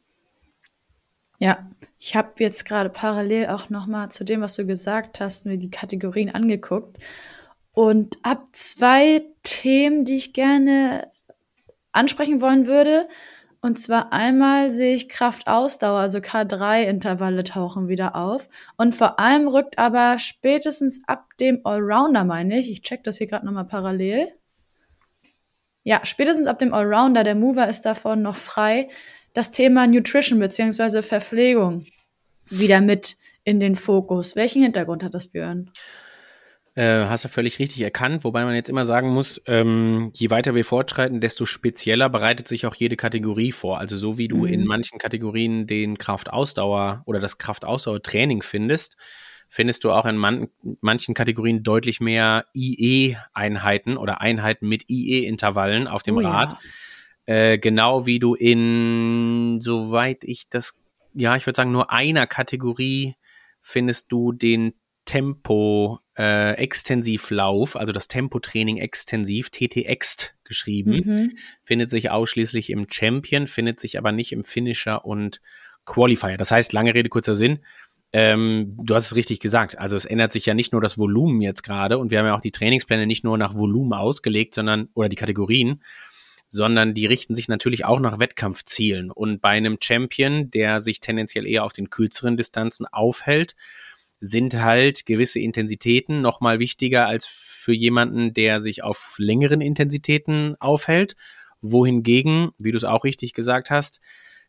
Ja, 1.39 1.69
ich 1.99 2.17
habe 2.17 2.33
jetzt 2.39 2.65
gerade 2.65 2.89
parallel 2.89 3.49
auch 3.49 3.69
noch 3.69 3.87
mal 3.87 4.11
zu 4.11 4.25
dem, 4.25 4.41
was 4.41 4.57
du 4.57 4.67
gesagt 4.67 5.21
hast, 5.21 5.47
mir 5.47 5.59
die 5.59 5.71
Kategorien 5.71 6.35
angeguckt 6.35 6.99
und 7.73 8.19
habe 8.25 8.45
zwei 8.53 9.23
Themen, 9.43 10.05
die 10.05 10.17
ich 10.17 10.33
gerne 10.33 11.11
ansprechen 11.93 12.41
wollen 12.41 12.67
würde. 12.67 13.09
Und 13.61 13.79
zwar 13.79 14.13
einmal 14.13 14.71
sehe 14.71 14.95
ich 14.95 15.09
Kraftausdauer, 15.09 15.99
also 15.99 16.19
K3-Intervalle 16.19 17.43
tauchen 17.43 17.89
wieder 17.89 18.15
auf. 18.15 18.49
Und 18.77 18.95
vor 18.95 19.19
allem 19.19 19.49
rückt 19.49 19.79
aber 19.79 20.19
spätestens 20.19 21.03
ab 21.07 21.27
dem 21.41 21.61
Allrounder, 21.65 22.25
meine 22.25 22.59
ich, 22.59 22.71
ich 22.71 22.83
check 22.83 23.03
das 23.05 23.19
hier 23.19 23.27
gerade 23.27 23.45
nochmal 23.45 23.67
parallel. 23.67 24.33
Ja, 25.83 26.01
spätestens 26.05 26.47
ab 26.47 26.59
dem 26.59 26.73
Allrounder, 26.73 27.25
der 27.25 27.35
Mover 27.35 27.69
ist 27.69 27.83
davon 27.83 28.23
noch 28.23 28.37
frei, 28.37 28.89
das 29.37 29.51
Thema 29.51 29.87
Nutrition 29.87 30.39
beziehungsweise 30.39 31.03
Verpflegung 31.03 31.85
wieder 32.49 32.81
mit 32.81 33.17
in 33.45 33.61
den 33.61 33.77
Fokus. 33.77 34.35
Welchen 34.35 34.63
Hintergrund 34.63 35.05
hat 35.05 35.13
das, 35.13 35.29
Björn? 35.29 35.71
Äh, 36.75 37.05
hast 37.05 37.25
du 37.25 37.29
völlig 37.29 37.59
richtig 37.59 37.83
erkannt, 37.83 38.25
wobei 38.25 38.45
man 38.45 38.55
jetzt 38.55 38.71
immer 38.71 38.87
sagen 38.87 39.11
muss, 39.11 39.43
ähm, 39.47 40.11
je 40.15 40.31
weiter 40.31 40.55
wir 40.55 40.65
fortschreiten, 40.65 41.21
desto 41.21 41.45
spezieller 41.45 42.09
bereitet 42.09 42.49
sich 42.49 42.67
auch 42.67 42.75
jede 42.75 42.97
Kategorie 42.97 43.53
vor. 43.53 43.79
Also 43.79 43.97
so 43.97 44.17
wie 44.17 44.29
du 44.29 44.39
mhm. 44.39 44.47
in 44.47 44.65
manchen 44.67 44.99
Kategorien 44.99 45.67
den 45.67 45.99
Kraftausdauer 45.99 47.03
oder 47.05 47.21
das 47.21 47.37
Kraftausdauertraining 47.37 48.41
findest, 48.41 48.97
findest 49.49 49.85
du 49.85 49.93
auch 49.93 50.07
in 50.07 50.17
man 50.17 50.49
manchen 50.81 51.15
Kategorien 51.15 51.63
deutlich 51.63 52.01
mehr 52.01 52.47
IE-Einheiten 52.55 53.99
oder 53.99 54.23
Einheiten 54.23 54.67
mit 54.67 54.89
IE-Intervallen 54.89 55.89
auf 55.89 56.03
dem 56.03 56.17
oh, 56.17 56.21
Rad. 56.21 56.53
Ja 56.53 56.59
äh, 57.27 57.59
genau 57.59 58.07
wie 58.07 58.19
du 58.19 58.35
in, 58.35 59.61
soweit 59.61 60.25
ich 60.25 60.49
das, 60.49 60.79
ja, 61.13 61.37
ich 61.37 61.47
würde 61.47 61.57
sagen, 61.57 61.73
nur 61.73 61.91
einer 61.91 62.27
Kategorie 62.27 63.15
findest 63.61 64.11
du 64.13 64.33
den 64.33 64.75
Tempo 65.05 66.01
äh, 66.19 66.55
Extensivlauf, 66.55 67.77
also 67.77 67.93
das 67.93 68.09
Tempotraining 68.09 68.79
extensiv, 68.79 69.51
TTX 69.51 70.35
geschrieben, 70.45 71.03
mhm. 71.05 71.33
findet 71.63 71.91
sich 71.91 72.11
ausschließlich 72.11 72.71
im 72.71 72.87
Champion, 72.91 73.47
findet 73.47 73.81
sich 73.81 73.99
aber 73.99 74.13
nicht 74.13 74.33
im 74.33 74.45
Finisher 74.45 75.05
und 75.05 75.41
Qualifier. 75.85 76.37
Das 76.37 76.51
heißt, 76.51 76.73
lange 76.73 76.95
Rede, 76.95 77.09
kurzer 77.09 77.35
Sinn. 77.35 77.61
Ähm, 78.13 78.73
du 78.83 78.95
hast 78.95 79.07
es 79.07 79.17
richtig 79.17 79.41
gesagt. 79.41 79.79
Also 79.79 79.97
es 79.97 80.05
ändert 80.05 80.33
sich 80.33 80.47
ja 80.47 80.55
nicht 80.55 80.73
nur 80.73 80.81
das 80.81 80.99
Volumen 80.99 81.41
jetzt 81.41 81.63
gerade 81.63 81.99
und 81.99 82.11
wir 82.11 82.19
haben 82.19 82.27
ja 82.27 82.35
auch 82.35 82.41
die 82.41 82.53
Trainingspläne 82.53 83.07
nicht 83.07 83.25
nur 83.25 83.39
nach 83.39 83.55
Volumen 83.55 83.93
ausgelegt, 83.93 84.55
sondern 84.55 84.89
oder 84.95 85.09
die 85.09 85.17
Kategorien, 85.17 85.83
sondern 86.49 86.95
die 86.95 87.07
richten 87.07 87.35
sich 87.35 87.49
natürlich 87.49 87.85
auch 87.85 88.01
nach 88.01 88.19
Wettkampfzielen. 88.19 89.11
Und 89.11 89.41
bei 89.41 89.51
einem 89.51 89.79
Champion, 89.83 90.51
der 90.51 90.81
sich 90.81 91.01
tendenziell 91.01 91.47
eher 91.47 91.65
auf 91.65 91.73
den 91.73 91.91
kürzeren 91.91 92.37
Distanzen 92.37 92.87
aufhält, 92.87 93.55
sind 94.21 94.55
halt 94.55 95.07
gewisse 95.07 95.41
Intensitäten 95.41 96.23
nochmal 96.23 96.59
wichtiger 96.59 97.07
als 97.07 97.27
für 97.27 97.73
jemanden, 97.73 98.33
der 98.33 98.61
sich 98.61 98.83
auf 98.83 99.17
längeren 99.19 99.61
Intensitäten 99.61 100.57
aufhält. 100.61 101.17
Wohingegen, 101.61 102.51
wie 102.59 102.71
du 102.71 102.77
es 102.77 102.85
auch 102.85 103.05
richtig 103.05 103.33
gesagt 103.33 103.71
hast, 103.71 104.01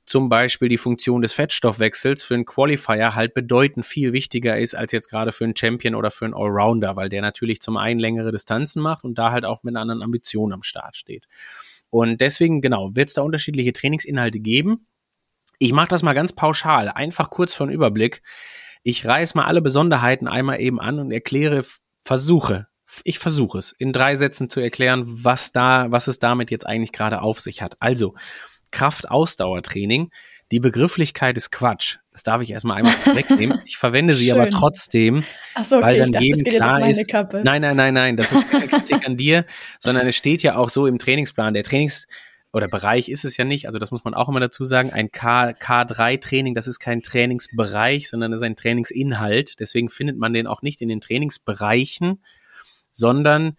zum 0.06 0.30
Beispiel 0.30 0.70
die 0.70 0.78
Funktion 0.78 1.22
des 1.22 1.34
Fettstoffwechsels 1.34 2.24
für 2.24 2.36
einen 2.36 2.46
Qualifier 2.46 3.14
halt 3.14 3.34
bedeutend 3.34 3.86
viel 3.86 4.14
wichtiger 4.14 4.58
ist 4.58 4.74
als 4.74 4.94
jetzt 4.94 5.10
gerade 5.10 5.34
für 5.34 5.44
einen 5.44 5.56
Champion 5.56 5.96
oder 5.96 6.12
für 6.12 6.24
einen 6.24 6.34
Allrounder, 6.34 6.96
weil 6.96 7.10
der 7.10 7.22
natürlich 7.22 7.60
zum 7.60 7.76
einen 7.76 8.00
längere 8.00 8.32
Distanzen 8.32 8.82
macht 8.82 9.04
und 9.04 9.18
da 9.18 9.32
halt 9.32 9.44
auch 9.44 9.64
mit 9.64 9.74
einer 9.74 9.82
anderen 9.82 10.02
Ambition 10.02 10.54
am 10.54 10.64
Start 10.64 10.96
steht. 10.96 11.26
Und 11.90 12.22
deswegen, 12.22 12.62
genau, 12.62 12.96
wird 12.96 13.10
es 13.10 13.16
da 13.16 13.22
unterschiedliche 13.22 13.74
Trainingsinhalte 13.74 14.40
geben. 14.40 14.88
Ich 15.60 15.72
mache 15.72 15.88
das 15.88 16.04
mal 16.04 16.14
ganz 16.14 16.34
pauschal, 16.34 16.90
einfach 16.90 17.30
kurz 17.30 17.60
einen 17.60 17.72
Überblick. 17.72 18.22
Ich 18.84 19.06
reiß 19.06 19.36
mal 19.36 19.46
alle 19.46 19.62
Besonderheiten 19.62 20.28
einmal 20.28 20.60
eben 20.60 20.80
an 20.80 21.00
und 21.00 21.12
erkläre, 21.12 21.64
versuche, 22.02 22.68
ich 23.04 23.20
versuche 23.20 23.58
es, 23.58 23.74
in 23.78 23.92
drei 23.92 24.16
Sätzen 24.16 24.50
zu 24.50 24.60
erklären, 24.60 25.04
was 25.06 25.52
da, 25.52 25.92
was 25.92 26.08
es 26.08 26.20
damit 26.20 26.52
jetzt 26.52 26.66
eigentlich 26.66 26.92
gerade 26.92 27.22
auf 27.22 27.40
sich 27.40 27.62
hat. 27.62 27.76
Also, 27.80 28.16
Kraftausdauertraining. 28.72 30.12
Die 30.52 30.60
Begrifflichkeit 30.60 31.38
ist 31.38 31.52
Quatsch. 31.52 31.98
Das 32.12 32.24
darf 32.24 32.42
ich 32.42 32.52
erstmal 32.52 32.78
einmal 32.78 32.94
wegnehmen. 33.16 33.62
Ich 33.66 33.78
verwende 33.78 34.14
sie 34.14 34.32
aber 34.32 34.50
trotzdem, 34.50 35.24
so, 35.62 35.78
okay, 35.78 35.86
weil 35.86 35.98
dann 35.98 36.12
dachte, 36.12 36.26
jedem 36.26 36.44
klar 36.46 36.90
ist. 36.90 37.10
Kappe. 37.10 37.42
Nein, 37.44 37.62
nein, 37.62 37.76
nein, 37.76 37.94
nein, 37.94 38.18
das 38.18 38.32
ist 38.32 38.50
keine 38.50 38.68
Kritik 38.68 39.06
an 39.06 39.18
dir, 39.18 39.46
sondern 39.80 40.08
es 40.08 40.16
steht 40.16 40.42
ja 40.44 40.56
auch 40.56 40.70
so 40.70 40.88
im 40.88 41.00
Trainingsplan. 41.00 41.54
Der 41.54 41.64
Trainings 41.64 42.08
oder 42.54 42.68
Bereich 42.68 43.10
ist 43.10 43.26
es 43.26 43.36
ja 43.38 43.44
nicht, 43.44 43.66
also 43.66 43.78
das 43.78 43.92
muss 43.92 44.06
man 44.06 44.14
auch 44.14 44.30
immer 44.30 44.40
dazu 44.40 44.64
sagen. 44.64 44.92
Ein 44.92 45.12
K, 45.12 45.50
K3-Training, 45.50 46.56
das 46.56 46.68
ist 46.68 46.80
kein 46.80 47.02
Trainingsbereich, 47.02 48.10
sondern 48.10 48.32
das 48.32 48.42
ist 48.42 48.46
ein 48.46 48.56
Trainingsinhalt. 48.56 49.60
Deswegen 49.60 49.90
findet 49.90 50.18
man 50.18 50.34
den 50.34 50.48
auch 50.48 50.62
nicht 50.62 50.82
in 50.82 50.90
den 50.90 51.02
Trainingsbereichen, 51.02 52.24
sondern 52.92 53.58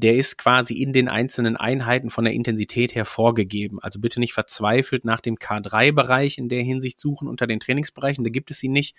der 0.00 0.16
ist 0.16 0.38
quasi 0.38 0.74
in 0.74 0.92
den 0.92 1.08
einzelnen 1.08 1.56
Einheiten 1.56 2.08
von 2.08 2.24
der 2.24 2.32
Intensität 2.32 2.94
her 2.94 3.04
vorgegeben. 3.04 3.80
Also 3.80 3.98
bitte 3.98 4.20
nicht 4.20 4.32
verzweifelt 4.32 5.04
nach 5.04 5.20
dem 5.20 5.34
K3-Bereich 5.34 6.38
in 6.38 6.48
der 6.48 6.62
Hinsicht 6.62 7.00
suchen 7.00 7.26
unter 7.26 7.46
den 7.48 7.58
Trainingsbereichen, 7.58 8.22
da 8.22 8.30
gibt 8.30 8.50
es 8.52 8.62
ihn 8.62 8.72
nicht, 8.72 8.94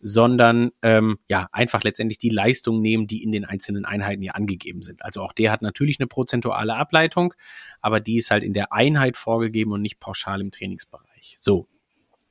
sondern 0.00 0.72
ähm, 0.82 1.18
ja, 1.28 1.48
einfach 1.52 1.84
letztendlich 1.84 2.18
die 2.18 2.30
Leistung 2.30 2.82
nehmen, 2.82 3.06
die 3.06 3.22
in 3.22 3.30
den 3.30 3.44
einzelnen 3.44 3.84
Einheiten 3.84 4.22
hier 4.22 4.34
angegeben 4.34 4.82
sind. 4.82 5.04
Also 5.04 5.22
auch 5.22 5.32
der 5.32 5.52
hat 5.52 5.62
natürlich 5.62 6.00
eine 6.00 6.08
prozentuale 6.08 6.74
Ableitung, 6.74 7.32
aber 7.80 8.00
die 8.00 8.16
ist 8.16 8.32
halt 8.32 8.42
in 8.42 8.54
der 8.54 8.72
Einheit 8.72 9.16
vorgegeben 9.16 9.72
und 9.72 9.82
nicht 9.82 10.00
pauschal 10.00 10.40
im 10.40 10.50
Trainingsbereich. 10.50 11.36
So, 11.38 11.68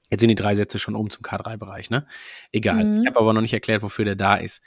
Jetzt 0.10 0.20
sind 0.20 0.30
die 0.30 0.36
drei 0.36 0.54
Sätze 0.54 0.78
schon 0.78 0.96
um 0.96 1.10
zum 1.10 1.24
K3-Bereich, 1.24 1.90
ne? 1.90 2.06
Egal. 2.52 2.84
Mhm. 2.84 3.02
Ich 3.02 3.08
habe 3.08 3.20
aber 3.20 3.34
noch 3.34 3.42
nicht 3.42 3.54
erklärt, 3.54 3.82
wofür 3.82 4.06
der 4.06 4.16
da 4.16 4.36
ist. 4.36 4.62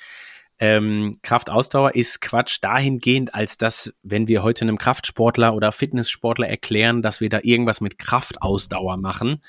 Ähm, 0.58 1.12
Kraftausdauer 1.22 1.94
ist 1.94 2.22
Quatsch 2.22 2.58
dahingehend, 2.62 3.34
als 3.34 3.58
dass, 3.58 3.92
wenn 4.02 4.26
wir 4.26 4.42
heute 4.42 4.62
einem 4.62 4.78
Kraftsportler 4.78 5.54
oder 5.54 5.70
Fitnesssportler 5.70 6.48
erklären, 6.48 7.02
dass 7.02 7.20
wir 7.20 7.28
da 7.28 7.40
irgendwas 7.42 7.80
mit 7.80 7.98
Kraftausdauer 7.98 8.96
machen, 8.96 9.42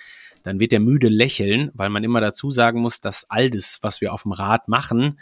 dann 0.44 0.60
wird 0.60 0.72
der 0.72 0.80
müde 0.80 1.08
lächeln, 1.08 1.72
weil 1.74 1.90
man 1.90 2.04
immer 2.04 2.22
dazu 2.22 2.50
sagen 2.50 2.82
muss, 2.82 3.00
dass 3.00 3.30
all 3.30 3.50
das, 3.50 3.80
was 3.82 4.02
wir 4.02 4.14
auf 4.14 4.24
dem 4.24 4.34
Rad 4.34 4.68
machen, 4.68 5.20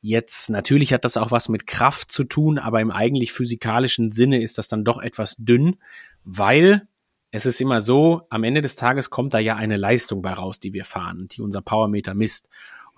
jetzt 0.00 0.48
natürlich 0.48 0.92
hat 0.92 1.04
das 1.04 1.16
auch 1.16 1.30
was 1.30 1.48
mit 1.48 1.66
Kraft 1.66 2.10
zu 2.10 2.24
tun, 2.24 2.58
aber 2.58 2.80
im 2.80 2.90
eigentlich 2.90 3.32
physikalischen 3.32 4.12
Sinne 4.12 4.42
ist 4.42 4.56
das 4.56 4.68
dann 4.68 4.84
doch 4.84 4.98
etwas 4.98 5.36
dünn, 5.38 5.76
weil 6.24 6.88
es 7.30 7.44
ist 7.44 7.60
immer 7.60 7.80
so, 7.80 8.22
am 8.30 8.44
Ende 8.44 8.62
des 8.62 8.76
Tages 8.76 9.10
kommt 9.10 9.34
da 9.34 9.38
ja 9.38 9.56
eine 9.56 9.76
Leistung 9.76 10.22
bei 10.22 10.32
raus, 10.32 10.60
die 10.60 10.72
wir 10.72 10.84
fahren, 10.84 11.28
die 11.30 11.42
unser 11.42 11.60
Powermeter 11.60 12.14
misst. 12.14 12.48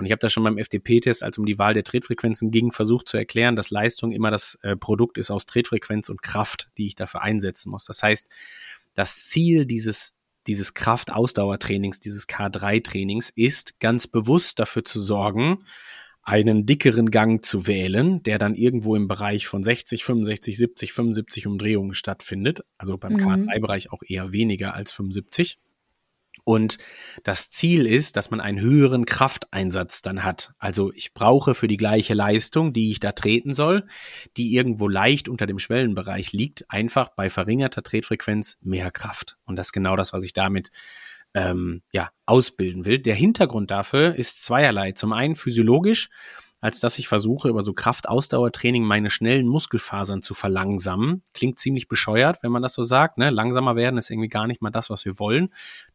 Und 0.01 0.07
ich 0.07 0.12
habe 0.12 0.20
das 0.20 0.32
schon 0.32 0.44
beim 0.44 0.57
FDP-Test, 0.57 1.22
als 1.22 1.36
um 1.36 1.44
die 1.44 1.59
Wahl 1.59 1.74
der 1.74 1.84
Tretfrequenzen 1.84 2.51
ging, 2.51 2.72
versucht 2.72 3.07
zu 3.07 3.18
erklären, 3.18 3.55
dass 3.55 3.68
Leistung 3.68 4.12
immer 4.12 4.30
das 4.30 4.59
äh, 4.62 4.74
Produkt 4.74 5.18
ist 5.18 5.30
aus 5.30 5.44
Tretfrequenz 5.44 6.09
und 6.09 6.22
Kraft, 6.22 6.70
die 6.78 6.86
ich 6.86 6.94
dafür 6.94 7.20
einsetzen 7.20 7.68
muss. 7.68 7.84
Das 7.84 8.03
heißt, 8.03 8.26
das 8.94 9.26
Ziel 9.26 9.66
dieses 9.66 10.14
dieses 10.46 10.72
Kraftausdauertrainings, 10.72 12.01
dieses 12.01 12.26
K3-Trainings 12.26 13.28
ist 13.36 13.78
ganz 13.78 14.07
bewusst 14.07 14.59
dafür 14.59 14.86
zu 14.86 14.98
sorgen, 14.98 15.66
einen 16.22 16.64
dickeren 16.64 17.11
Gang 17.11 17.44
zu 17.44 17.66
wählen, 17.66 18.22
der 18.22 18.38
dann 18.38 18.55
irgendwo 18.55 18.96
im 18.96 19.07
Bereich 19.07 19.46
von 19.46 19.62
60, 19.62 20.03
65, 20.03 20.57
70, 20.57 20.92
75 20.94 21.46
Umdrehungen 21.46 21.92
stattfindet. 21.92 22.64
Also 22.78 22.96
beim 22.96 23.12
mhm. 23.12 23.18
K3-Bereich 23.18 23.92
auch 23.92 24.01
eher 24.07 24.32
weniger 24.32 24.72
als 24.72 24.92
75. 24.92 25.59
Und 26.51 26.78
das 27.22 27.48
Ziel 27.48 27.86
ist, 27.86 28.16
dass 28.16 28.32
man 28.32 28.40
einen 28.40 28.59
höheren 28.59 29.07
Krafteinsatz 29.07 30.03
dann 30.03 30.24
hat. 30.24 30.53
Also 30.59 30.92
ich 30.94 31.14
brauche 31.14 31.55
für 31.55 31.68
die 31.68 31.76
gleiche 31.76 32.12
Leistung, 32.12 32.72
die 32.72 32.90
ich 32.90 32.98
da 32.98 33.12
treten 33.12 33.53
soll, 33.53 33.86
die 34.36 34.53
irgendwo 34.53 34.88
leicht 34.88 35.28
unter 35.28 35.46
dem 35.46 35.61
Schwellenbereich 35.61 36.32
liegt, 36.32 36.68
einfach 36.68 37.11
bei 37.11 37.30
verringerter 37.30 37.84
Tretfrequenz 37.84 38.59
mehr 38.62 38.90
Kraft. 38.90 39.36
Und 39.44 39.55
das 39.55 39.68
ist 39.68 39.72
genau 39.72 39.94
das, 39.94 40.12
was 40.12 40.24
ich 40.24 40.32
damit 40.32 40.72
ähm, 41.34 41.82
ja, 41.92 42.11
ausbilden 42.26 42.84
will. 42.84 42.98
Der 42.98 43.14
Hintergrund 43.14 43.70
dafür 43.70 44.16
ist 44.16 44.42
zweierlei. 44.42 44.90
Zum 44.90 45.12
einen 45.12 45.36
physiologisch, 45.36 46.11
als 46.61 46.81
dass 46.81 46.99
ich 46.99 47.09
versuche, 47.09 47.49
über 47.49 47.63
so 47.63 47.73
Kraftausdauertraining 47.73 48.85
meine 48.85 49.11
schnellen 49.11 49.47
Muskelfasern 49.47 50.23
zu 50.23 50.35
verlangsamen. 50.35 51.23
Klingt 51.33 51.59
ziemlich 51.59 51.89
bescheuert, 51.89 52.43
wenn 52.43 52.53
man 52.53 52.63
das 52.63 52.75
so 52.75 52.83
sagt. 52.83 53.19
Ne? 53.19 53.31
Langsamer 53.31 53.77
werden 53.77 53.99
ist 53.99 54.11
irgendwie 54.11 54.29
gar 54.29 54.47
nicht 54.47 54.61
mal 54.61 54.71
das, 54.71 54.91
was 54.91 55.05
wir 55.05 55.19
wollen. 55.19 55.49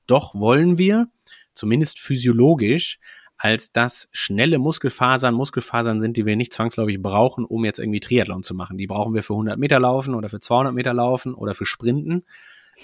Doch 0.08 0.34
wollen 0.34 0.78
wir, 0.78 1.08
zumindest 1.54 2.00
physiologisch, 2.00 3.00
als 3.38 3.72
dass 3.72 4.10
schnelle 4.12 4.60
Muskelfasern 4.60 5.36
Muskelfasern 5.36 6.00
sind, 6.00 6.18
die 6.18 6.26
wir 6.26 6.36
nicht 6.36 6.54
zwangsläufig 6.54 7.02
brauchen, 7.02 7.46
um 7.46 7.66
jetzt 7.66 7.80
irgendwie 7.80 8.00
Triathlon 8.00 8.44
zu 8.44 8.56
machen. 8.56 8.78
Die 8.78 8.88
brauchen 8.88 9.14
wir 9.14 9.24
für 9.24 9.34
100 9.34 9.60
Meter 9.60 9.80
laufen 9.80 10.16
oder 10.16 10.30
für 10.30 10.40
200 10.40 10.74
Meter 10.74 10.94
laufen 10.94 11.34
oder 11.34 11.54
für 11.54 11.66
Sprinten 11.66 12.24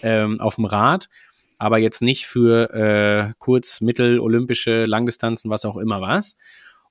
ähm, 0.03 0.39
auf 0.39 0.55
dem 0.55 0.65
Rad 0.65 1.09
aber 1.61 1.77
jetzt 1.77 2.01
nicht 2.01 2.25
für 2.25 2.73
äh, 2.73 3.33
kurz-, 3.37 3.81
mittel-, 3.81 4.19
olympische 4.19 4.85
Langdistanzen, 4.85 5.51
was 5.51 5.63
auch 5.63 5.77
immer 5.77 6.01
was. 6.01 6.35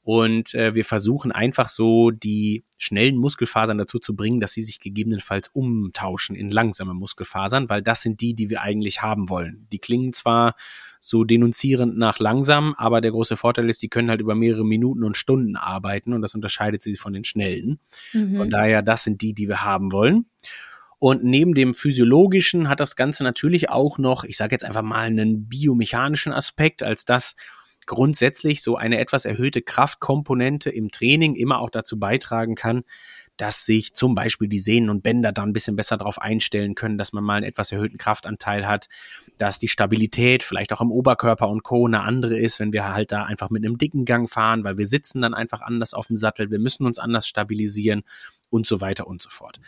Und 0.02 0.54
äh, 0.54 0.74
wir 0.74 0.84
versuchen 0.84 1.30
einfach 1.30 1.68
so 1.68 2.10
die 2.10 2.64
schnellen 2.78 3.16
Muskelfasern 3.16 3.76
dazu 3.76 3.98
zu 3.98 4.16
bringen, 4.16 4.40
dass 4.40 4.52
sie 4.52 4.62
sich 4.62 4.80
gegebenenfalls 4.80 5.48
umtauschen 5.48 6.34
in 6.36 6.50
langsame 6.50 6.94
Muskelfasern, 6.94 7.68
weil 7.68 7.82
das 7.82 8.02
sind 8.02 8.20
die, 8.20 8.34
die 8.34 8.48
wir 8.48 8.62
eigentlich 8.62 9.02
haben 9.02 9.28
wollen. 9.28 9.66
Die 9.72 9.78
klingen 9.78 10.14
zwar 10.14 10.54
so 11.00 11.24
denunzierend 11.24 11.98
nach 11.98 12.18
langsam, 12.18 12.74
aber 12.78 13.00
der 13.00 13.10
große 13.10 13.36
Vorteil 13.36 13.68
ist, 13.68 13.82
die 13.82 13.88
können 13.88 14.10
halt 14.10 14.20
über 14.20 14.34
mehrere 14.34 14.64
Minuten 14.64 15.04
und 15.04 15.16
Stunden 15.16 15.56
arbeiten 15.56 16.12
und 16.14 16.22
das 16.22 16.34
unterscheidet 16.34 16.82
sie 16.82 16.94
von 16.94 17.12
den 17.12 17.24
schnellen. 17.24 17.78
Mhm. 18.12 18.34
Von 18.34 18.50
daher, 18.50 18.82
das 18.82 19.04
sind 19.04 19.20
die, 19.20 19.34
die 19.34 19.48
wir 19.48 19.64
haben 19.64 19.92
wollen. 19.92 20.26
Und 20.98 21.24
neben 21.24 21.54
dem 21.54 21.72
physiologischen 21.72 22.68
hat 22.68 22.80
das 22.80 22.94
Ganze 22.94 23.24
natürlich 23.24 23.70
auch 23.70 23.96
noch, 23.96 24.24
ich 24.24 24.36
sage 24.36 24.52
jetzt 24.52 24.64
einfach 24.64 24.82
mal, 24.82 25.06
einen 25.06 25.48
biomechanischen 25.48 26.32
Aspekt, 26.32 26.82
als 26.82 27.06
dass 27.06 27.36
grundsätzlich 27.90 28.62
so 28.62 28.76
eine 28.76 29.00
etwas 29.00 29.24
erhöhte 29.24 29.62
Kraftkomponente 29.62 30.70
im 30.70 30.92
Training 30.92 31.34
immer 31.34 31.58
auch 31.58 31.70
dazu 31.70 31.98
beitragen 31.98 32.54
kann, 32.54 32.84
dass 33.36 33.66
sich 33.66 33.94
zum 33.94 34.14
Beispiel 34.14 34.46
die 34.46 34.60
Sehnen 34.60 34.90
und 34.90 35.02
Bänder 35.02 35.32
da 35.32 35.42
ein 35.42 35.52
bisschen 35.52 35.74
besser 35.74 35.96
darauf 35.96 36.20
einstellen 36.20 36.76
können, 36.76 36.98
dass 36.98 37.12
man 37.12 37.24
mal 37.24 37.34
einen 37.34 37.46
etwas 37.46 37.72
erhöhten 37.72 37.98
Kraftanteil 37.98 38.68
hat, 38.68 38.86
dass 39.38 39.58
die 39.58 39.66
Stabilität 39.66 40.44
vielleicht 40.44 40.72
auch 40.72 40.80
im 40.80 40.92
Oberkörper 40.92 41.48
und 41.48 41.64
Co. 41.64 41.84
eine 41.84 42.02
andere 42.02 42.38
ist, 42.38 42.60
wenn 42.60 42.72
wir 42.72 42.84
halt 42.94 43.10
da 43.10 43.24
einfach 43.24 43.50
mit 43.50 43.64
einem 43.64 43.76
dicken 43.76 44.04
Gang 44.04 44.30
fahren, 44.30 44.62
weil 44.62 44.78
wir 44.78 44.86
sitzen 44.86 45.20
dann 45.20 45.34
einfach 45.34 45.60
anders 45.60 45.92
auf 45.92 46.06
dem 46.06 46.14
Sattel, 46.14 46.52
wir 46.52 46.60
müssen 46.60 46.86
uns 46.86 47.00
anders 47.00 47.26
stabilisieren 47.26 48.04
und 48.50 48.66
so 48.66 48.80
weiter 48.80 49.08
und 49.08 49.20
so 49.20 49.30
fort 49.30 49.58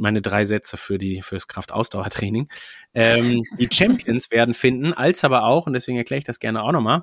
meine 0.00 0.22
drei 0.22 0.44
Sätze 0.44 0.76
für 0.76 0.96
die 0.96 1.22
fürs 1.22 1.48
Kraftausdauertraining. 1.48 2.48
Ähm, 2.94 3.42
die 3.58 3.68
Champions 3.70 4.30
werden 4.30 4.54
finden, 4.54 4.94
als 4.94 5.24
aber 5.24 5.42
auch, 5.42 5.66
und 5.66 5.72
deswegen 5.72 5.98
erkläre 5.98 6.18
ich 6.18 6.24
das 6.24 6.38
gerne 6.38 6.62
auch 6.62 6.70
nochmal, 6.70 7.02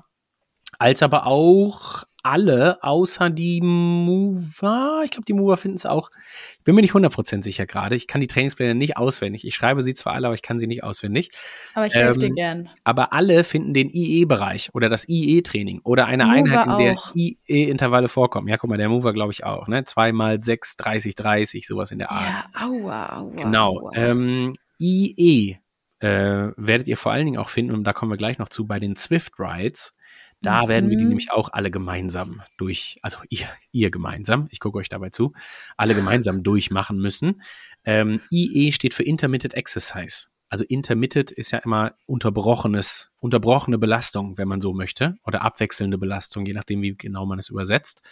als 0.78 1.02
aber 1.02 1.26
auch 1.26 2.04
alle, 2.26 2.82
außer 2.82 3.30
die 3.30 3.60
Mover. 3.60 5.02
Ich 5.04 5.12
glaube, 5.12 5.24
die 5.26 5.32
Mover 5.32 5.56
finden 5.56 5.76
es 5.76 5.86
auch. 5.86 6.10
Ich 6.58 6.64
bin 6.64 6.74
mir 6.74 6.80
nicht 6.80 6.92
100% 6.92 7.42
sicher 7.42 7.66
gerade. 7.66 7.94
Ich 7.94 8.08
kann 8.08 8.20
die 8.20 8.26
Trainingspläne 8.26 8.74
nicht 8.74 8.96
auswendig. 8.96 9.46
Ich 9.46 9.54
schreibe 9.54 9.80
sie 9.80 9.94
zwar 9.94 10.14
alle, 10.14 10.26
aber 10.26 10.34
ich 10.34 10.42
kann 10.42 10.58
sie 10.58 10.66
nicht 10.66 10.82
auswendig. 10.82 11.30
Aber 11.74 11.86
ich 11.86 11.94
helfe 11.94 12.14
ähm, 12.14 12.20
dir 12.20 12.34
gern. 12.34 12.70
Aber 12.82 13.12
alle 13.12 13.44
finden 13.44 13.74
den 13.74 13.90
IE-Bereich 13.90 14.70
oder 14.74 14.88
das 14.88 15.08
IE-Training 15.08 15.82
oder 15.84 16.06
eine 16.06 16.24
Mover 16.24 16.36
Einheit, 16.36 16.66
in 16.66 16.78
der 16.78 16.96
IE-Intervalle 17.14 18.08
vorkommen. 18.08 18.48
Ja, 18.48 18.56
guck 18.56 18.70
mal, 18.70 18.78
der 18.78 18.88
Mover 18.88 19.12
glaube 19.12 19.32
ich 19.32 19.44
auch. 19.44 19.68
Ne? 19.68 19.84
Zweimal 19.84 20.40
sechs, 20.40 20.76
30, 20.76 21.14
30, 21.14 21.64
sowas 21.64 21.92
in 21.92 22.00
der 22.00 22.10
Art. 22.10 22.46
Ja, 22.54 22.66
aua, 22.66 23.18
aua. 23.20 23.32
Genau. 23.36 23.78
Aua. 23.82 23.92
Ähm, 23.94 24.52
IE 24.80 25.58
äh, 26.00 26.08
werdet 26.56 26.88
ihr 26.88 26.96
vor 26.96 27.12
allen 27.12 27.24
Dingen 27.24 27.38
auch 27.38 27.48
finden, 27.48 27.72
und 27.72 27.84
da 27.84 27.92
kommen 27.92 28.10
wir 28.10 28.18
gleich 28.18 28.38
noch 28.38 28.48
zu, 28.48 28.66
bei 28.66 28.80
den 28.80 28.96
Swift 28.96 29.34
Rides. 29.38 29.94
Da 30.42 30.64
mhm. 30.64 30.68
werden 30.68 30.90
wir 30.90 30.96
die 30.96 31.04
mhm. 31.04 31.10
nämlich 31.10 31.30
auch 31.30 31.50
alle 31.52 31.70
gemeinsam 31.70 32.42
durch, 32.58 32.98
also 33.02 33.18
ihr, 33.28 33.46
ihr 33.72 33.90
gemeinsam, 33.90 34.48
ich 34.50 34.60
gucke 34.60 34.78
euch 34.78 34.88
dabei 34.88 35.10
zu, 35.10 35.32
alle 35.76 35.94
gemeinsam 35.94 36.42
durchmachen 36.42 36.98
müssen. 36.98 37.42
Ähm, 37.84 38.20
IE 38.30 38.72
steht 38.72 38.94
für 38.94 39.02
Intermittent 39.02 39.54
Exercise. 39.54 40.28
Also 40.48 40.64
Intermittent 40.64 41.32
ist 41.32 41.50
ja 41.50 41.58
immer 41.58 41.94
unterbrochenes, 42.06 43.10
unterbrochene 43.20 43.78
Belastung, 43.78 44.38
wenn 44.38 44.46
man 44.46 44.60
so 44.60 44.72
möchte, 44.72 45.16
oder 45.24 45.42
abwechselnde 45.42 45.98
Belastung, 45.98 46.46
je 46.46 46.52
nachdem, 46.52 46.82
wie 46.82 46.96
genau 46.96 47.26
man 47.26 47.38
es 47.38 47.48
übersetzt. 47.48 48.02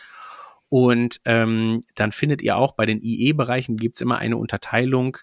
Und 0.69 1.21
ähm, 1.25 1.85
dann 1.95 2.11
findet 2.11 2.43
ihr 2.43 2.57
auch 2.57 2.73
bei 2.73 2.87
den 2.87 3.01
IE-Bereichen 3.01 3.77
gibt 3.77 3.97
es 3.97 4.01
immer 4.01 4.19
eine 4.19 4.37
Unterteilung 4.37 5.19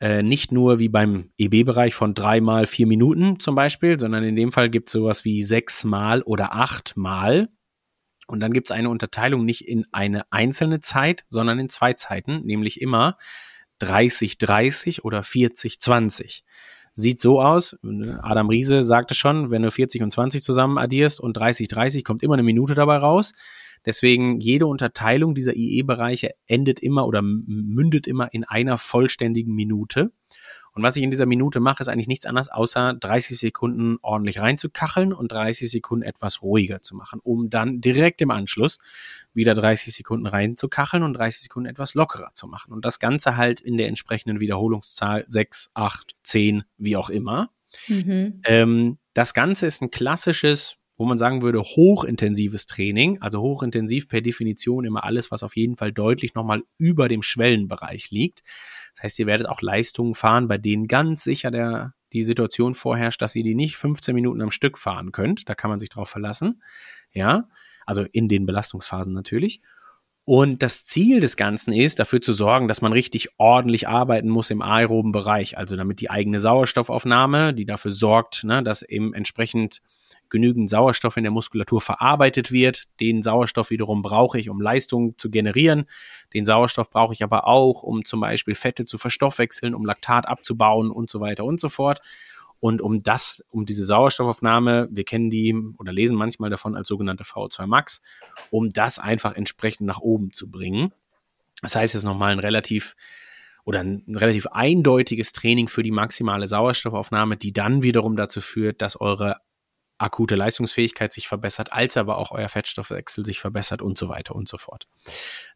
äh, 0.00 0.22
nicht 0.22 0.52
nur 0.52 0.78
wie 0.78 0.88
beim 0.88 1.30
EB-Bereich 1.38 1.94
von 1.94 2.14
dreimal 2.14 2.66
vier 2.66 2.86
Minuten 2.86 3.40
zum 3.40 3.54
Beispiel, 3.54 3.98
sondern 3.98 4.24
in 4.24 4.36
dem 4.36 4.52
Fall 4.52 4.70
gibt 4.70 4.88
es 4.88 4.92
sowas 4.92 5.24
wie 5.24 5.42
sechsmal 5.42 6.22
oder 6.22 6.54
achtmal. 6.54 7.48
Und 8.26 8.40
dann 8.40 8.52
gibt 8.52 8.68
es 8.68 8.76
eine 8.76 8.90
Unterteilung 8.90 9.44
nicht 9.44 9.66
in 9.66 9.86
eine 9.90 10.30
einzelne 10.30 10.80
Zeit, 10.80 11.24
sondern 11.28 11.58
in 11.58 11.68
zwei 11.68 11.94
Zeiten, 11.94 12.44
nämlich 12.44 12.80
immer 12.80 13.16
30-30 13.80 15.02
oder 15.02 15.20
40-20. 15.20 16.42
Sieht 17.00 17.20
so 17.20 17.40
aus, 17.40 17.78
Adam 18.22 18.48
Riese 18.48 18.82
sagte 18.82 19.14
schon, 19.14 19.52
wenn 19.52 19.62
du 19.62 19.70
40 19.70 20.02
und 20.02 20.10
20 20.10 20.42
zusammen 20.42 20.78
addierst 20.78 21.20
und 21.20 21.38
30-30 21.38 22.02
kommt 22.02 22.24
immer 22.24 22.34
eine 22.34 22.42
Minute 22.42 22.74
dabei 22.74 22.96
raus. 22.96 23.34
Deswegen 23.86 24.40
jede 24.40 24.66
Unterteilung 24.66 25.36
dieser 25.36 25.54
IE-Bereiche 25.54 26.32
endet 26.46 26.80
immer 26.80 27.06
oder 27.06 27.22
mündet 27.22 28.08
immer 28.08 28.34
in 28.34 28.42
einer 28.42 28.78
vollständigen 28.78 29.54
Minute. 29.54 30.10
Und 30.72 30.82
was 30.82 30.96
ich 30.96 31.02
in 31.02 31.10
dieser 31.10 31.26
Minute 31.26 31.60
mache, 31.60 31.82
ist 31.82 31.88
eigentlich 31.88 32.08
nichts 32.08 32.26
anderes, 32.26 32.48
außer 32.48 32.94
30 32.94 33.38
Sekunden 33.38 33.98
ordentlich 34.02 34.40
reinzukacheln 34.40 35.12
und 35.12 35.32
30 35.32 35.70
Sekunden 35.70 36.04
etwas 36.04 36.42
ruhiger 36.42 36.80
zu 36.80 36.96
machen, 36.96 37.20
um 37.22 37.50
dann 37.50 37.80
direkt 37.80 38.20
im 38.20 38.30
Anschluss 38.30 38.78
wieder 39.34 39.54
30 39.54 39.94
Sekunden 39.94 40.26
reinzukacheln 40.26 41.02
und 41.02 41.14
30 41.14 41.42
Sekunden 41.42 41.68
etwas 41.68 41.94
lockerer 41.94 42.30
zu 42.34 42.46
machen. 42.46 42.72
Und 42.72 42.84
das 42.84 42.98
Ganze 42.98 43.36
halt 43.36 43.60
in 43.60 43.76
der 43.76 43.88
entsprechenden 43.88 44.40
Wiederholungszahl 44.40 45.24
6, 45.28 45.70
8, 45.74 46.14
10, 46.22 46.64
wie 46.78 46.96
auch 46.96 47.10
immer. 47.10 47.50
Mhm. 47.88 48.40
Ähm, 48.44 48.98
das 49.14 49.34
Ganze 49.34 49.66
ist 49.66 49.82
ein 49.82 49.90
klassisches 49.90 50.77
wo 50.98 51.04
man 51.04 51.16
sagen 51.16 51.42
würde, 51.42 51.62
hochintensives 51.62 52.66
Training, 52.66 53.22
also 53.22 53.40
hochintensiv 53.40 54.08
per 54.08 54.20
Definition 54.20 54.84
immer 54.84 55.04
alles, 55.04 55.30
was 55.30 55.44
auf 55.44 55.56
jeden 55.56 55.76
Fall 55.76 55.92
deutlich 55.92 56.34
nochmal 56.34 56.64
über 56.76 57.08
dem 57.08 57.22
Schwellenbereich 57.22 58.10
liegt. 58.10 58.42
Das 58.94 59.04
heißt, 59.04 59.18
ihr 59.20 59.26
werdet 59.26 59.48
auch 59.48 59.62
Leistungen 59.62 60.14
fahren, 60.14 60.48
bei 60.48 60.58
denen 60.58 60.88
ganz 60.88 61.22
sicher 61.22 61.52
der, 61.52 61.94
die 62.12 62.24
Situation 62.24 62.74
vorherrscht, 62.74 63.22
dass 63.22 63.36
ihr 63.36 63.44
die 63.44 63.54
nicht 63.54 63.76
15 63.76 64.14
Minuten 64.14 64.42
am 64.42 64.50
Stück 64.50 64.76
fahren 64.76 65.12
könnt. 65.12 65.48
Da 65.48 65.54
kann 65.54 65.70
man 65.70 65.78
sich 65.78 65.88
drauf 65.88 66.08
verlassen. 66.08 66.62
Ja, 67.12 67.48
also 67.86 68.04
in 68.12 68.28
den 68.28 68.44
Belastungsphasen 68.44 69.14
natürlich. 69.14 69.62
Und 70.24 70.62
das 70.62 70.84
Ziel 70.84 71.20
des 71.20 71.38
Ganzen 71.38 71.72
ist, 71.72 72.00
dafür 72.00 72.20
zu 72.20 72.34
sorgen, 72.34 72.68
dass 72.68 72.82
man 72.82 72.92
richtig 72.92 73.28
ordentlich 73.38 73.88
arbeiten 73.88 74.28
muss 74.28 74.50
im 74.50 74.60
aeroben 74.60 75.10
Bereich. 75.10 75.56
Also 75.56 75.74
damit 75.74 76.00
die 76.00 76.10
eigene 76.10 76.38
Sauerstoffaufnahme, 76.38 77.54
die 77.54 77.64
dafür 77.64 77.92
sorgt, 77.92 78.44
ne, 78.44 78.62
dass 78.62 78.82
eben 78.82 79.14
entsprechend 79.14 79.80
genügend 80.30 80.68
Sauerstoff 80.70 81.16
in 81.16 81.24
der 81.24 81.30
Muskulatur 81.30 81.80
verarbeitet 81.80 82.52
wird. 82.52 82.84
Den 83.00 83.22
Sauerstoff 83.22 83.70
wiederum 83.70 84.02
brauche 84.02 84.38
ich, 84.38 84.50
um 84.50 84.60
Leistung 84.60 85.16
zu 85.16 85.30
generieren. 85.30 85.86
Den 86.34 86.44
Sauerstoff 86.44 86.90
brauche 86.90 87.14
ich 87.14 87.22
aber 87.22 87.46
auch, 87.46 87.82
um 87.82 88.04
zum 88.04 88.20
Beispiel 88.20 88.54
Fette 88.54 88.84
zu 88.84 88.98
verstoffwechseln, 88.98 89.74
um 89.74 89.84
Laktat 89.84 90.26
abzubauen 90.26 90.90
und 90.90 91.08
so 91.08 91.20
weiter 91.20 91.44
und 91.44 91.60
so 91.60 91.68
fort. 91.68 92.00
Und 92.60 92.80
um 92.80 92.98
das, 92.98 93.44
um 93.50 93.66
diese 93.66 93.84
Sauerstoffaufnahme, 93.84 94.88
wir 94.90 95.04
kennen 95.04 95.30
die 95.30 95.54
oder 95.78 95.92
lesen 95.92 96.16
manchmal 96.16 96.50
davon 96.50 96.74
als 96.74 96.88
sogenannte 96.88 97.24
VO2 97.24 97.66
Max, 97.66 98.02
um 98.50 98.70
das 98.70 98.98
einfach 98.98 99.34
entsprechend 99.36 99.86
nach 99.86 100.00
oben 100.00 100.32
zu 100.32 100.50
bringen. 100.50 100.92
Das 101.62 101.76
heißt, 101.76 101.94
es 101.94 102.00
ist 102.00 102.04
nochmal 102.04 102.32
ein 102.32 102.40
relativ 102.40 102.96
oder 103.64 103.80
ein 103.80 104.02
relativ 104.08 104.46
eindeutiges 104.46 105.32
Training 105.32 105.68
für 105.68 105.82
die 105.82 105.90
maximale 105.90 106.46
Sauerstoffaufnahme, 106.46 107.36
die 107.36 107.52
dann 107.52 107.82
wiederum 107.82 108.16
dazu 108.16 108.40
führt, 108.40 108.80
dass 108.80 108.98
eure 108.98 109.36
akute 109.98 110.36
Leistungsfähigkeit 110.36 111.12
sich 111.12 111.28
verbessert, 111.28 111.72
als 111.72 111.96
aber 111.96 112.18
auch 112.18 112.30
euer 112.30 112.48
Fettstoffwechsel 112.48 113.24
sich 113.24 113.40
verbessert 113.40 113.82
und 113.82 113.98
so 113.98 114.08
weiter 114.08 114.34
und 114.34 114.48
so 114.48 114.58
fort. 114.58 114.88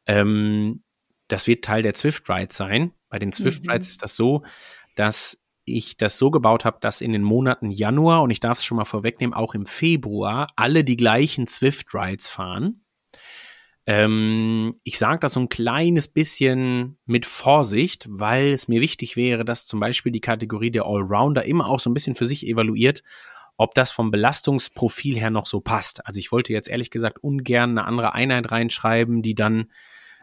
Ähm, 0.07 0.83
das 1.29 1.47
wird 1.47 1.65
Teil 1.65 1.83
der 1.83 1.95
Swift 1.95 2.29
Rides 2.29 2.57
sein. 2.57 2.93
Bei 3.09 3.19
den 3.19 3.33
Swift 3.33 3.63
Rides 3.69 3.87
mhm. 3.87 3.91
ist 3.91 4.03
das 4.03 4.17
so, 4.17 4.43
dass 4.97 5.43
ich 5.65 5.97
das 5.97 6.19
so 6.19 6.31
gebaut 6.31 6.65
habe, 6.65 6.79
dass 6.81 7.01
in 7.01 7.13
den 7.13 7.23
Monaten 7.23 7.71
Januar 7.71 8.23
und 8.23 8.31
ich 8.31 8.41
darf 8.41 8.59
es 8.59 8.65
schon 8.65 8.77
mal 8.77 8.85
vorwegnehmen, 8.85 9.35
auch 9.35 9.55
im 9.55 9.65
Februar 9.65 10.49
alle 10.57 10.85
die 10.85 10.97
gleichen 10.97 11.47
Swift 11.47 11.95
Rides 11.95 12.29
fahren. 12.29 12.85
Ähm, 13.85 14.73
ich 14.85 14.99
sage 14.99 15.21
das 15.21 15.33
so 15.33 15.41
ein 15.41 15.49
kleines 15.49 16.07
bisschen 16.07 16.99
mit 17.05 17.27
Vorsicht, 17.27 18.07
weil 18.09 18.53
es 18.53 18.69
mir 18.69 18.81
wichtig 18.81 19.17
wäre, 19.17 19.45
dass 19.45 19.67
zum 19.67 19.81
Beispiel 19.81 20.13
die 20.13 20.21
Kategorie 20.21 20.71
der 20.71 20.85
Allrounder 20.85 21.45
immer 21.45 21.67
auch 21.67 21.81
so 21.81 21.91
ein 21.91 21.95
bisschen 21.95 22.15
für 22.15 22.27
sich 22.27 22.47
evaluiert, 22.47 23.03
ob 23.57 23.75
das 23.75 23.93
vom 23.93 24.11
Belastungsprofil 24.11 25.17
her 25.19 25.31
noch 25.31 25.47
so 25.47 25.61
passt. 25.61 26.07
Also 26.07 26.19
ich 26.19 26.33
wollte 26.33 26.53
jetzt 26.53 26.69
ehrlich 26.69 26.91
gesagt 26.91 27.19
ungern 27.23 27.71
eine 27.71 27.85
andere 27.87 28.13
Einheit 28.13 28.51
reinschreiben, 28.51 29.23
die 29.23 29.35
dann 29.35 29.69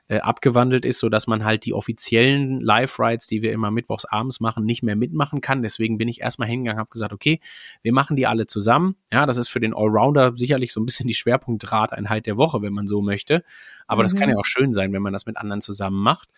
äh, 0.09 0.21
abgewandelt 0.21 0.85
ist, 0.85 0.99
so 0.99 1.07
dass 1.07 1.27
man 1.27 1.45
halt 1.45 1.65
die 1.65 1.73
offiziellen 1.73 2.59
Live-Rides, 2.59 3.27
die 3.27 3.43
wir 3.43 3.53
immer 3.53 3.69
mittwochs 3.69 4.05
abends 4.05 4.39
machen, 4.39 4.65
nicht 4.65 4.81
mehr 4.81 4.95
mitmachen 4.95 5.39
kann. 5.39 5.61
Deswegen 5.61 5.99
bin 5.99 6.07
ich 6.07 6.21
erstmal 6.21 6.47
hingegangen, 6.47 6.79
habe 6.79 6.89
gesagt, 6.89 7.13
okay, 7.13 7.39
wir 7.83 7.93
machen 7.93 8.15
die 8.15 8.25
alle 8.25 8.47
zusammen. 8.47 8.95
Ja, 9.13 9.27
das 9.27 9.37
ist 9.37 9.49
für 9.49 9.59
den 9.59 9.73
Allrounder 9.73 10.35
sicherlich 10.35 10.73
so 10.73 10.81
ein 10.81 10.85
bisschen 10.87 11.07
die 11.07 11.13
Schwerpunktrateinheit 11.13 12.25
der 12.25 12.37
Woche, 12.37 12.63
wenn 12.63 12.73
man 12.73 12.87
so 12.87 13.01
möchte. 13.01 13.43
Aber 13.85 14.01
mhm. 14.01 14.05
das 14.05 14.15
kann 14.15 14.29
mhm. 14.29 14.33
ja 14.33 14.39
auch 14.39 14.45
schön 14.45 14.73
sein, 14.73 14.91
wenn 14.93 15.03
man 15.03 15.13
das 15.13 15.27
mit 15.27 15.37
anderen 15.37 15.61
zusammen 15.61 16.01
macht. 16.01 16.29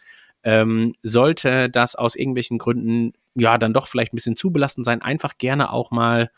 Ähm, 0.43 0.93
sollte 1.01 1.69
das 1.69 1.95
aus 1.95 2.15
irgendwelchen 2.15 2.57
Gründen 2.57 3.13
ja 3.35 3.57
dann 3.57 3.73
doch 3.73 3.87
vielleicht 3.87 4.11
ein 4.11 4.17
bisschen 4.17 4.35
zu 4.35 4.51
belastend 4.51 4.85
sein, 4.85 5.01
einfach 5.01 5.37
gerne 5.37 5.71
auch 5.71 5.91
mal 5.91 6.29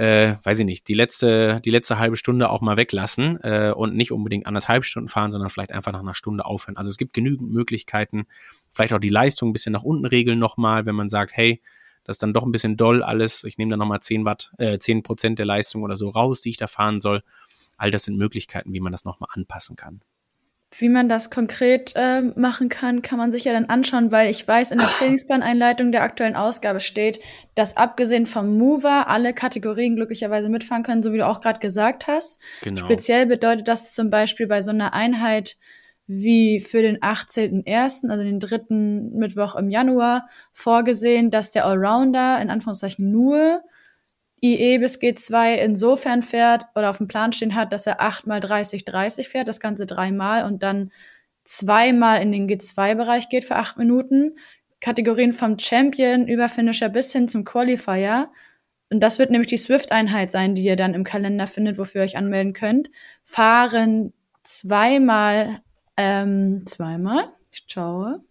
äh, 0.00 0.36
weiß 0.44 0.60
ich 0.60 0.64
nicht, 0.64 0.88
die 0.88 0.94
letzte, 0.94 1.60
die 1.62 1.70
letzte 1.70 1.98
halbe 1.98 2.16
Stunde 2.16 2.48
auch 2.48 2.62
mal 2.62 2.78
weglassen 2.78 3.38
äh, 3.42 3.70
und 3.70 3.94
nicht 3.94 4.12
unbedingt 4.12 4.46
anderthalb 4.46 4.86
Stunden 4.86 5.10
fahren, 5.10 5.30
sondern 5.30 5.50
vielleicht 5.50 5.72
einfach 5.72 5.92
nach 5.92 6.00
einer 6.00 6.14
Stunde 6.14 6.46
aufhören. 6.46 6.78
Also 6.78 6.88
es 6.88 6.96
gibt 6.96 7.12
genügend 7.12 7.50
Möglichkeiten, 7.50 8.24
vielleicht 8.70 8.94
auch 8.94 8.98
die 8.98 9.10
Leistung 9.10 9.50
ein 9.50 9.52
bisschen 9.52 9.74
nach 9.74 9.82
unten 9.82 10.06
regeln 10.06 10.38
nochmal, 10.38 10.86
wenn 10.86 10.94
man 10.94 11.10
sagt, 11.10 11.36
hey, 11.36 11.60
das 12.04 12.14
ist 12.14 12.22
dann 12.22 12.32
doch 12.32 12.44
ein 12.44 12.50
bisschen 12.50 12.78
doll 12.78 13.02
alles, 13.02 13.44
ich 13.44 13.58
nehme 13.58 13.72
da 13.72 13.76
nochmal 13.76 14.00
10 14.00 14.24
Watt, 14.24 14.52
äh, 14.56 14.78
10 14.78 15.02
Prozent 15.02 15.38
der 15.38 15.44
Leistung 15.44 15.82
oder 15.82 15.96
so 15.96 16.08
raus, 16.08 16.40
die 16.40 16.48
ich 16.48 16.56
da 16.56 16.66
fahren 16.66 16.98
soll. 16.98 17.22
All 17.76 17.90
das 17.90 18.04
sind 18.04 18.16
Möglichkeiten, 18.16 18.72
wie 18.72 18.80
man 18.80 18.92
das 18.92 19.04
nochmal 19.04 19.28
anpassen 19.34 19.76
kann. 19.76 20.00
Wie 20.78 20.88
man 20.88 21.08
das 21.08 21.30
konkret 21.30 21.92
äh, 21.96 22.22
machen 22.22 22.68
kann, 22.68 23.02
kann 23.02 23.18
man 23.18 23.32
sich 23.32 23.44
ja 23.44 23.52
dann 23.52 23.64
anschauen, 23.66 24.12
weil 24.12 24.30
ich 24.30 24.46
weiß, 24.46 24.70
in 24.70 24.78
der 24.78 24.86
Trainingsplaneinleitung 24.86 25.90
der 25.90 26.02
aktuellen 26.02 26.36
Ausgabe 26.36 26.78
steht, 26.78 27.20
dass 27.56 27.76
abgesehen 27.76 28.26
vom 28.26 28.56
Mover 28.56 29.08
alle 29.08 29.34
Kategorien 29.34 29.96
glücklicherweise 29.96 30.48
mitfahren 30.48 30.84
können, 30.84 31.02
so 31.02 31.12
wie 31.12 31.18
du 31.18 31.26
auch 31.26 31.40
gerade 31.40 31.58
gesagt 31.58 32.06
hast. 32.06 32.40
Genau. 32.62 32.84
Speziell 32.84 33.26
bedeutet 33.26 33.66
das 33.66 33.94
zum 33.94 34.10
Beispiel 34.10 34.46
bei 34.46 34.60
so 34.60 34.70
einer 34.70 34.94
Einheit 34.94 35.56
wie 36.06 36.60
für 36.60 36.82
den 36.82 36.98
18.01., 36.98 38.08
also 38.08 38.24
den 38.24 38.40
dritten 38.40 39.16
Mittwoch 39.16 39.54
im 39.54 39.70
Januar, 39.70 40.28
vorgesehen, 40.52 41.30
dass 41.30 41.52
der 41.52 41.66
Allrounder 41.66 42.40
in 42.40 42.50
Anführungszeichen 42.50 43.10
nur 43.10 43.62
IE 44.42 44.78
bis 44.78 45.00
G2 45.00 45.54
insofern 45.54 46.22
fährt 46.22 46.64
oder 46.74 46.90
auf 46.90 46.98
dem 46.98 47.08
Plan 47.08 47.32
stehen 47.32 47.54
hat, 47.54 47.72
dass 47.72 47.86
er 47.86 48.00
8 48.00 48.26
mal 48.26 48.40
30, 48.40 48.84
30 48.84 49.28
fährt, 49.28 49.48
das 49.48 49.60
Ganze 49.60 49.86
dreimal 49.86 50.44
und 50.44 50.62
dann 50.62 50.90
zweimal 51.44 52.22
in 52.22 52.32
den 52.32 52.48
G2-Bereich 52.48 53.28
geht 53.28 53.44
für 53.44 53.56
acht 53.56 53.76
Minuten. 53.76 54.36
Kategorien 54.80 55.32
vom 55.32 55.58
Champion 55.58 56.26
über 56.26 56.48
Finisher 56.48 56.88
bis 56.88 57.12
hin 57.12 57.28
zum 57.28 57.44
Qualifier. 57.44 58.30
Und 58.88 59.00
das 59.00 59.18
wird 59.18 59.30
nämlich 59.30 59.48
die 59.48 59.58
Swift-Einheit 59.58 60.30
sein, 60.30 60.54
die 60.54 60.62
ihr 60.62 60.76
dann 60.76 60.94
im 60.94 61.04
Kalender 61.04 61.46
findet, 61.46 61.78
wofür 61.78 62.00
ihr 62.00 62.04
euch 62.04 62.16
anmelden 62.16 62.54
könnt. 62.54 62.90
Fahren 63.24 64.12
zweimal, 64.42 65.60
ähm, 65.96 66.64
zweimal, 66.66 67.28
ich 67.52 67.64
schaue. 67.68 68.22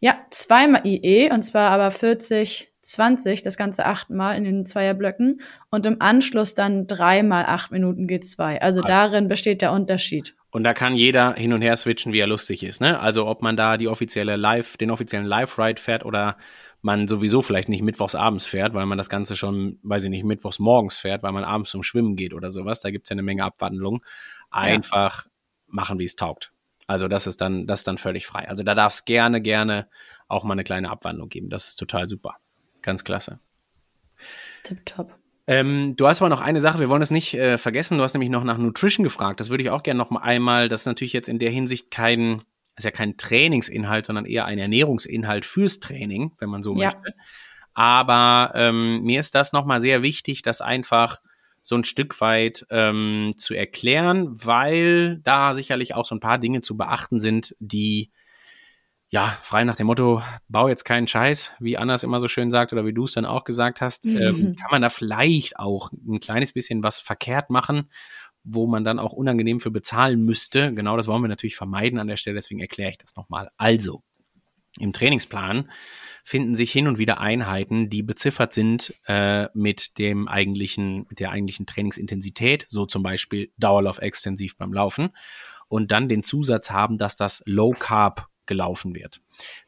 Ja, 0.00 0.18
zweimal 0.30 0.86
IE 0.86 1.30
und 1.30 1.42
zwar 1.42 1.70
aber 1.70 1.90
40 1.90 2.73
20, 2.84 3.42
das 3.42 3.56
Ganze 3.56 3.86
achtmal 3.86 4.36
in 4.36 4.44
den 4.44 4.66
Zweierblöcken 4.66 5.40
und 5.70 5.86
im 5.86 6.00
Anschluss 6.00 6.54
dann 6.54 6.86
dreimal 6.86 7.44
acht 7.46 7.72
Minuten 7.72 8.06
G2. 8.06 8.58
Also, 8.58 8.80
also 8.80 8.82
darin 8.82 9.28
besteht 9.28 9.62
der 9.62 9.72
Unterschied. 9.72 10.34
Und 10.50 10.62
da 10.62 10.72
kann 10.72 10.94
jeder 10.94 11.34
hin 11.34 11.52
und 11.52 11.62
her 11.62 11.74
switchen, 11.74 12.12
wie 12.12 12.20
er 12.20 12.28
lustig 12.28 12.62
ist. 12.62 12.80
Ne? 12.80 13.00
Also 13.00 13.26
ob 13.26 13.42
man 13.42 13.56
da 13.56 13.76
die 13.76 13.88
offizielle 13.88 14.36
Live, 14.36 14.76
den 14.76 14.92
offiziellen 14.92 15.26
Live-Ride 15.26 15.82
fährt 15.82 16.04
oder 16.04 16.36
man 16.80 17.08
sowieso 17.08 17.42
vielleicht 17.42 17.68
nicht 17.68 17.82
mittwochs 17.82 18.14
abends 18.14 18.46
fährt, 18.46 18.72
weil 18.72 18.86
man 18.86 18.96
das 18.96 19.08
Ganze 19.08 19.34
schon, 19.34 19.80
weiß 19.82 20.04
ich 20.04 20.10
nicht, 20.10 20.22
mittwochs 20.22 20.60
morgens 20.60 20.96
fährt, 20.96 21.24
weil 21.24 21.32
man 21.32 21.42
abends 21.42 21.72
zum 21.72 21.82
Schwimmen 21.82 22.14
geht 22.14 22.34
oder 22.34 22.52
sowas. 22.52 22.80
Da 22.80 22.92
gibt's 22.92 23.08
ja 23.08 23.14
eine 23.14 23.22
Menge 23.22 23.42
Abwandlungen. 23.42 24.00
Einfach 24.50 25.24
ja. 25.24 25.30
machen, 25.66 25.98
wie 25.98 26.04
es 26.04 26.14
taugt. 26.14 26.52
Also 26.86 27.08
das 27.08 27.26
ist 27.26 27.40
dann, 27.40 27.66
das 27.66 27.80
ist 27.80 27.88
dann 27.88 27.98
völlig 27.98 28.26
frei. 28.26 28.48
Also 28.48 28.62
da 28.62 28.74
darf 28.74 28.92
es 28.92 29.04
gerne, 29.04 29.40
gerne 29.40 29.88
auch 30.28 30.44
mal 30.44 30.52
eine 30.52 30.62
kleine 30.62 30.90
Abwandlung 30.90 31.30
geben. 31.30 31.48
Das 31.48 31.68
ist 31.68 31.76
total 31.76 32.06
super. 32.06 32.36
Ganz 32.84 33.02
klasse. 33.02 33.40
Tipptopp. 34.62 35.18
Ähm, 35.46 35.96
du 35.96 36.06
hast 36.06 36.20
aber 36.20 36.28
noch 36.28 36.42
eine 36.42 36.60
Sache, 36.60 36.80
wir 36.80 36.90
wollen 36.90 37.02
es 37.02 37.10
nicht 37.10 37.34
äh, 37.34 37.56
vergessen. 37.56 37.96
Du 37.96 38.04
hast 38.04 38.12
nämlich 38.12 38.30
noch 38.30 38.44
nach 38.44 38.58
Nutrition 38.58 39.04
gefragt. 39.04 39.40
Das 39.40 39.48
würde 39.48 39.62
ich 39.62 39.70
auch 39.70 39.82
gerne 39.82 39.98
noch 39.98 40.10
mal 40.10 40.20
einmal. 40.20 40.68
Das 40.68 40.82
ist 40.82 40.86
natürlich 40.86 41.14
jetzt 41.14 41.28
in 41.28 41.38
der 41.38 41.50
Hinsicht 41.50 41.90
kein, 41.90 42.42
ist 42.76 42.84
ja 42.84 42.90
kein 42.90 43.16
Trainingsinhalt, 43.16 44.04
sondern 44.04 44.26
eher 44.26 44.44
ein 44.44 44.58
Ernährungsinhalt 44.58 45.46
fürs 45.46 45.80
Training, 45.80 46.32
wenn 46.38 46.50
man 46.50 46.62
so 46.62 46.74
ja. 46.76 46.86
möchte. 46.86 47.14
Aber 47.72 48.52
ähm, 48.54 49.02
mir 49.02 49.18
ist 49.18 49.34
das 49.34 49.54
noch 49.54 49.64
mal 49.64 49.80
sehr 49.80 50.02
wichtig, 50.02 50.42
das 50.42 50.60
einfach 50.60 51.20
so 51.62 51.74
ein 51.74 51.84
Stück 51.84 52.20
weit 52.20 52.66
ähm, 52.68 53.32
zu 53.38 53.54
erklären, 53.54 54.28
weil 54.30 55.20
da 55.20 55.54
sicherlich 55.54 55.94
auch 55.94 56.04
so 56.04 56.14
ein 56.14 56.20
paar 56.20 56.36
Dinge 56.36 56.60
zu 56.60 56.76
beachten 56.76 57.18
sind, 57.18 57.56
die 57.60 58.10
ja, 59.14 59.28
frei 59.42 59.62
nach 59.62 59.76
dem 59.76 59.86
Motto, 59.86 60.24
bau 60.48 60.66
jetzt 60.66 60.82
keinen 60.82 61.06
Scheiß, 61.06 61.52
wie 61.60 61.78
Anna 61.78 61.94
es 61.94 62.02
immer 62.02 62.18
so 62.18 62.26
schön 62.26 62.50
sagt 62.50 62.72
oder 62.72 62.84
wie 62.84 62.92
du 62.92 63.04
es 63.04 63.12
dann 63.12 63.26
auch 63.26 63.44
gesagt 63.44 63.80
hast, 63.80 64.06
ähm, 64.06 64.56
kann 64.56 64.72
man 64.72 64.82
da 64.82 64.90
vielleicht 64.90 65.56
auch 65.56 65.92
ein 65.92 66.18
kleines 66.18 66.52
bisschen 66.52 66.82
was 66.82 66.98
verkehrt 66.98 67.48
machen, 67.48 67.88
wo 68.42 68.66
man 68.66 68.82
dann 68.82 68.98
auch 68.98 69.12
unangenehm 69.12 69.60
für 69.60 69.70
bezahlen 69.70 70.24
müsste. 70.24 70.74
Genau 70.74 70.96
das 70.96 71.06
wollen 71.06 71.22
wir 71.22 71.28
natürlich 71.28 71.54
vermeiden 71.54 72.00
an 72.00 72.08
der 72.08 72.16
Stelle, 72.16 72.34
deswegen 72.34 72.58
erkläre 72.58 72.90
ich 72.90 72.98
das 72.98 73.14
nochmal. 73.14 73.50
Also, 73.56 74.02
im 74.80 74.92
Trainingsplan 74.92 75.70
finden 76.24 76.56
sich 76.56 76.72
hin 76.72 76.88
und 76.88 76.98
wieder 76.98 77.20
Einheiten, 77.20 77.90
die 77.90 78.02
beziffert 78.02 78.52
sind 78.52 78.94
äh, 79.06 79.46
mit 79.54 79.96
dem 79.98 80.26
eigentlichen, 80.26 81.06
mit 81.08 81.20
der 81.20 81.30
eigentlichen 81.30 81.66
Trainingsintensität, 81.66 82.66
so 82.68 82.84
zum 82.84 83.04
Beispiel 83.04 83.52
Dauerlauf 83.58 83.98
extensiv 83.98 84.56
beim 84.58 84.72
Laufen 84.72 85.10
und 85.68 85.92
dann 85.92 86.08
den 86.08 86.24
Zusatz 86.24 86.70
haben, 86.70 86.98
dass 86.98 87.14
das 87.14 87.44
Low 87.46 87.76
Carb 87.78 88.28
gelaufen 88.46 88.94
wird. 88.94 89.20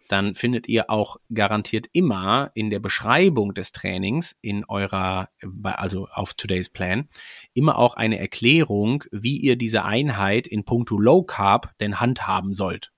Dann 0.08 0.34
findet 0.34 0.68
ihr 0.68 0.90
auch 0.90 1.16
garantiert 1.32 1.86
immer 1.92 2.50
in 2.54 2.70
der 2.70 2.78
Beschreibung 2.78 3.54
des 3.54 3.72
Trainings 3.72 4.36
in 4.40 4.64
eurer, 4.64 5.28
also 5.62 6.06
auf 6.12 6.34
Today's 6.34 6.70
Plan, 6.70 7.08
immer 7.54 7.78
auch 7.78 7.94
eine 7.94 8.18
Erklärung, 8.18 9.04
wie 9.10 9.38
ihr 9.38 9.56
diese 9.56 9.84
Einheit 9.84 10.46
in 10.46 10.64
puncto 10.64 10.98
Low 10.98 11.22
Carb 11.22 11.76
denn 11.80 12.00
handhaben 12.00 12.54
sollt. 12.54 12.92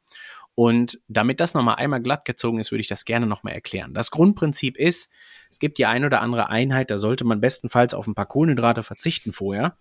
Und 0.54 1.00
damit 1.06 1.38
das 1.38 1.54
nochmal 1.54 1.76
einmal 1.76 2.02
glatt 2.02 2.24
gezogen 2.24 2.58
ist, 2.58 2.72
würde 2.72 2.80
ich 2.80 2.88
das 2.88 3.04
gerne 3.04 3.26
nochmal 3.26 3.52
erklären. 3.52 3.94
Das 3.94 4.10
Grundprinzip 4.10 4.76
ist, 4.76 5.08
es 5.50 5.60
gibt 5.60 5.78
die 5.78 5.86
ein 5.86 6.04
oder 6.04 6.20
andere 6.20 6.48
Einheit, 6.48 6.90
da 6.90 6.98
sollte 6.98 7.24
man 7.24 7.40
bestenfalls 7.40 7.94
auf 7.94 8.08
ein 8.08 8.14
paar 8.14 8.26
Kohlenhydrate 8.26 8.82
verzichten 8.82 9.32
vorher 9.32 9.78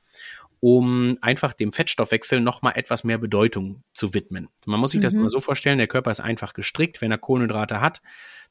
um 0.60 1.18
einfach 1.22 1.54
dem 1.54 1.72
Fettstoffwechsel 1.72 2.42
nochmal 2.42 2.74
etwas 2.76 3.04
mehr 3.04 3.18
Bedeutung 3.18 3.84
zu 3.94 4.14
widmen. 4.14 4.50
Man 4.66 4.80
muss 4.80 4.92
sich 4.92 5.00
mhm. 5.00 5.04
das 5.04 5.14
immer 5.14 5.30
so 5.30 5.40
vorstellen, 5.40 5.78
der 5.78 5.88
Körper 5.88 6.12
ist 6.12 6.20
einfach 6.20 6.54
gestrickt. 6.54 7.02
Wenn 7.02 7.12
er 7.12 7.18
Kohlenhydrate 7.18 7.82
hat, 7.82 8.02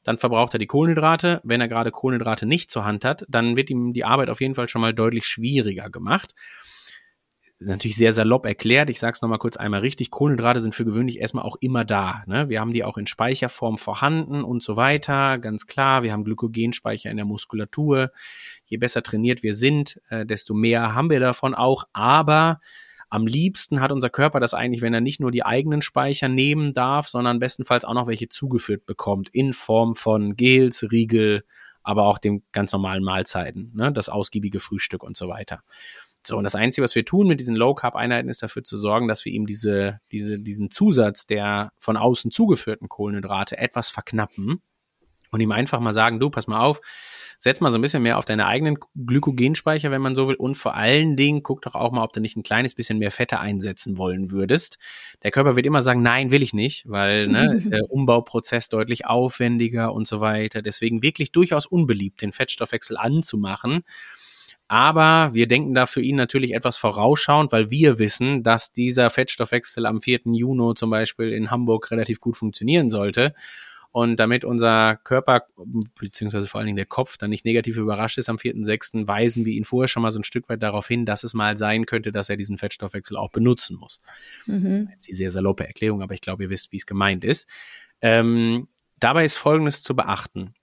dann 0.03 0.17
verbraucht 0.17 0.53
er 0.53 0.59
die 0.59 0.67
Kohlenhydrate. 0.67 1.41
Wenn 1.43 1.61
er 1.61 1.67
gerade 1.67 1.91
Kohlenhydrate 1.91 2.45
nicht 2.45 2.71
zur 2.71 2.85
Hand 2.85 3.03
hat, 3.03 3.25
dann 3.27 3.57
wird 3.57 3.69
ihm 3.69 3.93
die 3.93 4.05
Arbeit 4.05 4.29
auf 4.29 4.41
jeden 4.41 4.55
Fall 4.55 4.69
schon 4.69 4.81
mal 4.81 4.93
deutlich 4.93 5.25
schwieriger 5.25 5.89
gemacht 5.89 6.33
natürlich 7.59 7.95
sehr 7.95 8.11
salopp 8.11 8.45
erklärt. 8.45 8.89
Ich 8.89 8.99
sage 8.99 9.13
es 9.15 9.21
nochmal 9.21 9.39
kurz 9.39 9.57
einmal 9.57 9.79
richtig. 9.79 10.11
Kohlenhydrate 10.11 10.61
sind 10.61 10.75
für 10.75 10.85
gewöhnlich 10.85 11.19
erstmal 11.19 11.43
auch 11.43 11.55
immer 11.59 11.85
da. 11.85 12.23
Ne? 12.27 12.49
Wir 12.49 12.59
haben 12.59 12.73
die 12.73 12.83
auch 12.83 12.97
in 12.97 13.07
Speicherform 13.07 13.77
vorhanden 13.77 14.43
und 14.43 14.61
so 14.61 14.75
weiter. 14.75 15.37
Ganz 15.39 15.65
klar, 15.65 16.03
wir 16.03 16.11
haben 16.11 16.23
Glykogenspeicher 16.23 17.09
in 17.09 17.17
der 17.17 17.25
Muskulatur. 17.25 18.11
Je 18.65 18.77
besser 18.77 19.01
trainiert 19.01 19.43
wir 19.43 19.55
sind, 19.55 19.99
äh, 20.09 20.25
desto 20.25 20.53
mehr 20.53 20.93
haben 20.93 21.09
wir 21.09 21.19
davon 21.19 21.55
auch. 21.55 21.85
Aber 21.93 22.59
am 23.09 23.25
liebsten 23.25 23.79
hat 23.79 23.91
unser 23.91 24.09
Körper 24.09 24.39
das 24.39 24.53
eigentlich, 24.53 24.81
wenn 24.81 24.93
er 24.93 25.01
nicht 25.01 25.19
nur 25.19 25.31
die 25.31 25.45
eigenen 25.45 25.81
Speicher 25.81 26.27
nehmen 26.27 26.73
darf, 26.73 27.07
sondern 27.07 27.39
bestenfalls 27.39 27.85
auch 27.85 27.93
noch 27.93 28.07
welche 28.07 28.29
zugeführt 28.29 28.85
bekommt 28.85 29.29
in 29.29 29.53
Form 29.53 29.95
von 29.95 30.35
Gels, 30.35 30.91
Riegel, 30.91 31.43
aber 31.83 32.03
auch 32.03 32.17
den 32.17 32.43
ganz 32.51 32.73
normalen 32.73 33.03
Mahlzeiten, 33.03 33.71
ne? 33.73 33.93
das 33.93 34.09
ausgiebige 34.09 34.59
Frühstück 34.59 35.03
und 35.03 35.15
so 35.15 35.29
weiter. 35.29 35.63
So, 36.27 36.37
und 36.37 36.43
das 36.43 36.55
Einzige, 36.55 36.83
was 36.83 36.93
wir 36.93 37.05
tun 37.05 37.27
mit 37.27 37.39
diesen 37.39 37.55
Low-Carb-Einheiten, 37.55 38.27
ist 38.27 38.43
dafür 38.43 38.63
zu 38.63 38.77
sorgen, 38.77 39.07
dass 39.07 39.23
wir 39.23 39.31
ihm 39.31 39.45
diese, 39.45 40.01
diese, 40.11 40.37
diesen 40.37 40.69
Zusatz 40.69 41.25
der 41.25 41.71
von 41.79 41.95
außen 41.95 42.31
zugeführten 42.31 42.89
Kohlenhydrate 42.89 43.57
etwas 43.57 43.89
verknappen 43.89 44.61
und 45.31 45.39
ihm 45.39 45.53
einfach 45.53 45.79
mal 45.79 45.93
sagen, 45.93 46.19
du, 46.19 46.29
pass 46.29 46.47
mal 46.47 46.59
auf, 46.59 46.81
setz 47.37 47.61
mal 47.61 47.71
so 47.71 47.77
ein 47.77 47.81
bisschen 47.81 48.03
mehr 48.03 48.17
auf 48.17 48.25
deine 48.25 48.45
eigenen 48.45 48.77
Glykogenspeicher, 48.95 49.89
wenn 49.89 50.01
man 50.01 50.15
so 50.15 50.27
will, 50.27 50.35
und 50.35 50.55
vor 50.55 50.75
allen 50.75 51.15
Dingen 51.15 51.43
guck 51.43 51.61
doch 51.61 51.75
auch 51.75 51.93
mal, 51.93 52.03
ob 52.03 52.11
du 52.11 52.19
nicht 52.19 52.35
ein 52.35 52.43
kleines 52.43 52.75
bisschen 52.75 52.97
mehr 52.97 53.11
Fette 53.11 53.39
einsetzen 53.39 53.97
wollen 53.97 54.31
würdest. 54.31 54.77
Der 55.23 55.31
Körper 55.31 55.55
wird 55.55 55.65
immer 55.65 55.81
sagen, 55.81 56.01
nein, 56.01 56.31
will 56.31 56.43
ich 56.43 56.53
nicht, 56.53 56.89
weil 56.89 57.27
ne, 57.27 57.61
der 57.63 57.83
Umbauprozess 57.89 58.67
deutlich 58.67 59.05
aufwendiger 59.05 59.93
und 59.93 60.07
so 60.07 60.19
weiter. 60.19 60.61
Deswegen 60.61 61.01
wirklich 61.01 61.31
durchaus 61.31 61.65
unbeliebt, 61.65 62.21
den 62.21 62.33
Fettstoffwechsel 62.33 62.97
anzumachen 62.97 63.83
aber 64.67 65.33
wir 65.33 65.47
denken 65.47 65.73
da 65.73 65.85
für 65.85 66.01
ihn 66.01 66.15
natürlich 66.17 66.53
etwas 66.53 66.77
vorausschauend, 66.77 67.51
weil 67.51 67.71
wir 67.71 67.99
wissen, 67.99 68.43
dass 68.43 68.73
dieser 68.73 69.09
Fettstoffwechsel 69.09 69.85
am 69.85 70.01
4. 70.01 70.21
Juni 70.25 70.73
zum 70.75 70.89
Beispiel 70.89 71.31
in 71.31 71.51
Hamburg 71.51 71.89
relativ 71.91 72.19
gut 72.19 72.37
funktionieren 72.37 72.89
sollte. 72.89 73.33
Und 73.93 74.17
damit 74.17 74.43
unser 74.43 74.97
Körper, 74.97 75.47
beziehungsweise 75.99 76.45
vor 76.45 76.59
allen 76.59 76.67
Dingen 76.67 76.75
der 76.75 76.85
Kopf, 76.85 77.17
dann 77.17 77.29
nicht 77.29 77.45
negativ 77.45 77.77
überrascht 77.77 78.17
ist 78.17 78.29
am 78.29 78.35
4.6., 78.35 79.07
weisen 79.07 79.45
wir 79.45 79.53
ihn 79.53 79.63
vorher 79.63 79.87
schon 79.87 80.03
mal 80.03 80.11
so 80.11 80.19
ein 80.19 80.23
Stück 80.25 80.49
weit 80.49 80.61
darauf 80.61 80.87
hin, 80.87 81.05
dass 81.05 81.23
es 81.23 81.33
mal 81.33 81.57
sein 81.57 81.85
könnte, 81.85 82.11
dass 82.11 82.29
er 82.29 82.37
diesen 82.37 82.57
Fettstoffwechsel 82.57 83.17
auch 83.17 83.31
benutzen 83.31 83.77
muss. 83.77 83.99
Mhm. 84.45 84.89
Jetzt 84.91 85.07
die 85.07 85.13
sehr 85.13 85.31
saloppe 85.31 85.65
Erklärung, 85.65 86.03
aber 86.03 86.13
ich 86.13 86.21
glaube, 86.21 86.43
ihr 86.43 86.49
wisst, 86.49 86.71
wie 86.73 86.77
es 86.77 86.85
gemeint 86.85 87.23
ist. 87.23 87.49
Ähm, 88.01 88.67
dabei 88.99 89.23
ist 89.23 89.37
Folgendes 89.37 89.81
zu 89.81 89.95
beachten. 89.95 90.53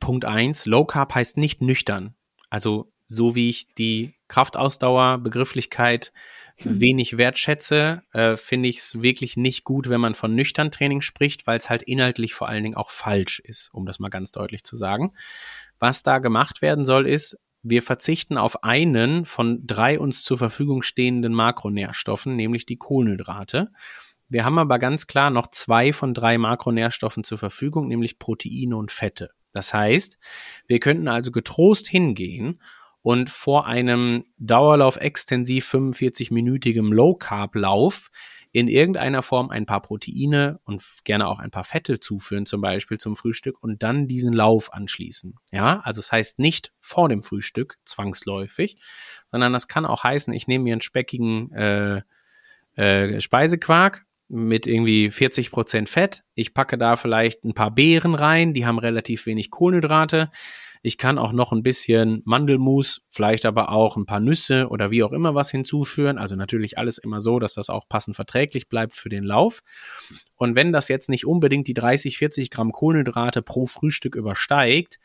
Punkt 0.00 0.24
eins: 0.24 0.66
Low 0.66 0.84
Carb 0.84 1.14
heißt 1.14 1.38
nicht 1.38 1.62
nüchtern. 1.62 2.14
Also 2.50 2.92
so 3.08 3.34
wie 3.34 3.48
ich 3.48 3.74
die 3.74 4.14
Kraftausdauer, 4.28 5.18
Begrifflichkeit 5.18 6.12
hm. 6.58 6.80
wenig 6.80 7.16
wertschätze, 7.16 8.02
äh, 8.12 8.36
finde 8.36 8.68
ich 8.68 8.78
es 8.78 9.02
wirklich 9.02 9.36
nicht 9.36 9.64
gut, 9.64 9.88
wenn 9.88 10.00
man 10.00 10.14
von 10.14 10.34
nüchtern 10.34 10.70
Training 10.70 11.00
spricht, 11.00 11.46
weil 11.46 11.56
es 11.56 11.70
halt 11.70 11.82
inhaltlich 11.82 12.34
vor 12.34 12.48
allen 12.48 12.62
Dingen 12.62 12.76
auch 12.76 12.90
falsch 12.90 13.40
ist, 13.40 13.72
um 13.72 13.86
das 13.86 13.98
mal 13.98 14.10
ganz 14.10 14.30
deutlich 14.30 14.62
zu 14.62 14.76
sagen. 14.76 15.14
Was 15.78 16.02
da 16.02 16.18
gemacht 16.18 16.60
werden 16.60 16.84
soll, 16.84 17.08
ist, 17.08 17.38
wir 17.62 17.82
verzichten 17.82 18.36
auf 18.36 18.62
einen 18.62 19.24
von 19.24 19.66
drei 19.66 19.98
uns 19.98 20.22
zur 20.22 20.38
Verfügung 20.38 20.82
stehenden 20.82 21.32
Makronährstoffen, 21.32 22.36
nämlich 22.36 22.66
die 22.66 22.76
Kohlenhydrate. 22.76 23.72
Wir 24.28 24.44
haben 24.44 24.58
aber 24.58 24.78
ganz 24.78 25.06
klar 25.06 25.30
noch 25.30 25.48
zwei 25.48 25.92
von 25.92 26.12
drei 26.12 26.36
Makronährstoffen 26.36 27.24
zur 27.24 27.38
Verfügung, 27.38 27.88
nämlich 27.88 28.18
Proteine 28.18 28.76
und 28.76 28.92
Fette. 28.92 29.30
Das 29.52 29.72
heißt, 29.72 30.18
wir 30.66 30.78
könnten 30.78 31.08
also 31.08 31.32
getrost 31.32 31.88
hingehen 31.88 32.60
und 33.02 33.30
vor 33.30 33.66
einem 33.66 34.24
Dauerlauf 34.38 34.96
extensiv 34.96 35.72
45-minütigem 35.72 36.92
Low-Carb-Lauf 36.92 38.10
in 38.52 38.68
irgendeiner 38.68 39.22
Form 39.22 39.50
ein 39.50 39.66
paar 39.66 39.82
Proteine 39.82 40.58
und 40.64 40.82
gerne 41.04 41.28
auch 41.28 41.38
ein 41.38 41.50
paar 41.50 41.64
Fette 41.64 42.00
zuführen, 42.00 42.46
zum 42.46 42.60
Beispiel 42.60 42.98
zum 42.98 43.14
Frühstück 43.14 43.62
und 43.62 43.82
dann 43.82 44.08
diesen 44.08 44.32
Lauf 44.32 44.72
anschließen. 44.72 45.34
Ja, 45.52 45.80
also 45.80 46.00
es 46.00 46.06
das 46.06 46.12
heißt 46.12 46.38
nicht 46.38 46.72
vor 46.78 47.08
dem 47.08 47.22
Frühstück 47.22 47.78
zwangsläufig, 47.84 48.78
sondern 49.30 49.52
das 49.52 49.68
kann 49.68 49.84
auch 49.84 50.02
heißen, 50.02 50.32
ich 50.32 50.46
nehme 50.46 50.64
mir 50.64 50.72
einen 50.72 50.80
speckigen 50.80 51.52
äh, 51.52 52.02
äh, 52.76 53.20
Speisequark 53.20 54.06
mit 54.28 54.66
irgendwie 54.66 55.10
40 55.10 55.50
Prozent 55.50 55.88
Fett. 55.88 56.22
Ich 56.34 56.54
packe 56.54 56.78
da 56.78 56.96
vielleicht 56.96 57.44
ein 57.44 57.54
paar 57.54 57.70
Beeren 57.70 58.14
rein, 58.14 58.54
die 58.54 58.66
haben 58.66 58.78
relativ 58.78 59.26
wenig 59.26 59.50
Kohlenhydrate. 59.50 60.30
Ich 60.82 60.98
kann 60.98 61.18
auch 61.18 61.32
noch 61.32 61.52
ein 61.52 61.62
bisschen 61.62 62.22
Mandelmus, 62.24 63.02
vielleicht 63.08 63.46
aber 63.46 63.70
auch 63.70 63.96
ein 63.96 64.06
paar 64.06 64.20
Nüsse 64.20 64.68
oder 64.68 64.90
wie 64.90 65.02
auch 65.02 65.12
immer 65.12 65.34
was 65.34 65.50
hinzuführen. 65.50 66.18
Also 66.18 66.36
natürlich 66.36 66.78
alles 66.78 66.98
immer 66.98 67.20
so, 67.20 67.38
dass 67.38 67.54
das 67.54 67.70
auch 67.70 67.88
passend 67.88 68.16
verträglich 68.16 68.68
bleibt 68.68 68.92
für 68.92 69.08
den 69.08 69.24
Lauf. 69.24 69.60
Und 70.36 70.56
wenn 70.56 70.72
das 70.72 70.88
jetzt 70.88 71.08
nicht 71.08 71.26
unbedingt 71.26 71.66
die 71.66 71.74
30, 71.74 72.18
40 72.18 72.50
Gramm 72.50 72.72
Kohlenhydrate 72.72 73.42
pro 73.42 73.66
Frühstück 73.66 74.14
übersteigt, 74.14 74.98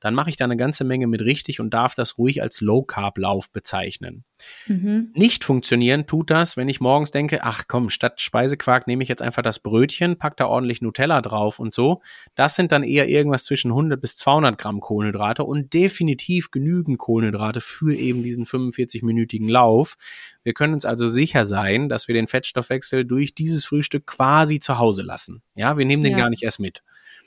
dann 0.00 0.14
mache 0.14 0.30
ich 0.30 0.36
da 0.36 0.44
eine 0.44 0.56
ganze 0.56 0.84
Menge 0.84 1.06
mit 1.06 1.22
richtig 1.22 1.60
und 1.60 1.72
darf 1.72 1.94
das 1.94 2.18
ruhig 2.18 2.42
als 2.42 2.60
Low-Carb-Lauf 2.60 3.52
bezeichnen. 3.52 4.24
Mhm. 4.66 5.12
Nicht 5.14 5.44
funktionieren 5.44 6.06
tut 6.06 6.30
das, 6.30 6.56
wenn 6.56 6.68
ich 6.68 6.80
morgens 6.80 7.10
denke, 7.10 7.44
ach 7.44 7.64
komm, 7.68 7.90
statt 7.90 8.20
Speisequark 8.20 8.86
nehme 8.86 9.02
ich 9.02 9.08
jetzt 9.08 9.22
einfach 9.22 9.42
das 9.42 9.58
Brötchen, 9.58 10.16
pack 10.16 10.36
da 10.38 10.46
ordentlich 10.46 10.80
Nutella 10.80 11.20
drauf 11.20 11.58
und 11.58 11.74
so. 11.74 12.00
Das 12.34 12.56
sind 12.56 12.72
dann 12.72 12.82
eher 12.82 13.08
irgendwas 13.08 13.44
zwischen 13.44 13.70
100 13.70 14.00
bis 14.00 14.16
200 14.16 14.58
Gramm 14.58 14.80
Kohlenhydrate 14.80 15.44
und 15.44 15.74
definitiv 15.74 16.50
genügend 16.50 16.98
Kohlenhydrate 16.98 17.60
für 17.60 17.94
eben 17.94 18.22
diesen 18.22 18.46
45-minütigen 18.46 19.50
Lauf. 19.50 19.96
Wir 20.42 20.54
können 20.54 20.74
uns 20.74 20.84
also 20.84 21.06
sicher 21.06 21.44
sein, 21.44 21.88
dass 21.88 22.08
wir 22.08 22.14
den 22.14 22.26
Fettstoffwechsel 22.26 23.04
durch 23.04 23.34
dieses 23.34 23.66
Frühstück 23.66 24.06
quasi 24.06 24.58
zu 24.58 24.78
Hause 24.78 25.02
lassen. 25.02 25.42
Ja, 25.54 25.76
wir 25.76 25.84
nehmen 25.84 26.02
den 26.02 26.12
ja. 26.12 26.18
gar 26.18 26.30
nicht 26.30 26.42
erst 26.42 26.60
mit 26.60 26.82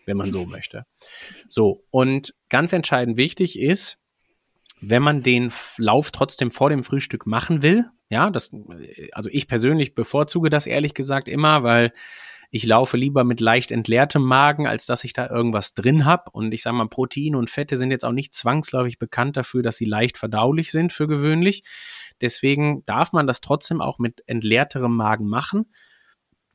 wenn 0.06 0.18
man 0.18 0.32
so 0.32 0.46
möchte. 0.46 0.86
So, 1.50 1.84
und 1.90 2.34
ganz 2.50 2.74
entscheidend 2.74 3.18
wichtig 3.18 3.60
ist, 3.60 4.00
wenn 4.82 5.04
man 5.04 5.24
den 5.24 5.52
Lauf 5.78 6.12
trotzdem 6.12 6.52
vor 6.52 6.70
dem 6.70 6.84
Frühstück 6.84 7.26
machen 7.26 7.62
will, 7.62 7.86
ja, 8.10 8.30
das, 8.30 8.52
also 9.14 9.30
ich 9.32 9.48
persönlich 9.48 9.96
bevorzuge 9.96 10.50
das 10.50 10.68
ehrlich 10.68 10.94
gesagt 10.94 11.28
immer, 11.28 11.64
weil 11.64 11.94
ich 12.56 12.66
laufe 12.66 12.98
lieber 12.98 13.24
mit 13.24 13.40
leicht 13.42 13.72
entleertem 13.72 14.22
Magen, 14.22 14.68
als 14.68 14.86
dass 14.86 15.04
ich 15.04 15.14
da 15.14 15.28
irgendwas 15.28 15.74
drin 15.74 16.06
habe. 16.06 16.30
Und 16.32 16.54
ich 16.54 16.62
sage 16.62 16.76
mal, 16.76 16.88
Proteine 16.88 17.36
und 17.36 17.50
Fette 17.50 17.78
sind 17.78 17.90
jetzt 17.90 18.06
auch 18.06 18.12
nicht 18.12 18.36
zwangsläufig 18.36 19.00
bekannt 19.00 19.38
dafür, 19.38 19.64
dass 19.64 19.78
sie 19.78 19.86
leicht 19.86 20.20
verdaulich 20.20 20.70
sind 20.70 20.94
für 20.94 21.08
gewöhnlich. 21.08 21.64
Deswegen 22.22 22.86
darf 22.86 23.12
man 23.12 23.26
das 23.26 23.42
trotzdem 23.42 23.82
auch 23.82 23.98
mit 23.98 24.22
entleerterem 24.28 24.96
Magen 24.96 25.26
machen 25.26 25.66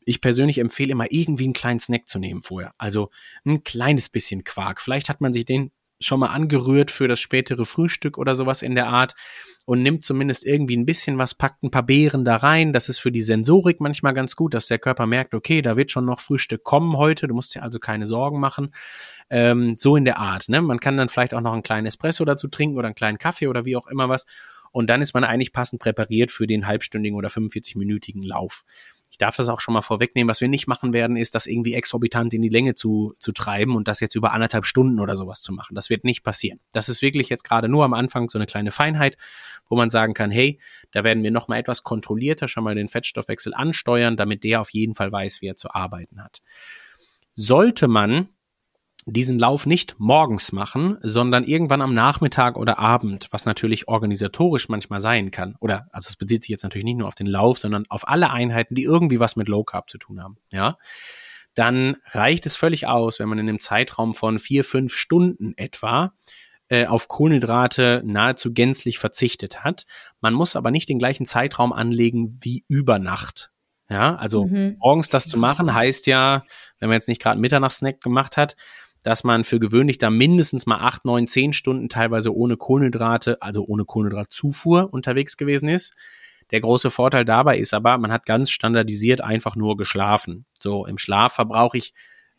ich 0.09 0.23
persönlich 0.23 0.59
empfehle 0.59 0.93
immer 0.93 1.07
irgendwie 1.11 1.45
einen 1.45 1.53
kleinen 1.53 1.81
Snack 1.81 2.09
zu 2.09 2.19
nehmen 2.19 2.41
vorher. 2.41 2.73
Also 2.79 3.11
ein 3.45 3.63
kleines 3.63 4.09
bisschen 4.09 4.43
Quark. 4.43 4.81
Vielleicht 4.81 5.11
hat 5.11 5.21
man 5.21 5.35
sich 5.35 5.45
den 5.45 5.71
schon 6.01 6.21
mal 6.21 6.29
angerührt 6.29 6.91
für 6.91 7.09
das 7.09 7.21
spätere 7.21 7.65
Frühstück 7.67 8.17
oder 8.17 8.35
sowas 8.35 8.63
in 8.63 8.75
der 8.75 8.87
Art 8.87 9.15
und 9.67 9.83
nimmt 9.83 10.03
zumindest 10.03 10.47
irgendwie 10.47 10.77
ein 10.77 10.87
bisschen 10.87 11.19
was, 11.19 11.35
packt 11.35 11.63
ein 11.63 11.71
paar 11.71 11.83
Beeren 11.83 12.25
da 12.25 12.37
rein. 12.37 12.73
Das 12.73 12.89
ist 12.89 13.01
für 13.01 13.13
die 13.13 13.21
Sensorik 13.21 13.81
manchmal 13.81 14.15
ganz 14.15 14.35
gut, 14.35 14.55
dass 14.55 14.69
der 14.69 14.79
Körper 14.79 15.07
merkt, 15.07 15.35
okay, 15.35 15.61
da 15.61 15.77
wird 15.77 15.91
schon 15.91 16.07
noch 16.07 16.21
Frühstück 16.21 16.65
kommen 16.65 16.97
heute, 16.97 17.27
du 17.27 17.35
musst 17.35 17.55
dir 17.55 17.63
also 17.63 17.79
keine 17.79 18.07
Sorgen 18.07 18.41
machen. 18.41 18.71
Ähm, 19.29 19.75
so 19.75 19.97
in 19.97 20.07
der 20.07 20.19
Art. 20.19 20.49
Ne? 20.49 20.63
Man 20.63 20.81
kann 20.81 20.97
dann 20.97 21.11
vielleicht 21.11 21.35
auch 21.35 21.43
noch 21.43 21.53
einen 21.53 21.63
kleinen 21.63 21.87
Espresso 21.87 22.25
dazu 22.25 22.49
trinken 22.49 22.79
oder 22.79 22.87
einen 22.87 22.95
kleinen 22.95 23.19
Kaffee 23.19 23.49
oder 23.49 23.67
wie 23.67 23.77
auch 23.77 23.89
immer 23.89 24.09
was. 24.09 24.25
Und 24.71 24.89
dann 24.89 25.03
ist 25.03 25.15
man 25.15 25.25
eigentlich 25.25 25.53
passend 25.53 25.83
präpariert 25.83 26.31
für 26.31 26.47
den 26.47 26.67
halbstündigen 26.67 27.19
oder 27.19 27.29
45-minütigen 27.29 28.25
Lauf 28.25 28.65
ich 29.11 29.19
darf 29.19 29.37
das 29.37 29.49
auch 29.49 29.61
schon 29.61 29.75
mal 29.75 29.83
vorwegnehmen, 29.83 30.29
was 30.29 30.41
wir 30.41 30.49
nicht 30.49 30.67
machen 30.67 30.93
werden, 30.93 31.17
ist 31.17 31.35
das 31.35 31.47
irgendwie 31.47 31.75
exorbitant 31.75 32.35
in 32.35 32.43
die 32.43 32.49
Länge 32.49 32.75
zu, 32.75 33.15
zu 33.19 33.33
treiben 33.33 33.75
und 33.75 33.89
das 33.89 34.01
jetzt 34.01 34.15
über 34.15 34.33
anderthalb 34.33 34.67
Stunden 34.67 35.01
oder 35.01 35.17
sowas 35.17 35.41
zu 35.41 35.53
machen. 35.53 35.75
Das 35.75 35.91
wird 35.91 36.05
nicht 36.05 36.23
passieren. 36.23 36.61
Das 36.73 36.89
ist 36.89 37.01
wirklich 37.01 37.29
jetzt 37.29 37.43
gerade 37.43 37.69
nur 37.69 37.85
am 37.85 37.95
Anfang 37.95 38.29
so 38.29 38.39
eine 38.39 38.47
kleine 38.47 38.71
Feinheit, 38.71 39.17
wo 39.69 39.77
man 39.77 39.91
sagen 39.91 40.15
kann, 40.15 40.31
hey, 40.31 40.61
da 40.91 41.05
werden 41.05 41.23
wir 41.23 41.31
nochmal 41.31 41.59
etwas 41.59 41.83
kontrollierter 41.83 42.49
schon 42.49 42.65
mal 42.65 42.75
den 42.75 42.89
Fettstoffwechsel 42.89 43.55
ansteuern, 43.55 44.17
damit 44.17 44.45
der 44.45 44.61
auf 44.61 44.71
jeden 44.71 44.95
Fall 44.95 45.11
weiß, 45.11 45.41
wie 45.41 45.49
er 45.49 45.57
zu 45.57 45.71
arbeiten 45.71 46.23
hat. 46.23 46.39
Sollte 47.35 47.89
man 47.89 48.29
diesen 49.13 49.39
Lauf 49.39 49.67
nicht 49.67 49.97
morgens 49.99 50.53
machen, 50.53 50.99
sondern 51.03 51.45
irgendwann 51.45 51.83
am 51.83 51.95
Nachmittag 51.95 52.57
oder 52.57 52.79
Abend, 52.79 53.29
was 53.31 53.45
natürlich 53.45 53.89
organisatorisch 53.89 54.69
manchmal 54.69 55.01
sein 55.01 55.31
kann. 55.31 55.57
Oder, 55.61 55.89
also 55.93 56.09
es 56.09 56.17
bezieht 56.17 56.43
sich 56.43 56.51
jetzt 56.51 56.63
natürlich 56.63 56.85
nicht 56.85 56.99
nur 56.99 57.09
auf 57.09 57.15
den 57.15 57.27
Lauf, 57.27 57.59
sondern 57.59 57.85
auf 57.89 58.07
alle 58.07 58.31
Einheiten, 58.31 58.75
die 58.75 58.85
irgendwie 58.85 59.21
was 59.21 59.37
mit 59.37 59.49
Low 59.49 59.65
Carb 59.65 59.91
zu 59.91 59.99
tun 59.99 60.23
haben. 60.23 60.39
Ja. 60.51 60.79
dann 61.55 61.97
reicht 62.07 62.47
es 62.47 62.55
völlig 62.55 62.87
aus, 62.87 63.19
wenn 63.19 63.29
man 63.29 63.39
in 63.39 63.49
einem 63.49 63.59
Zeitraum 63.59 64.15
von 64.15 64.39
vier, 64.39 64.63
fünf 64.63 64.95
Stunden 64.95 65.55
etwa 65.57 66.13
äh, 66.69 66.87
auf 66.87 67.09
Kohlenhydrate 67.09 68.03
nahezu 68.05 68.53
gänzlich 68.53 68.99
verzichtet 68.99 69.65
hat. 69.65 69.87
Man 70.21 70.35
muss 70.35 70.55
aber 70.55 70.71
nicht 70.71 70.89
den 70.89 70.99
gleichen 70.99 71.27
Zeitraum 71.27 71.73
anlegen 71.73 72.39
wie 72.43 72.65
über 72.69 72.99
Nacht. 72.99 73.51
Ja, 73.91 74.17
also 74.17 74.47
mhm. 74.47 74.77
morgens 74.79 75.09
das 75.09 75.29
zu 75.29 75.39
machen 75.39 75.73
heißt 75.73 76.07
ja, 76.07 76.45
wenn 76.79 76.91
man 76.91 76.97
jetzt 76.97 77.09
nicht 77.09 77.23
gerade 77.23 77.33
einen 77.33 77.41
Mitternachtssnack 77.41 78.03
gemacht 78.03 78.37
hat, 78.37 78.55
dass 79.03 79.25
man 79.25 79.45
für 79.45 79.59
gewöhnlich 79.59 79.99
da 79.99 80.11
mindestens 80.11 80.67
mal 80.67 80.79
acht, 80.79 81.05
neun, 81.05 81.27
zehn 81.27 81.53
Stunden 81.53 81.89
teilweise 81.89 82.35
ohne 82.35 82.57
Kohlenhydrate, 82.57 83.41
also 83.43 83.65
ohne 83.67 83.85
Kohlenhydratzufuhr 83.85 84.93
unterwegs 84.93 85.37
gewesen 85.37 85.69
ist. 85.69 85.95
Der 86.51 86.61
große 86.61 86.91
Vorteil 86.91 87.25
dabei 87.25 87.59
ist 87.59 87.75
aber, 87.75 87.99
man 87.99 88.11
hat 88.11 88.25
ganz 88.27 88.51
standardisiert 88.51 89.21
einfach 89.21 89.55
nur 89.55 89.77
geschlafen. 89.77 90.47
So, 90.59 90.87
im 90.87 90.99
Schlaf 90.99 91.35
verbrauche 91.35 91.77
ich 91.77 91.93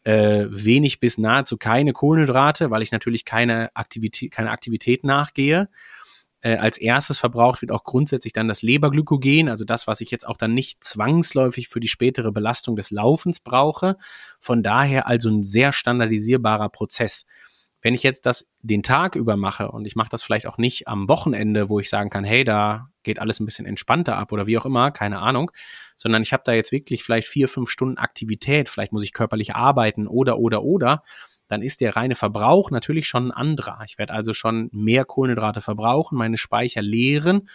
äh, 0.03 0.47
wenig 0.49 0.99
bis 0.99 1.17
nahezu 1.17 1.57
keine 1.57 1.93
Kohlenhydrate, 1.93 2.71
weil 2.71 2.81
ich 2.81 2.91
natürlich 2.91 3.25
keine 3.25 3.75
Aktivität, 3.75 4.31
keine 4.31 4.51
Aktivität 4.51 5.03
nachgehe. 5.03 5.69
Äh, 6.41 6.55
als 6.55 6.77
erstes 6.77 7.19
verbraucht 7.19 7.61
wird 7.61 7.71
auch 7.71 7.83
grundsätzlich 7.83 8.31
dann 8.31 8.47
das 8.47 8.61
Leberglykogen, 8.61 9.49
also 9.49 9.65
das, 9.65 9.87
was 9.87 9.99
ich 9.99 10.09
jetzt 10.09 10.25
auch 10.25 10.37
dann 10.37 10.53
nicht 10.53 10.83
zwangsläufig 10.83 11.67
für 11.67 11.81
die 11.81 11.89
spätere 11.89 12.31
Belastung 12.31 12.75
des 12.77 12.91
Laufens 12.91 13.41
brauche. 13.41 13.97
Von 14.39 14.63
daher 14.63 15.07
also 15.07 15.29
ein 15.29 15.43
sehr 15.43 15.73
standardisierbarer 15.73 16.69
Prozess. 16.69 17.25
Wenn 17.81 17.93
ich 17.93 18.03
jetzt 18.03 18.25
das 18.25 18.45
den 18.61 18.83
Tag 18.83 19.15
über 19.15 19.37
mache 19.37 19.71
und 19.71 19.85
ich 19.85 19.95
mache 19.95 20.09
das 20.09 20.23
vielleicht 20.23 20.47
auch 20.47 20.57
nicht 20.57 20.87
am 20.87 21.07
Wochenende, 21.07 21.69
wo 21.69 21.79
ich 21.79 21.89
sagen 21.89 22.09
kann, 22.09 22.25
hey, 22.25 22.43
da 22.43 22.89
geht 23.03 23.19
alles 23.19 23.39
ein 23.39 23.45
bisschen 23.45 23.65
entspannter 23.65 24.17
ab 24.17 24.31
oder 24.31 24.47
wie 24.47 24.57
auch 24.57 24.65
immer, 24.65 24.91
keine 24.91 25.19
Ahnung, 25.19 25.51
sondern 25.95 26.21
ich 26.21 26.33
habe 26.33 26.43
da 26.45 26.51
jetzt 26.51 26.71
wirklich 26.71 27.03
vielleicht 27.03 27.27
vier, 27.27 27.47
fünf 27.47 27.69
Stunden 27.69 27.97
Aktivität, 27.97 28.67
vielleicht 28.67 28.91
muss 28.91 29.03
ich 29.03 29.13
körperlich 29.13 29.55
arbeiten 29.55 30.07
oder, 30.07 30.39
oder, 30.39 30.63
oder, 30.63 31.03
dann 31.49 31.61
ist 31.63 31.81
der 31.81 31.95
reine 31.95 32.15
Verbrauch 32.15 32.71
natürlich 32.71 33.07
schon 33.07 33.27
ein 33.27 33.31
anderer. 33.31 33.79
Ich 33.85 33.97
werde 33.97 34.13
also 34.13 34.33
schon 34.33 34.69
mehr 34.71 35.03
Kohlenhydrate 35.03 35.61
verbrauchen, 35.61 36.17
meine 36.17 36.37
Speicher 36.37 36.81
leeren. 36.81 37.49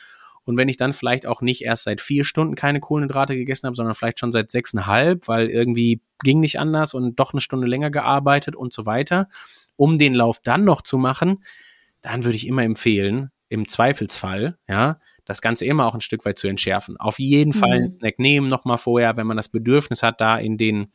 Und 0.44 0.58
wenn 0.58 0.68
ich 0.68 0.76
dann 0.76 0.92
vielleicht 0.92 1.26
auch 1.26 1.40
nicht 1.40 1.62
erst 1.62 1.84
seit 1.84 2.00
vier 2.00 2.24
Stunden 2.24 2.56
keine 2.56 2.80
Kohlenhydrate 2.80 3.34
gegessen 3.36 3.66
habe, 3.66 3.76
sondern 3.76 3.94
vielleicht 3.94 4.18
schon 4.18 4.32
seit 4.32 4.50
sechseinhalb, 4.50 5.28
weil 5.28 5.48
irgendwie 5.48 6.02
ging 6.22 6.40
nicht 6.40 6.58
anders 6.58 6.92
und 6.92 7.18
doch 7.18 7.32
eine 7.32 7.40
Stunde 7.40 7.66
länger 7.66 7.90
gearbeitet 7.90 8.56
und 8.56 8.72
so 8.72 8.84
weiter, 8.84 9.28
um 9.76 9.98
den 9.98 10.12
Lauf 10.12 10.40
dann 10.40 10.64
noch 10.64 10.82
zu 10.82 10.98
machen, 10.98 11.42
dann 12.02 12.24
würde 12.24 12.36
ich 12.36 12.46
immer 12.46 12.64
empfehlen, 12.64 13.30
im 13.48 13.68
Zweifelsfall, 13.68 14.58
ja, 14.68 14.98
das 15.24 15.40
Ganze 15.40 15.64
immer 15.64 15.86
auch 15.86 15.94
ein 15.94 16.00
Stück 16.00 16.24
weit 16.24 16.36
zu 16.36 16.48
entschärfen. 16.48 16.96
Auf 16.98 17.18
jeden 17.18 17.52
Fall 17.52 17.72
einen 17.72 17.82
mhm. 17.82 17.88
Snack 17.88 18.18
nehmen, 18.18 18.48
nochmal 18.48 18.76
vorher, 18.76 19.16
wenn 19.16 19.26
man 19.26 19.36
das 19.36 19.48
Bedürfnis 19.48 20.02
hat, 20.02 20.20
da 20.20 20.36
in 20.36 20.58
den 20.58 20.88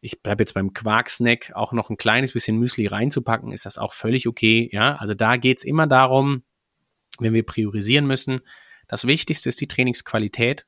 ich 0.00 0.22
bleibe 0.22 0.42
jetzt 0.42 0.54
beim 0.54 0.72
Quarksnack, 0.72 1.52
auch 1.54 1.72
noch 1.72 1.90
ein 1.90 1.96
kleines 1.96 2.32
bisschen 2.32 2.56
Müsli 2.56 2.86
reinzupacken, 2.86 3.52
ist 3.52 3.66
das 3.66 3.78
auch 3.78 3.92
völlig 3.92 4.26
okay. 4.26 4.68
Ja, 4.72 4.96
also 4.96 5.14
da 5.14 5.36
geht's 5.36 5.64
immer 5.64 5.86
darum, 5.86 6.42
wenn 7.18 7.34
wir 7.34 7.44
priorisieren 7.44 8.06
müssen, 8.06 8.40
das 8.88 9.06
Wichtigste 9.06 9.48
ist 9.48 9.60
die 9.60 9.68
Trainingsqualität. 9.68 10.66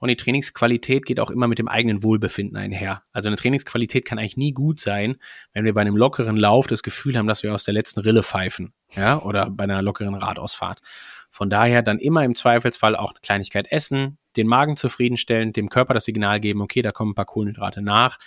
Und 0.00 0.08
die 0.08 0.16
Trainingsqualität 0.16 1.04
geht 1.04 1.18
auch 1.18 1.30
immer 1.30 1.48
mit 1.48 1.58
dem 1.58 1.66
eigenen 1.66 2.04
Wohlbefinden 2.04 2.56
einher. 2.56 3.02
Also 3.12 3.28
eine 3.28 3.36
Trainingsqualität 3.36 4.04
kann 4.04 4.18
eigentlich 4.18 4.36
nie 4.36 4.52
gut 4.52 4.78
sein, 4.78 5.16
wenn 5.52 5.64
wir 5.64 5.74
bei 5.74 5.80
einem 5.80 5.96
lockeren 5.96 6.36
Lauf 6.36 6.68
das 6.68 6.84
Gefühl 6.84 7.18
haben, 7.18 7.26
dass 7.26 7.42
wir 7.42 7.52
aus 7.52 7.64
der 7.64 7.74
letzten 7.74 8.00
Rille 8.00 8.22
pfeifen, 8.22 8.72
ja, 8.94 9.20
oder 9.20 9.50
bei 9.50 9.64
einer 9.64 9.82
lockeren 9.82 10.14
Radausfahrt. 10.14 10.82
Von 11.30 11.50
daher 11.50 11.82
dann 11.82 11.98
immer 11.98 12.24
im 12.24 12.36
Zweifelsfall 12.36 12.94
auch 12.94 13.10
eine 13.10 13.20
Kleinigkeit 13.20 13.72
essen, 13.72 14.18
den 14.36 14.46
Magen 14.46 14.76
zufriedenstellen, 14.76 15.52
dem 15.52 15.68
Körper 15.68 15.94
das 15.94 16.04
Signal 16.04 16.38
geben, 16.38 16.62
okay, 16.62 16.80
da 16.80 16.92
kommen 16.92 17.10
ein 17.10 17.16
paar 17.16 17.26
Kohlenhydrate 17.26 17.82
nach 17.82 18.18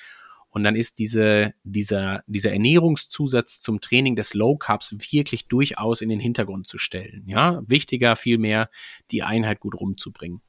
und 0.52 0.64
dann 0.64 0.76
ist 0.76 1.00
diese, 1.00 1.54
dieser, 1.64 2.24
dieser 2.28 2.52
Ernährungszusatz 2.52 3.62
zum 3.62 3.82
Training 3.82 4.16
des 4.16 4.34
Low 4.34 4.58
Carbs 4.58 4.96
wirklich 5.12 5.48
durchaus 5.48 6.02
in 6.02 6.10
den 6.10 6.20
Hintergrund 6.20 6.68
zu 6.68 6.78
stellen. 6.78 7.24
Ja, 7.26 7.62
wichtiger 7.66 8.16
vielmehr, 8.16 8.70
die 9.12 9.24
Einheit 9.24 9.62
gut 9.62 9.80
rumzubringen. 9.80 10.42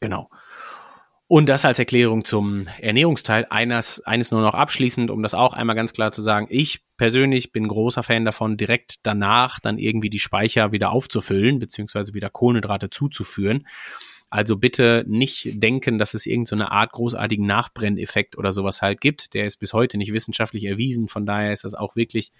Genau. 0.00 0.30
Und 1.28 1.48
das 1.48 1.64
als 1.64 1.78
Erklärung 1.78 2.24
zum 2.24 2.66
Ernährungsteil. 2.80 3.46
Eines, 3.48 4.00
eines 4.00 4.30
nur 4.30 4.42
noch 4.42 4.54
abschließend, 4.54 5.10
um 5.10 5.22
das 5.22 5.32
auch 5.32 5.54
einmal 5.54 5.76
ganz 5.76 5.94
klar 5.94 6.12
zu 6.12 6.20
sagen. 6.20 6.46
Ich 6.50 6.82
persönlich 6.98 7.52
bin 7.52 7.68
großer 7.68 8.02
Fan 8.02 8.26
davon, 8.26 8.58
direkt 8.58 9.06
danach 9.06 9.58
dann 9.58 9.78
irgendwie 9.78 10.10
die 10.10 10.18
Speicher 10.18 10.72
wieder 10.72 10.92
aufzufüllen, 10.92 11.58
beziehungsweise 11.58 12.12
wieder 12.12 12.28
Kohlenhydrate 12.28 12.90
zuzuführen. 12.90 13.66
Also 14.32 14.56
bitte 14.56 15.04
nicht 15.06 15.62
denken, 15.62 15.98
dass 15.98 16.14
es 16.14 16.24
irgendeine 16.24 16.64
so 16.64 16.70
Art 16.70 16.92
großartigen 16.92 17.44
Nachbrenneffekt 17.44 18.38
oder 18.38 18.50
sowas 18.50 18.80
halt 18.80 19.02
gibt. 19.02 19.34
Der 19.34 19.44
ist 19.44 19.58
bis 19.58 19.74
heute 19.74 19.98
nicht 19.98 20.14
wissenschaftlich 20.14 20.64
erwiesen. 20.64 21.06
Von 21.06 21.26
daher 21.26 21.52
ist 21.52 21.64
das 21.64 21.74
auch 21.74 21.96
wirklich, 21.96 22.32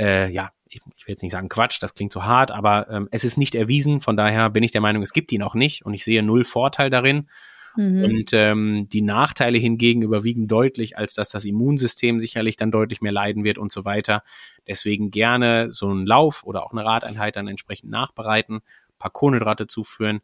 äh, 0.00 0.32
ja, 0.32 0.50
ich, 0.68 0.80
ich 0.96 1.06
will 1.06 1.12
jetzt 1.12 1.22
nicht 1.22 1.30
sagen 1.30 1.48
Quatsch, 1.48 1.80
das 1.80 1.94
klingt 1.94 2.10
so 2.10 2.24
hart, 2.24 2.50
aber 2.50 2.90
ähm, 2.90 3.08
es 3.12 3.22
ist 3.22 3.36
nicht 3.36 3.54
erwiesen. 3.54 4.00
Von 4.00 4.16
daher 4.16 4.50
bin 4.50 4.64
ich 4.64 4.72
der 4.72 4.80
Meinung, 4.80 5.00
es 5.00 5.12
gibt 5.12 5.30
ihn 5.30 5.44
auch 5.44 5.54
nicht 5.54 5.86
und 5.86 5.94
ich 5.94 6.02
sehe 6.02 6.24
null 6.24 6.42
Vorteil 6.42 6.90
darin. 6.90 7.28
Mhm. 7.76 8.02
Und 8.02 8.30
ähm, 8.32 8.88
die 8.88 9.02
Nachteile 9.02 9.58
hingegen 9.58 10.02
überwiegen 10.02 10.48
deutlich, 10.48 10.98
als 10.98 11.14
dass 11.14 11.30
das 11.30 11.44
Immunsystem 11.44 12.18
sicherlich 12.18 12.56
dann 12.56 12.72
deutlich 12.72 13.00
mehr 13.00 13.12
leiden 13.12 13.44
wird 13.44 13.58
und 13.58 13.70
so 13.70 13.84
weiter. 13.84 14.24
Deswegen 14.66 15.12
gerne 15.12 15.70
so 15.70 15.88
einen 15.88 16.04
Lauf 16.04 16.42
oder 16.42 16.66
auch 16.66 16.72
eine 16.72 16.84
Radeinheit 16.84 17.36
dann 17.36 17.46
entsprechend 17.46 17.90
nachbereiten, 17.90 18.62
paar 18.98 19.12
Kohlenhydrate 19.12 19.68
zuführen 19.68 20.20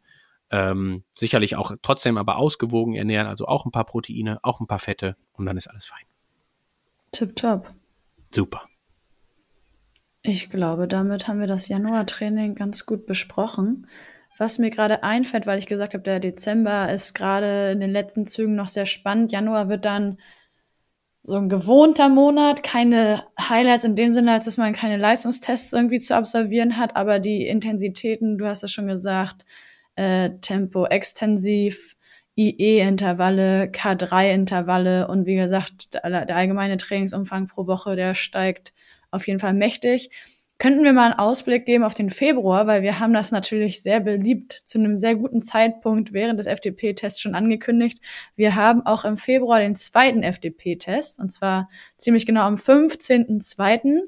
ähm, 0.50 1.04
sicherlich 1.14 1.56
auch 1.56 1.72
trotzdem 1.82 2.16
aber 2.16 2.36
ausgewogen 2.36 2.94
ernähren, 2.94 3.26
also 3.26 3.46
auch 3.46 3.66
ein 3.66 3.72
paar 3.72 3.84
Proteine, 3.84 4.38
auch 4.42 4.60
ein 4.60 4.66
paar 4.66 4.78
Fette 4.78 5.16
und 5.32 5.46
dann 5.46 5.56
ist 5.56 5.68
alles 5.68 5.86
fein. 5.86 6.04
Tipptopp. 7.12 7.74
Super. 8.30 8.62
Ich 10.22 10.50
glaube, 10.50 10.88
damit 10.88 11.28
haben 11.28 11.40
wir 11.40 11.46
das 11.46 11.68
Januartraining 11.68 12.54
ganz 12.54 12.86
gut 12.86 13.06
besprochen. 13.06 13.86
Was 14.36 14.58
mir 14.58 14.70
gerade 14.70 15.02
einfällt, 15.02 15.46
weil 15.46 15.58
ich 15.58 15.66
gesagt 15.66 15.94
habe, 15.94 16.04
der 16.04 16.20
Dezember 16.20 16.92
ist 16.92 17.14
gerade 17.14 17.72
in 17.72 17.80
den 17.80 17.90
letzten 17.90 18.26
Zügen 18.26 18.54
noch 18.54 18.68
sehr 18.68 18.86
spannend. 18.86 19.32
Januar 19.32 19.68
wird 19.68 19.84
dann 19.84 20.18
so 21.22 21.36
ein 21.36 21.48
gewohnter 21.48 22.08
Monat, 22.08 22.62
keine 22.62 23.24
Highlights 23.38 23.84
in 23.84 23.96
dem 23.96 24.10
Sinne, 24.10 24.32
als 24.32 24.44
dass 24.44 24.56
man 24.56 24.72
keine 24.72 24.96
Leistungstests 24.96 25.72
irgendwie 25.72 25.98
zu 25.98 26.16
absolvieren 26.16 26.76
hat, 26.76 26.96
aber 26.96 27.18
die 27.18 27.46
Intensitäten, 27.46 28.38
du 28.38 28.46
hast 28.46 28.62
es 28.62 28.72
schon 28.72 28.86
gesagt, 28.86 29.44
äh, 29.98 30.38
Tempo 30.40 30.86
extensiv, 30.86 31.96
IE-Intervalle, 32.36 33.64
K3-Intervalle 33.64 35.08
und 35.08 35.26
wie 35.26 35.34
gesagt, 35.34 35.94
der, 35.94 36.24
der 36.24 36.36
allgemeine 36.36 36.76
Trainingsumfang 36.76 37.48
pro 37.48 37.66
Woche, 37.66 37.96
der 37.96 38.14
steigt 38.14 38.72
auf 39.10 39.26
jeden 39.26 39.40
Fall 39.40 39.54
mächtig. 39.54 40.10
Könnten 40.58 40.84
wir 40.84 40.92
mal 40.92 41.06
einen 41.06 41.18
Ausblick 41.18 41.66
geben 41.66 41.84
auf 41.84 41.94
den 41.94 42.10
Februar, 42.10 42.66
weil 42.66 42.82
wir 42.82 43.00
haben 43.00 43.12
das 43.12 43.32
natürlich 43.32 43.82
sehr 43.82 44.00
beliebt 44.00 44.52
zu 44.52 44.78
einem 44.78 44.96
sehr 44.96 45.16
guten 45.16 45.42
Zeitpunkt 45.42 46.12
während 46.12 46.38
des 46.38 46.46
FDP-Tests 46.46 47.20
schon 47.20 47.34
angekündigt. 47.34 48.00
Wir 48.36 48.54
haben 48.54 48.82
auch 48.86 49.04
im 49.04 49.16
Februar 49.16 49.58
den 49.58 49.74
zweiten 49.74 50.22
FDP-Test 50.22 51.18
und 51.18 51.30
zwar 51.32 51.68
ziemlich 51.96 52.26
genau 52.26 52.42
am 52.42 52.54
15.02. 52.54 54.00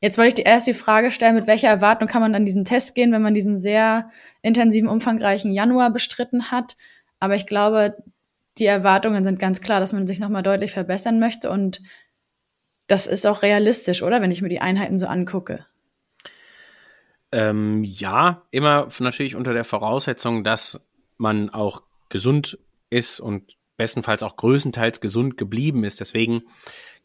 Jetzt 0.00 0.16
wollte 0.16 0.28
ich 0.28 0.34
dir 0.34 0.46
erst 0.46 0.66
die 0.66 0.74
Frage 0.74 1.10
stellen, 1.10 1.34
mit 1.34 1.46
welcher 1.46 1.68
Erwartung 1.68 2.06
kann 2.08 2.22
man 2.22 2.34
an 2.34 2.44
diesen 2.44 2.64
Test 2.64 2.94
gehen, 2.94 3.10
wenn 3.12 3.22
man 3.22 3.34
diesen 3.34 3.58
sehr 3.58 4.10
intensiven, 4.42 4.88
umfangreichen 4.88 5.52
Januar 5.52 5.90
bestritten 5.90 6.50
hat. 6.50 6.76
Aber 7.18 7.34
ich 7.34 7.46
glaube, 7.46 7.96
die 8.58 8.66
Erwartungen 8.66 9.24
sind 9.24 9.38
ganz 9.38 9.60
klar, 9.60 9.80
dass 9.80 9.92
man 9.92 10.06
sich 10.06 10.20
nochmal 10.20 10.42
deutlich 10.42 10.72
verbessern 10.72 11.18
möchte. 11.18 11.50
Und 11.50 11.82
das 12.86 13.06
ist 13.06 13.26
auch 13.26 13.42
realistisch, 13.42 14.02
oder? 14.02 14.22
Wenn 14.22 14.30
ich 14.30 14.40
mir 14.40 14.48
die 14.48 14.60
Einheiten 14.60 14.98
so 14.98 15.06
angucke. 15.06 15.66
Ähm, 17.32 17.82
ja, 17.84 18.42
immer 18.50 18.88
natürlich 19.00 19.36
unter 19.36 19.52
der 19.52 19.64
Voraussetzung, 19.64 20.44
dass 20.44 20.80
man 21.16 21.50
auch 21.50 21.82
gesund 22.08 22.58
ist 22.88 23.20
und 23.20 23.56
bestenfalls 23.76 24.22
auch 24.22 24.36
größtenteils 24.36 25.00
gesund 25.00 25.36
geblieben 25.36 25.84
ist. 25.84 26.00
Deswegen 26.00 26.42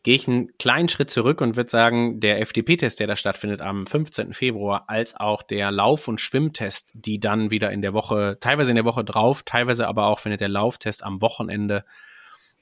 gehe 0.04 0.16
ich 0.16 0.28
einen 0.28 0.56
kleinen 0.58 0.89
Schritt 0.89 1.10
zurück 1.10 1.39
und 1.39 1.56
würde 1.56 1.70
sagen, 1.70 2.20
der 2.20 2.41
FDP-Test, 2.41 2.99
der 2.99 3.08
da 3.08 3.16
stattfindet 3.16 3.62
am 3.62 3.88
15. 3.88 4.34
Februar, 4.34 4.84
als 4.88 5.16
auch 5.16 5.41
der 5.41 5.72
Lauf- 5.72 6.10
und 6.10 6.20
Schwimmtest, 6.20 6.91
die 6.93 7.20
dann 7.20 7.51
wieder 7.51 7.72
in 7.72 7.82
der 7.82 7.93
Woche, 7.93 8.38
teilweise 8.39 8.72
in 8.72 8.76
der 8.76 8.86
Woche 8.86 9.06
drauf, 9.06 9.43
teilweise 9.43 9.88
aber 9.88 10.08
auch 10.08 10.20
findet 10.20 10.41
der 10.41 10.49
Lauftest 10.49 11.04
am 11.04 11.22
Wochenende 11.22 11.86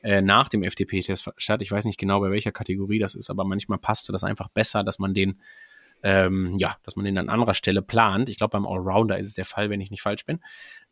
äh, 0.04 0.22
nach 0.22 0.50
dem 0.50 0.62
FDP-Test 0.62 1.32
statt. 1.38 1.62
Ich 1.64 1.72
weiß 1.72 1.86
nicht 1.86 2.00
genau, 2.00 2.20
bei 2.20 2.30
welcher 2.30 2.52
Kategorie 2.52 3.00
das 3.00 3.16
ist, 3.16 3.32
aber 3.32 3.44
manchmal 3.44 3.80
passte 3.80 4.12
das 4.12 4.24
einfach 4.24 4.48
besser, 4.48 4.84
dass 4.84 5.00
man 5.00 5.16
den 5.16 5.42
ähm, 6.04 6.56
ja, 6.58 6.76
dass 6.84 6.96
man 6.96 7.06
den 7.06 7.18
an 7.18 7.30
anderer 7.30 7.54
Stelle 7.54 7.82
plant. 7.82 8.30
Ich 8.30 8.38
glaube, 8.38 8.52
beim 8.52 8.66
Allrounder 8.66 9.20
ist 9.20 9.28
es 9.28 9.34
der 9.36 9.46
Fall, 9.46 9.70
wenn 9.70 9.82
ich 9.82 9.92
nicht 9.92 10.02
falsch 10.02 10.26
bin. 10.26 10.40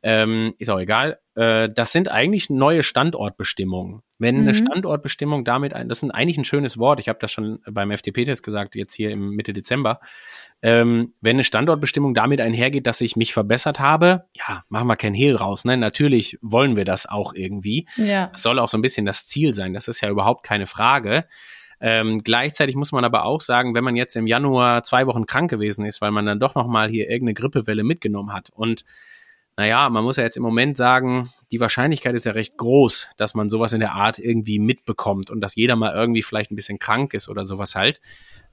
Ähm, 0.02 0.54
ist 0.60 0.70
auch 0.70 0.80
egal. 0.80 1.20
Äh, 1.36 1.70
das 1.70 1.92
sind 1.92 2.10
eigentlich 2.10 2.50
neue 2.50 2.84
Standortbestimmungen. 2.84 4.02
Wenn 4.18 4.36
mhm. 4.36 4.42
eine 4.42 4.54
Standortbestimmung 4.54 5.44
damit, 5.44 5.74
ein, 5.74 5.90
das 5.90 6.04
ist 6.04 6.10
eigentlich 6.12 6.38
ein 6.38 6.46
schönes 6.46 6.78
Wort. 6.78 7.00
Ich 7.00 7.10
habe 7.10 7.20
das 7.20 7.32
schon 7.32 7.60
beim 7.70 7.92
FDP-Test 7.92 8.44
gesagt, 8.44 8.76
jetzt 8.76 8.94
hier 8.94 9.12
im 9.12 9.32
Mitte 9.32 9.54
Dezember. 9.54 10.00
Ähm, 10.62 11.14
wenn 11.22 11.38
eine 11.38 11.44
Standortbestimmung 11.44 12.14
damit 12.14 12.42
einhergeht, 12.42 12.86
dass 12.86 13.02
ich 13.02 13.16
mich 13.16 13.34
verbessert 13.34 13.80
habe, 13.80 14.26
ja, 14.34 14.64
machen 14.70 14.88
wir 14.88 14.98
kein 14.98 15.14
Hehl 15.14 15.36
raus. 15.36 15.66
Ne? 15.66 15.78
Natürlich 15.78 16.38
wollen 16.42 16.76
wir 16.76 16.86
das 16.86 17.06
auch 17.06 17.34
irgendwie. 17.34 17.88
Ja. 17.96 18.28
Das 18.28 18.44
soll 18.44 18.60
auch 18.60 18.70
so 18.70 18.78
ein 18.78 18.82
bisschen 18.82 19.06
das 19.06 19.26
Ziel 19.26 19.54
sein. 19.54 19.74
Das 19.74 19.88
ist 19.88 20.02
ja 20.02 20.10
überhaupt 20.10 20.46
keine 20.46 20.68
Frage. 20.68 21.26
Ähm, 21.82 22.24
gleichzeitig 22.24 22.76
muss 22.76 22.92
man 22.92 23.06
aber 23.06 23.26
auch 23.26 23.42
sagen, 23.42 23.76
wenn 23.76 23.84
man 23.84 23.96
jetzt 23.96 24.16
im 24.16 24.28
Januar 24.28 24.84
zwei 24.84 25.08
Wochen 25.08 25.26
krank 25.26 25.50
gewesen 25.50 25.86
ist, 25.86 26.02
weil 26.02 26.12
man 26.12 26.26
dann 26.26 26.40
doch 26.40 26.56
nochmal 26.56 26.90
hier 26.90 27.10
irgendeine 27.10 27.36
Grippewelle 27.36 27.84
mitgenommen 27.84 28.34
hat. 28.34 28.50
Und 28.52 28.84
naja, 29.60 29.90
man 29.90 30.06
muss 30.06 30.16
ja 30.16 30.24
jetzt 30.24 30.38
im 30.38 30.44
Moment 30.44 30.78
sagen, 30.78 31.30
die 31.52 31.60
Wahrscheinlichkeit 31.60 32.16
ist 32.16 32.24
ja 32.24 32.32
recht 32.32 32.56
groß, 32.56 33.10
dass 33.18 33.34
man 33.36 33.50
sowas 33.50 33.74
in 33.74 33.82
der 33.82 33.92
Art 33.92 34.18
irgendwie 34.18 34.58
mitbekommt 34.58 35.30
und 35.30 35.42
dass 35.42 35.58
jeder 35.58 35.76
mal 35.76 35.94
irgendwie 35.94 36.24
vielleicht 36.24 36.50
ein 36.50 36.56
bisschen 36.56 36.80
krank 36.80 37.14
ist 37.14 37.28
oder 37.28 37.44
sowas 37.44 37.76
halt. 37.76 38.00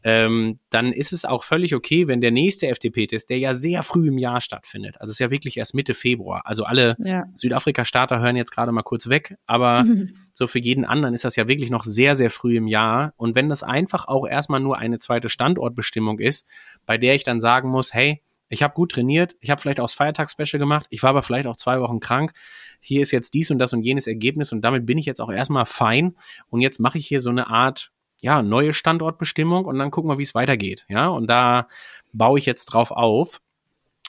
Ähm, 0.02 0.58
dann 0.68 0.92
ist 0.92 1.12
es 1.12 1.24
auch 1.24 1.44
völlig 1.44 1.76
okay, 1.76 2.08
wenn 2.08 2.20
der 2.20 2.32
nächste 2.32 2.66
FDP-Test, 2.66 3.30
der 3.30 3.38
ja 3.38 3.54
sehr 3.54 3.84
früh 3.84 4.08
im 4.08 4.18
Jahr 4.18 4.40
stattfindet, 4.40 5.00
also 5.00 5.12
es 5.12 5.14
ist 5.14 5.20
ja 5.20 5.30
wirklich 5.30 5.56
erst 5.58 5.74
Mitte 5.74 5.94
Februar, 5.94 6.42
also 6.44 6.64
alle 6.64 6.96
ja. 6.98 7.26
Südafrika-Starter 7.36 8.18
hören 8.18 8.34
jetzt 8.34 8.50
gerade 8.50 8.72
mal 8.72 8.82
kurz 8.82 9.08
weg, 9.08 9.36
aber 9.46 9.84
so 10.32 10.48
für 10.48 10.58
jeden 10.58 10.84
anderen 10.84 11.14
ist 11.14 11.24
das 11.24 11.36
ja 11.36 11.46
wirklich 11.46 11.70
noch 11.70 11.84
sehr, 11.84 12.16
sehr 12.16 12.30
früh 12.30 12.56
im 12.56 12.66
Jahr. 12.66 13.12
Und 13.16 13.36
wenn 13.36 13.48
das 13.48 13.62
einfach 13.62 14.08
auch 14.08 14.26
erstmal 14.26 14.58
nur 14.58 14.76
eine 14.76 14.98
zweite 14.98 15.28
Standortbestimmung 15.28 16.18
ist, 16.18 16.48
bei 16.84 16.98
der 16.98 17.14
ich 17.14 17.22
dann 17.22 17.38
sagen 17.38 17.70
muss, 17.70 17.94
hey, 17.94 18.22
ich 18.48 18.62
habe 18.62 18.74
gut 18.74 18.92
trainiert, 18.92 19.36
ich 19.40 19.50
habe 19.50 19.60
vielleicht 19.60 19.80
auch 19.80 19.84
das 19.84 19.94
Feiertagsspecial 19.94 20.58
gemacht, 20.58 20.86
ich 20.90 21.02
war 21.02 21.10
aber 21.10 21.22
vielleicht 21.22 21.46
auch 21.46 21.56
zwei 21.56 21.80
Wochen 21.80 22.00
krank. 22.00 22.32
Hier 22.80 23.02
ist 23.02 23.10
jetzt 23.10 23.34
dies 23.34 23.50
und 23.50 23.58
das 23.58 23.72
und 23.72 23.82
jenes 23.82 24.06
Ergebnis 24.06 24.52
und 24.52 24.62
damit 24.62 24.86
bin 24.86 24.98
ich 24.98 25.06
jetzt 25.06 25.20
auch 25.20 25.30
erstmal 25.30 25.66
fein. 25.66 26.16
Und 26.48 26.60
jetzt 26.60 26.78
mache 26.78 26.98
ich 26.98 27.06
hier 27.06 27.20
so 27.20 27.30
eine 27.30 27.48
Art, 27.48 27.90
ja, 28.20 28.42
neue 28.42 28.72
Standortbestimmung 28.72 29.64
und 29.64 29.78
dann 29.78 29.90
gucken 29.90 30.10
wir, 30.10 30.18
wie 30.18 30.22
es 30.22 30.34
weitergeht. 30.34 30.86
Ja, 30.88 31.08
und 31.08 31.26
da 31.26 31.68
baue 32.12 32.38
ich 32.38 32.46
jetzt 32.46 32.66
drauf 32.66 32.90
auf. 32.90 33.40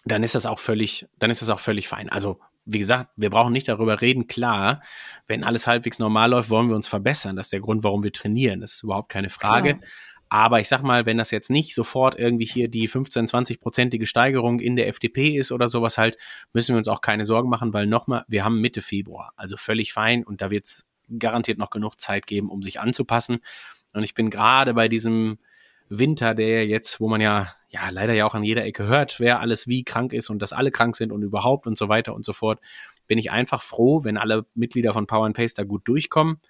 Dann 0.05 0.23
ist 0.23 0.35
das 0.35 0.45
auch 0.45 0.59
völlig, 0.59 1.07
dann 1.19 1.29
ist 1.29 1.41
das 1.41 1.49
auch 1.49 1.59
völlig 1.59 1.87
fein. 1.87 2.09
Also 2.09 2.39
wie 2.67 2.79
gesagt, 2.79 3.09
wir 3.15 3.29
brauchen 3.29 3.53
nicht 3.53 3.67
darüber 3.67 4.01
reden. 4.01 4.27
Klar, 4.27 4.81
wenn 5.25 5.43
alles 5.43 5.67
halbwegs 5.67 5.99
normal 5.99 6.31
läuft, 6.31 6.49
wollen 6.49 6.67
wir 6.67 6.75
uns 6.75 6.87
verbessern. 6.87 7.35
Das 7.35 7.47
ist 7.47 7.53
der 7.53 7.61
Grund, 7.61 7.83
warum 7.83 8.03
wir 8.03 8.11
trainieren. 8.11 8.59
Das 8.59 8.73
ist 8.73 8.83
überhaupt 8.83 9.09
keine 9.09 9.29
Frage. 9.29 9.77
Klar. 9.77 9.89
Aber 10.29 10.59
ich 10.59 10.67
sag 10.67 10.81
mal, 10.81 11.05
wenn 11.05 11.17
das 11.17 11.31
jetzt 11.31 11.49
nicht 11.49 11.73
sofort 11.73 12.17
irgendwie 12.17 12.45
hier 12.45 12.67
die 12.67 12.87
15, 12.87 13.27
20-prozentige 13.27 14.05
Steigerung 14.05 14.59
in 14.59 14.75
der 14.75 14.87
FDP 14.87 15.37
ist 15.37 15.51
oder 15.51 15.67
sowas 15.67 15.97
halt, 15.97 16.17
müssen 16.53 16.73
wir 16.73 16.77
uns 16.77 16.87
auch 16.87 17.01
keine 17.01 17.25
Sorgen 17.25 17.49
machen, 17.49 17.73
weil 17.73 17.87
nochmal, 17.87 18.25
wir 18.27 18.43
haben 18.43 18.59
Mitte 18.59 18.81
Februar, 18.81 19.31
also 19.35 19.55
völlig 19.57 19.93
fein 19.93 20.23
und 20.23 20.41
da 20.41 20.51
wird 20.51 20.65
es 20.65 20.85
garantiert 21.19 21.57
noch 21.57 21.69
genug 21.69 21.99
Zeit 21.99 22.27
geben, 22.27 22.49
um 22.49 22.61
sich 22.61 22.79
anzupassen. 22.79 23.39
Und 23.93 24.03
ich 24.03 24.13
bin 24.13 24.29
gerade 24.29 24.73
bei 24.73 24.89
diesem 24.89 25.37
Winter, 25.89 26.35
der 26.35 26.67
jetzt, 26.67 26.99
wo 26.99 27.07
man 27.07 27.21
ja, 27.21 27.47
ja, 27.69 27.89
leider 27.89 28.13
ja 28.13 28.25
auch 28.25 28.35
an 28.35 28.43
jeder 28.43 28.65
Ecke 28.65 28.87
hört, 28.87 29.21
wer 29.21 29.39
alles 29.39 29.67
wie 29.67 29.83
krank 29.83 30.11
ist 30.11 30.29
und 30.29 30.41
dass 30.41 30.51
alle 30.51 30.71
krank 30.71 30.97
sind 30.97 31.13
und 31.13 31.23
überhaupt 31.23 31.65
und 31.65 31.77
so 31.77 31.87
weiter 31.87 32.13
und 32.13 32.25
so 32.25 32.33
fort, 32.33 32.59
bin 33.07 33.17
ich 33.17 33.31
einfach 33.31 33.61
froh, 33.61 34.03
wenn 34.03 34.17
alle 34.17 34.45
Mitglieder 34.53 34.91
von 34.91 35.07
Power 35.07 35.25
and 35.25 35.35
Pace 35.35 35.53
da 35.53 35.63
gut 35.63 35.87
durchkommen 35.87 36.41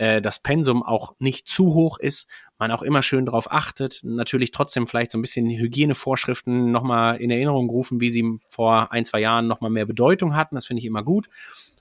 äh, 0.00 0.22
das 0.22 0.38
Pensum 0.38 0.82
auch 0.82 1.14
nicht 1.18 1.46
zu 1.46 1.74
hoch 1.74 1.98
ist, 1.98 2.26
man 2.58 2.70
auch 2.70 2.80
immer 2.80 3.02
schön 3.02 3.26
darauf 3.26 3.52
achtet, 3.52 4.00
natürlich 4.02 4.50
trotzdem 4.50 4.86
vielleicht 4.86 5.10
so 5.10 5.18
ein 5.18 5.20
bisschen 5.20 5.50
Hygienevorschriften 5.50 6.72
nochmal 6.72 7.18
in 7.18 7.30
Erinnerung 7.30 7.68
rufen, 7.68 8.00
wie 8.00 8.08
sie 8.08 8.38
vor 8.48 8.92
ein, 8.92 9.04
zwei 9.04 9.20
Jahren 9.20 9.46
nochmal 9.46 9.70
mehr 9.70 9.84
Bedeutung 9.84 10.34
hatten, 10.34 10.54
das 10.54 10.66
finde 10.66 10.80
ich 10.80 10.86
immer 10.86 11.02
gut. 11.02 11.28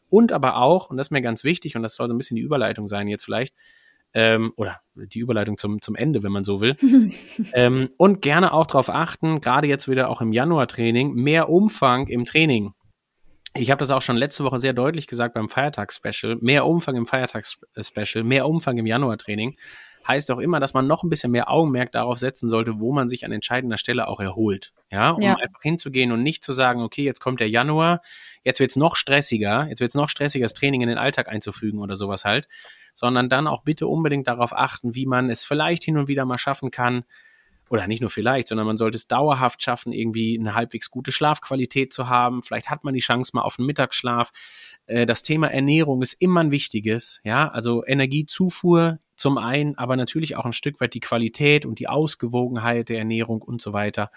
Und 0.10 0.34
aber 0.34 0.58
auch, 0.58 0.90
und 0.90 0.98
das 0.98 1.08
ist 1.08 1.12
mir 1.12 1.22
ganz 1.22 1.46
wichtig, 1.46 1.78
und 1.78 1.84
das 1.84 1.96
soll 1.96 2.10
so 2.10 2.14
ein 2.14 2.18
bisschen 2.18 2.36
die 2.36 2.42
Überleitung 2.42 2.88
sein 2.88 3.08
jetzt 3.08 3.24
vielleicht, 3.24 3.56
ähm, 4.14 4.52
oder 4.58 4.80
die 4.96 5.20
Überleitung 5.20 5.56
zum, 5.56 5.82
zum 5.82 5.96
Ende, 5.96 6.22
wenn 6.22 6.34
man 6.34 6.44
so 6.44 6.60
will. 6.60 6.76
ähm, 7.54 7.88
und 7.96 8.22
gerne 8.22 8.52
auch 8.52 8.66
darauf 8.66 8.90
achten, 8.90 9.40
gerade 9.40 9.68
jetzt 9.68 9.88
wieder 9.88 10.10
auch 10.10 10.20
im 10.20 10.34
Januar-Training, 10.34 11.14
mehr 11.14 11.48
Umfang 11.48 12.08
im 12.08 12.26
Training 12.26 12.74
ich 13.56 13.72
habe 13.72 13.80
das 13.80 13.92
auch 13.92 14.02
schon 14.02 14.18
letzte 14.18 14.44
Woche 14.44 14.60
sehr 14.60 14.74
deutlich 14.74 15.08
gesagt 15.08 15.34
beim 15.34 15.50
Feiertags-Special. 15.50 16.38
Mehr 16.40 16.66
Umfang 16.66 16.96
im 16.96 17.06
Feiertags-Special, 17.06 18.24
mehr 18.24 18.48
Umfang 18.48 18.78
im 18.78 18.86
Januar-Training 18.86 19.58
heißt 20.08 20.32
auch 20.32 20.40
immer, 20.40 20.60
dass 20.60 20.74
man 20.74 20.88
noch 20.88 21.04
ein 21.04 21.10
bisschen 21.10 21.32
mehr 21.32 21.50
Augenmerk 21.50 21.92
darauf 21.92 22.18
setzen 22.18 22.50
sollte, 22.50 22.80
wo 22.80 22.94
man 22.94 23.10
sich 23.10 23.26
an 23.26 23.32
entscheidender 23.32 23.78
Stelle 23.78 24.08
auch 24.08 24.20
erholt. 24.20 24.74
Ja, 24.92 25.12
um 25.12 25.22
ja. 25.22 25.36
einfach 25.36 25.62
hinzugehen 25.62 26.12
und 26.12 26.24
nicht 26.24 26.44
zu 26.44 26.52
sagen, 26.52 26.82
okay, 26.82 27.04
jetzt 27.04 27.20
kommt 27.20 27.40
der 27.40 27.50
Januar, 27.50 28.02
jetzt 28.44 28.60
wird's 28.60 28.76
noch 28.76 28.96
stressiger, 28.96 29.68
jetzt 29.68 29.82
wird's 29.82 29.96
noch 29.96 30.10
stressiger, 30.10 30.46
das 30.46 30.56
Training 30.56 30.82
in 30.82 30.90
den 30.90 30.98
Alltag 30.98 31.30
einzufügen 31.30 31.80
oder 31.80 31.96
sowas 31.96 32.26
halt, 32.26 32.48
sondern 32.96 33.30
dann 33.30 33.48
auch 33.48 33.64
bitte 33.64 33.88
unbedingt 33.88 34.28
darauf 34.28 34.52
achten, 34.52 34.96
wie 34.96 35.06
man 35.06 35.30
es 35.30 35.46
vielleicht 35.46 35.84
hin 35.84 35.98
und 35.98 36.08
wieder 36.08 36.26
mal 36.26 36.40
schaffen 36.40 36.72
kann, 36.72 37.04
oder 37.70 37.88
nicht 37.88 38.02
nur 38.02 38.10
vielleicht, 38.10 38.48
sondern 38.48 38.68
man 38.68 38.78
sollte 38.78 38.98
es 38.98 39.08
dauerhaft 39.08 39.62
schaffen, 39.64 39.94
irgendwie 39.94 40.38
eine 40.40 40.56
halbwegs 40.56 40.90
gute 40.90 41.12
Schlafqualität 41.12 41.94
zu 41.94 42.10
haben. 42.10 42.42
Vielleicht 42.42 42.70
hat 42.70 42.84
man 42.84 42.94
die 42.94 43.00
Chance 43.00 43.32
mal 43.36 43.42
auf 43.42 43.60
einen 43.60 43.68
Mittagsschlaf. 43.68 44.32
Äh, 44.86 45.06
das 45.06 45.24
Thema 45.24 45.52
Ernährung 45.52 46.02
ist 46.02 46.14
immer 46.14 46.42
ein 46.42 46.52
wichtiges, 46.52 47.22
ja, 47.24 47.48
also 47.50 47.86
Energiezufuhr 47.86 49.00
zum 49.16 49.38
einen, 49.38 49.78
aber 49.78 49.96
natürlich 49.96 50.36
auch 50.36 50.46
ein 50.46 50.54
Stück 50.54 50.80
weit 50.82 50.94
die 50.94 51.02
Qualität 51.02 51.66
und 51.66 51.80
die 51.80 51.88
Ausgewogenheit 51.88 52.90
der 52.90 53.00
Ernährung 53.00 53.42
und 53.42 53.62
so 53.62 53.74
weiter. 53.74 54.12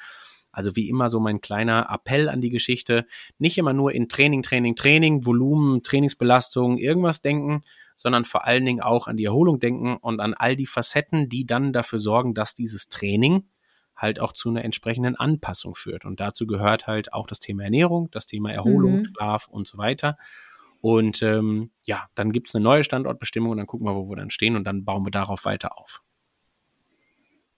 Also 0.53 0.77
wie 0.77 0.89
immer 0.89 1.09
so 1.09 1.19
mein 1.19 1.41
kleiner 1.41 1.89
Appell 1.91 2.29
an 2.29 2.43
die 2.43 2.51
Geschichte. 2.51 3.07
Nicht 3.39 3.57
immer 3.57 3.73
nur 3.73 3.93
in 3.93 4.09
Training, 4.09 4.43
Training, 4.43 4.77
Training, 4.77 5.25
Volumen, 5.25 5.83
Trainingsbelastung, 5.83 6.77
irgendwas 6.77 7.23
denken, 7.23 7.63
sondern 8.03 8.25
vor 8.25 8.45
allen 8.45 8.65
Dingen 8.65 8.81
auch 8.81 9.07
an 9.07 9.17
die 9.17 9.27
Erholung 9.27 9.61
denken 9.61 9.97
und 9.97 10.19
an 10.19 10.35
all 10.35 10.57
die 10.57 10.67
Facetten, 10.67 11.29
die 11.29 11.47
dann 11.47 11.73
dafür 11.73 12.01
sorgen, 12.01 12.35
dass 12.35 12.57
dieses 12.57 12.89
Training 12.89 13.45
halt 13.95 14.19
auch 14.19 14.33
zu 14.33 14.49
einer 14.49 14.65
entsprechenden 14.65 15.15
Anpassung 15.15 15.77
führt. 15.77 16.05
Und 16.05 16.19
dazu 16.19 16.49
gehört 16.49 16.89
halt 16.89 17.13
auch 17.13 17.29
das 17.29 17.39
Thema 17.39 17.63
Ernährung, 17.63 18.11
das 18.11 18.27
Thema 18.27 18.51
Erholung, 18.53 18.97
mhm. 18.97 19.05
Schlaf 19.05 19.47
und 19.47 19.69
so 19.69 19.79
weiter. 19.79 20.19
Und 20.81 21.23
ähm, 21.23 21.71
ja, 21.87 22.09
dann 22.17 22.33
gibt's 22.33 22.57
eine 22.57 22.65
neue 22.65 22.83
Standortbestimmung 22.83 23.53
und 23.53 23.59
dann 23.59 23.69
gucken 23.69 23.87
wir, 23.87 23.95
wo 23.95 24.11
wir 24.11 24.17
dann 24.17 24.31
stehen 24.31 24.57
und 24.57 24.65
dann 24.65 24.85
bauen 24.85 25.07
wir 25.07 25.13
darauf 25.13 25.45
weiter 25.45 25.79
auf. 25.79 26.03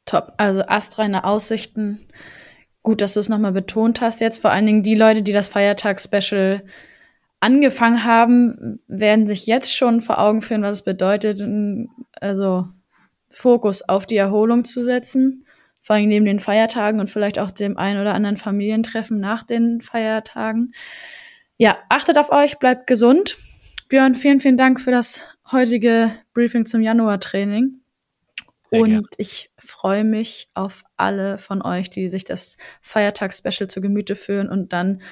Top, 0.04 0.34
also 0.36 0.60
astreine 0.60 1.24
Aussichten. 1.24 2.06
Gut, 2.82 3.00
dass 3.00 3.14
du 3.14 3.20
es 3.20 3.30
nochmal 3.30 3.52
betont 3.52 4.02
hast 4.02 4.20
jetzt. 4.20 4.42
Vor 4.42 4.50
allen 4.50 4.66
Dingen 4.66 4.82
die 4.82 4.94
Leute, 4.94 5.22
die 5.22 5.32
das 5.32 5.48
Feiertagsspecial 5.48 6.64
angefangen 7.44 8.04
haben, 8.04 8.80
werden 8.88 9.26
sich 9.26 9.46
jetzt 9.46 9.76
schon 9.76 10.00
vor 10.00 10.18
Augen 10.18 10.40
führen, 10.40 10.62
was 10.62 10.78
es 10.78 10.82
bedeutet, 10.82 11.42
also 12.18 12.68
Fokus 13.28 13.86
auf 13.86 14.06
die 14.06 14.16
Erholung 14.16 14.64
zu 14.64 14.82
setzen. 14.82 15.44
Vor 15.82 15.96
allem 15.96 16.08
neben 16.08 16.24
den 16.24 16.40
Feiertagen 16.40 17.00
und 17.00 17.10
vielleicht 17.10 17.38
auch 17.38 17.50
dem 17.50 17.76
ein 17.76 18.00
oder 18.00 18.14
anderen 18.14 18.38
Familientreffen 18.38 19.20
nach 19.20 19.42
den 19.42 19.82
Feiertagen. 19.82 20.72
Ja, 21.58 21.76
achtet 21.90 22.16
auf 22.16 22.32
euch, 22.32 22.58
bleibt 22.58 22.86
gesund. 22.86 23.36
Björn, 23.90 24.14
vielen, 24.14 24.40
vielen 24.40 24.56
Dank 24.56 24.80
für 24.80 24.90
das 24.90 25.36
heutige 25.52 26.12
Briefing 26.32 26.64
zum 26.64 26.80
Januar-Training. 26.80 27.82
Und 28.70 29.06
ich 29.18 29.50
freue 29.58 30.04
mich 30.04 30.48
auf 30.54 30.82
alle 30.96 31.36
von 31.36 31.60
euch, 31.60 31.90
die 31.90 32.08
sich 32.08 32.24
das 32.24 32.56
Feiertags-Special 32.80 33.68
zu 33.68 33.82
Gemüte 33.82 34.16
führen 34.16 34.48
und 34.48 34.72
dann 34.72 35.02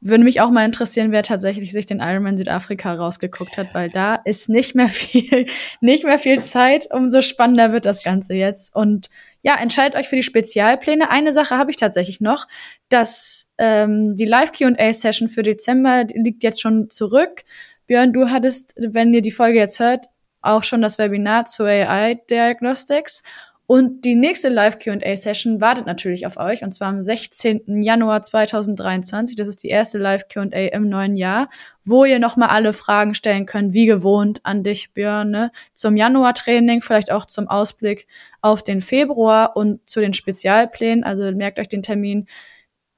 würde 0.00 0.22
mich 0.22 0.40
auch 0.40 0.50
mal 0.50 0.64
interessieren, 0.64 1.10
wer 1.10 1.22
tatsächlich 1.22 1.72
sich 1.72 1.86
den 1.86 1.98
Ironman 1.98 2.36
Südafrika 2.36 2.94
rausgeguckt 2.94 3.56
hat, 3.56 3.74
weil 3.74 3.90
da 3.90 4.14
ist 4.14 4.48
nicht 4.48 4.74
mehr 4.74 4.88
viel, 4.88 5.46
nicht 5.80 6.04
mehr 6.04 6.18
viel 6.18 6.40
Zeit. 6.42 6.88
Umso 6.92 7.20
spannender 7.20 7.72
wird 7.72 7.84
das 7.84 8.04
Ganze 8.04 8.34
jetzt. 8.34 8.74
Und 8.76 9.10
ja, 9.42 9.56
entscheidet 9.56 9.98
euch 9.98 10.08
für 10.08 10.16
die 10.16 10.22
Spezialpläne. 10.22 11.10
Eine 11.10 11.32
Sache 11.32 11.56
habe 11.56 11.70
ich 11.70 11.76
tatsächlich 11.76 12.20
noch, 12.20 12.46
dass 12.88 13.52
ähm, 13.58 14.14
die 14.14 14.24
Live 14.24 14.52
Q&A 14.52 14.92
Session 14.92 15.28
für 15.28 15.42
Dezember 15.42 16.04
liegt 16.14 16.44
jetzt 16.44 16.60
schon 16.60 16.90
zurück. 16.90 17.42
Björn, 17.86 18.12
du 18.12 18.30
hattest, 18.30 18.74
wenn 18.76 19.12
ihr 19.14 19.22
die 19.22 19.32
Folge 19.32 19.58
jetzt 19.58 19.80
hört, 19.80 20.06
auch 20.42 20.62
schon 20.62 20.82
das 20.82 20.98
Webinar 20.98 21.46
zu 21.46 21.64
AI 21.64 22.14
Diagnostics. 22.30 23.22
Und 23.70 24.06
die 24.06 24.14
nächste 24.14 24.48
Live 24.48 24.78
Q&A 24.78 25.14
Session 25.14 25.60
wartet 25.60 25.84
natürlich 25.84 26.26
auf 26.26 26.38
euch 26.38 26.64
und 26.64 26.72
zwar 26.72 26.88
am 26.88 27.02
16. 27.02 27.82
Januar 27.82 28.22
2023. 28.22 29.36
Das 29.36 29.46
ist 29.46 29.62
die 29.62 29.68
erste 29.68 29.98
Live 29.98 30.26
Q&A 30.32 30.68
im 30.68 30.88
neuen 30.88 31.18
Jahr, 31.18 31.50
wo 31.84 32.06
ihr 32.06 32.18
nochmal 32.18 32.48
alle 32.48 32.72
Fragen 32.72 33.12
stellen 33.12 33.44
könnt, 33.44 33.74
wie 33.74 33.84
gewohnt 33.84 34.40
an 34.44 34.62
dich, 34.62 34.94
Björn, 34.94 35.30
ne? 35.30 35.52
zum 35.74 35.98
Januar-Training, 35.98 36.80
vielleicht 36.80 37.12
auch 37.12 37.26
zum 37.26 37.46
Ausblick 37.46 38.06
auf 38.40 38.62
den 38.62 38.80
Februar 38.80 39.54
und 39.54 39.86
zu 39.86 40.00
den 40.00 40.14
Spezialplänen. 40.14 41.04
Also 41.04 41.30
merkt 41.32 41.58
euch 41.58 41.68
den 41.68 41.82
Termin. 41.82 42.26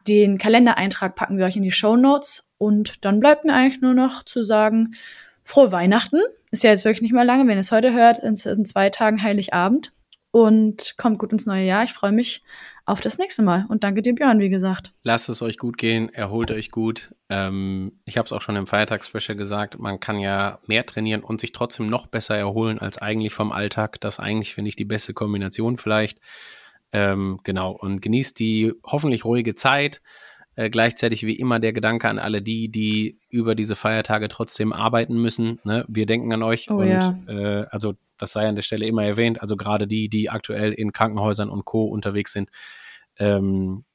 Den 0.07 0.39
Kalendereintrag 0.39 1.17
packen 1.17 1.37
wir 1.37 1.47
euch 1.47 1.57
in 1.57 1.65
die 1.65 1.73
Show 1.73 1.97
Notes 1.97 2.49
und 2.59 3.05
dann 3.05 3.19
bleibt 3.19 3.45
mir 3.45 3.55
eigentlich 3.55 3.81
nur 3.81 3.95
noch 3.95 4.23
zu 4.23 4.45
sagen, 4.45 4.95
frohe 5.43 5.73
Weihnachten. 5.73 6.21
Ist 6.53 6.63
ja 6.63 6.71
jetzt 6.71 6.85
wirklich 6.85 7.03
nicht 7.03 7.13
mehr 7.13 7.25
lange. 7.25 7.49
Wenn 7.49 7.59
ihr 7.59 7.61
es 7.61 7.73
heute 7.73 7.93
hört, 7.93 8.19
ist 8.19 8.47
in 8.47 8.65
zwei 8.65 8.89
Tagen 8.89 9.21
Heiligabend 9.21 9.91
und 10.31 10.95
kommt 10.97 11.19
gut 11.19 11.33
ins 11.33 11.47
neue 11.47 11.65
Jahr. 11.65 11.85
Ich 11.85 11.93
freue 11.93 12.13
mich 12.13 12.43
auf 12.87 13.01
das 13.01 13.19
nächste 13.19 13.43
Mal. 13.43 13.67
Und 13.69 13.85
danke 13.85 14.03
dir, 14.03 14.15
Björn, 14.15 14.41
wie 14.41 14.49
gesagt. 14.49 14.93
Lasst 15.03 15.29
es 15.29 15.43
euch 15.43 15.59
gut 15.59 15.79
gehen, 15.79 16.09
erholt 16.09 16.51
euch 16.51 16.71
gut. 16.71 17.15
Ähm, 17.29 17.93
ich 18.05 18.19
habe 18.19 18.27
es 18.27 18.33
auch 18.33 18.43
schon 18.43 18.57
im 18.57 18.67
Feiertagsspecial 18.67 19.37
gesagt, 19.37 19.79
man 19.79 20.01
kann 20.01 20.19
ja 20.19 20.59
mehr 20.67 20.85
trainieren 20.85 21.23
und 21.23 21.41
sich 21.41 21.53
trotzdem 21.53 21.89
noch 21.89 22.07
besser 22.07 22.37
erholen 22.37 22.79
als 22.79 22.99
eigentlich 22.99 23.33
vom 23.33 23.53
Alltag. 23.53 24.01
Das 24.01 24.19
eigentlich 24.19 24.55
finde 24.55 24.71
ich 24.71 24.77
die 24.77 24.85
beste 24.85 25.15
Kombination 25.15 25.79
vielleicht. 25.79 26.21
Ähm, 26.93 27.39
genau, 27.45 27.73
und 27.73 28.03
genießt 28.03 28.39
die 28.39 28.73
hoffentlich 28.85 29.25
ruhige 29.25 29.55
Zeit. 29.55 30.01
Äh, 30.61 30.69
gleichzeitig 30.69 31.25
wie 31.25 31.37
immer 31.37 31.59
der 31.59 31.73
Gedanke 31.73 32.07
an 32.07 32.19
alle 32.19 32.43
die, 32.43 32.71
die 32.71 33.19
über 33.31 33.55
diese 33.55 33.77
Feiertage 33.77 34.29
trotzdem 34.29 34.75
arbeiten 34.75 35.17
müssen. 35.17 35.59
Ne? 35.65 35.87
Wir 35.89 36.05
denken 36.05 36.35
an 36.35 36.43
euch 36.43 36.71
Oh 36.71 36.75
und 36.75 36.89
ja. 36.89 37.19
äh, 37.29 37.67
also 37.71 37.95
das 38.19 38.33
sei 38.33 38.47
an 38.47 38.57
der 38.57 38.63
Stelle 38.63 38.85
immer 38.85 39.03
erwähnt. 39.03 39.41
Also 39.41 39.57
gerade 39.57 39.87
die, 39.87 40.11
die 40.11 40.29
aktuell 40.29 40.75
in 40.75 40.93
Krankenhäusern 40.93 41.49
und 41.49 41.65
Co. 41.65 41.87
unterwegs 41.87 42.35
sind. 42.35 42.51
Ähm, 43.17 43.87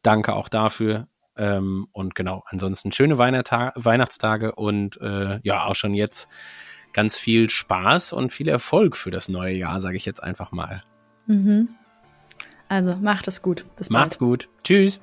danke 0.00 0.32
auch 0.32 0.48
dafür. 0.48 1.08
Ähm, 1.36 1.88
und 1.92 2.14
genau, 2.14 2.42
ansonsten 2.46 2.90
schöne 2.90 3.18
Weihnachtsta 3.18 3.74
Weihnachtstage 3.74 4.54
und 4.54 4.98
äh, 5.02 5.40
ja, 5.42 5.66
auch 5.66 5.74
schon 5.74 5.92
jetzt 5.92 6.30
ganz 6.94 7.18
viel 7.18 7.50
Spaß 7.50 8.14
und 8.14 8.32
viel 8.32 8.48
Erfolg 8.48 8.96
für 8.96 9.10
das 9.10 9.28
neue 9.28 9.54
Jahr, 9.54 9.78
sage 9.78 9.98
ich 9.98 10.06
jetzt 10.06 10.22
einfach 10.22 10.52
mal. 10.52 10.84
Mhm. 11.26 11.68
Also 12.66 12.96
macht 12.96 13.28
es 13.28 13.42
gut. 13.42 13.66
Bis 13.76 13.90
Macht's 13.90 14.16
bald. 14.16 14.46
gut. 14.46 14.48
Tschüss. 14.62 15.02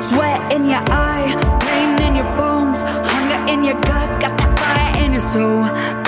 Sweat 0.00 0.52
in 0.52 0.68
your 0.68 0.82
eye, 0.90 1.34
pain 1.66 2.00
in 2.06 2.14
your 2.14 2.30
bones, 2.36 2.82
hunger 2.82 3.52
in 3.52 3.64
your 3.64 3.74
gut, 3.80 4.20
got 4.20 4.38
that 4.38 4.58
fire 4.58 5.04
in 5.04 5.12
your 5.12 5.26
soul, 5.32 6.05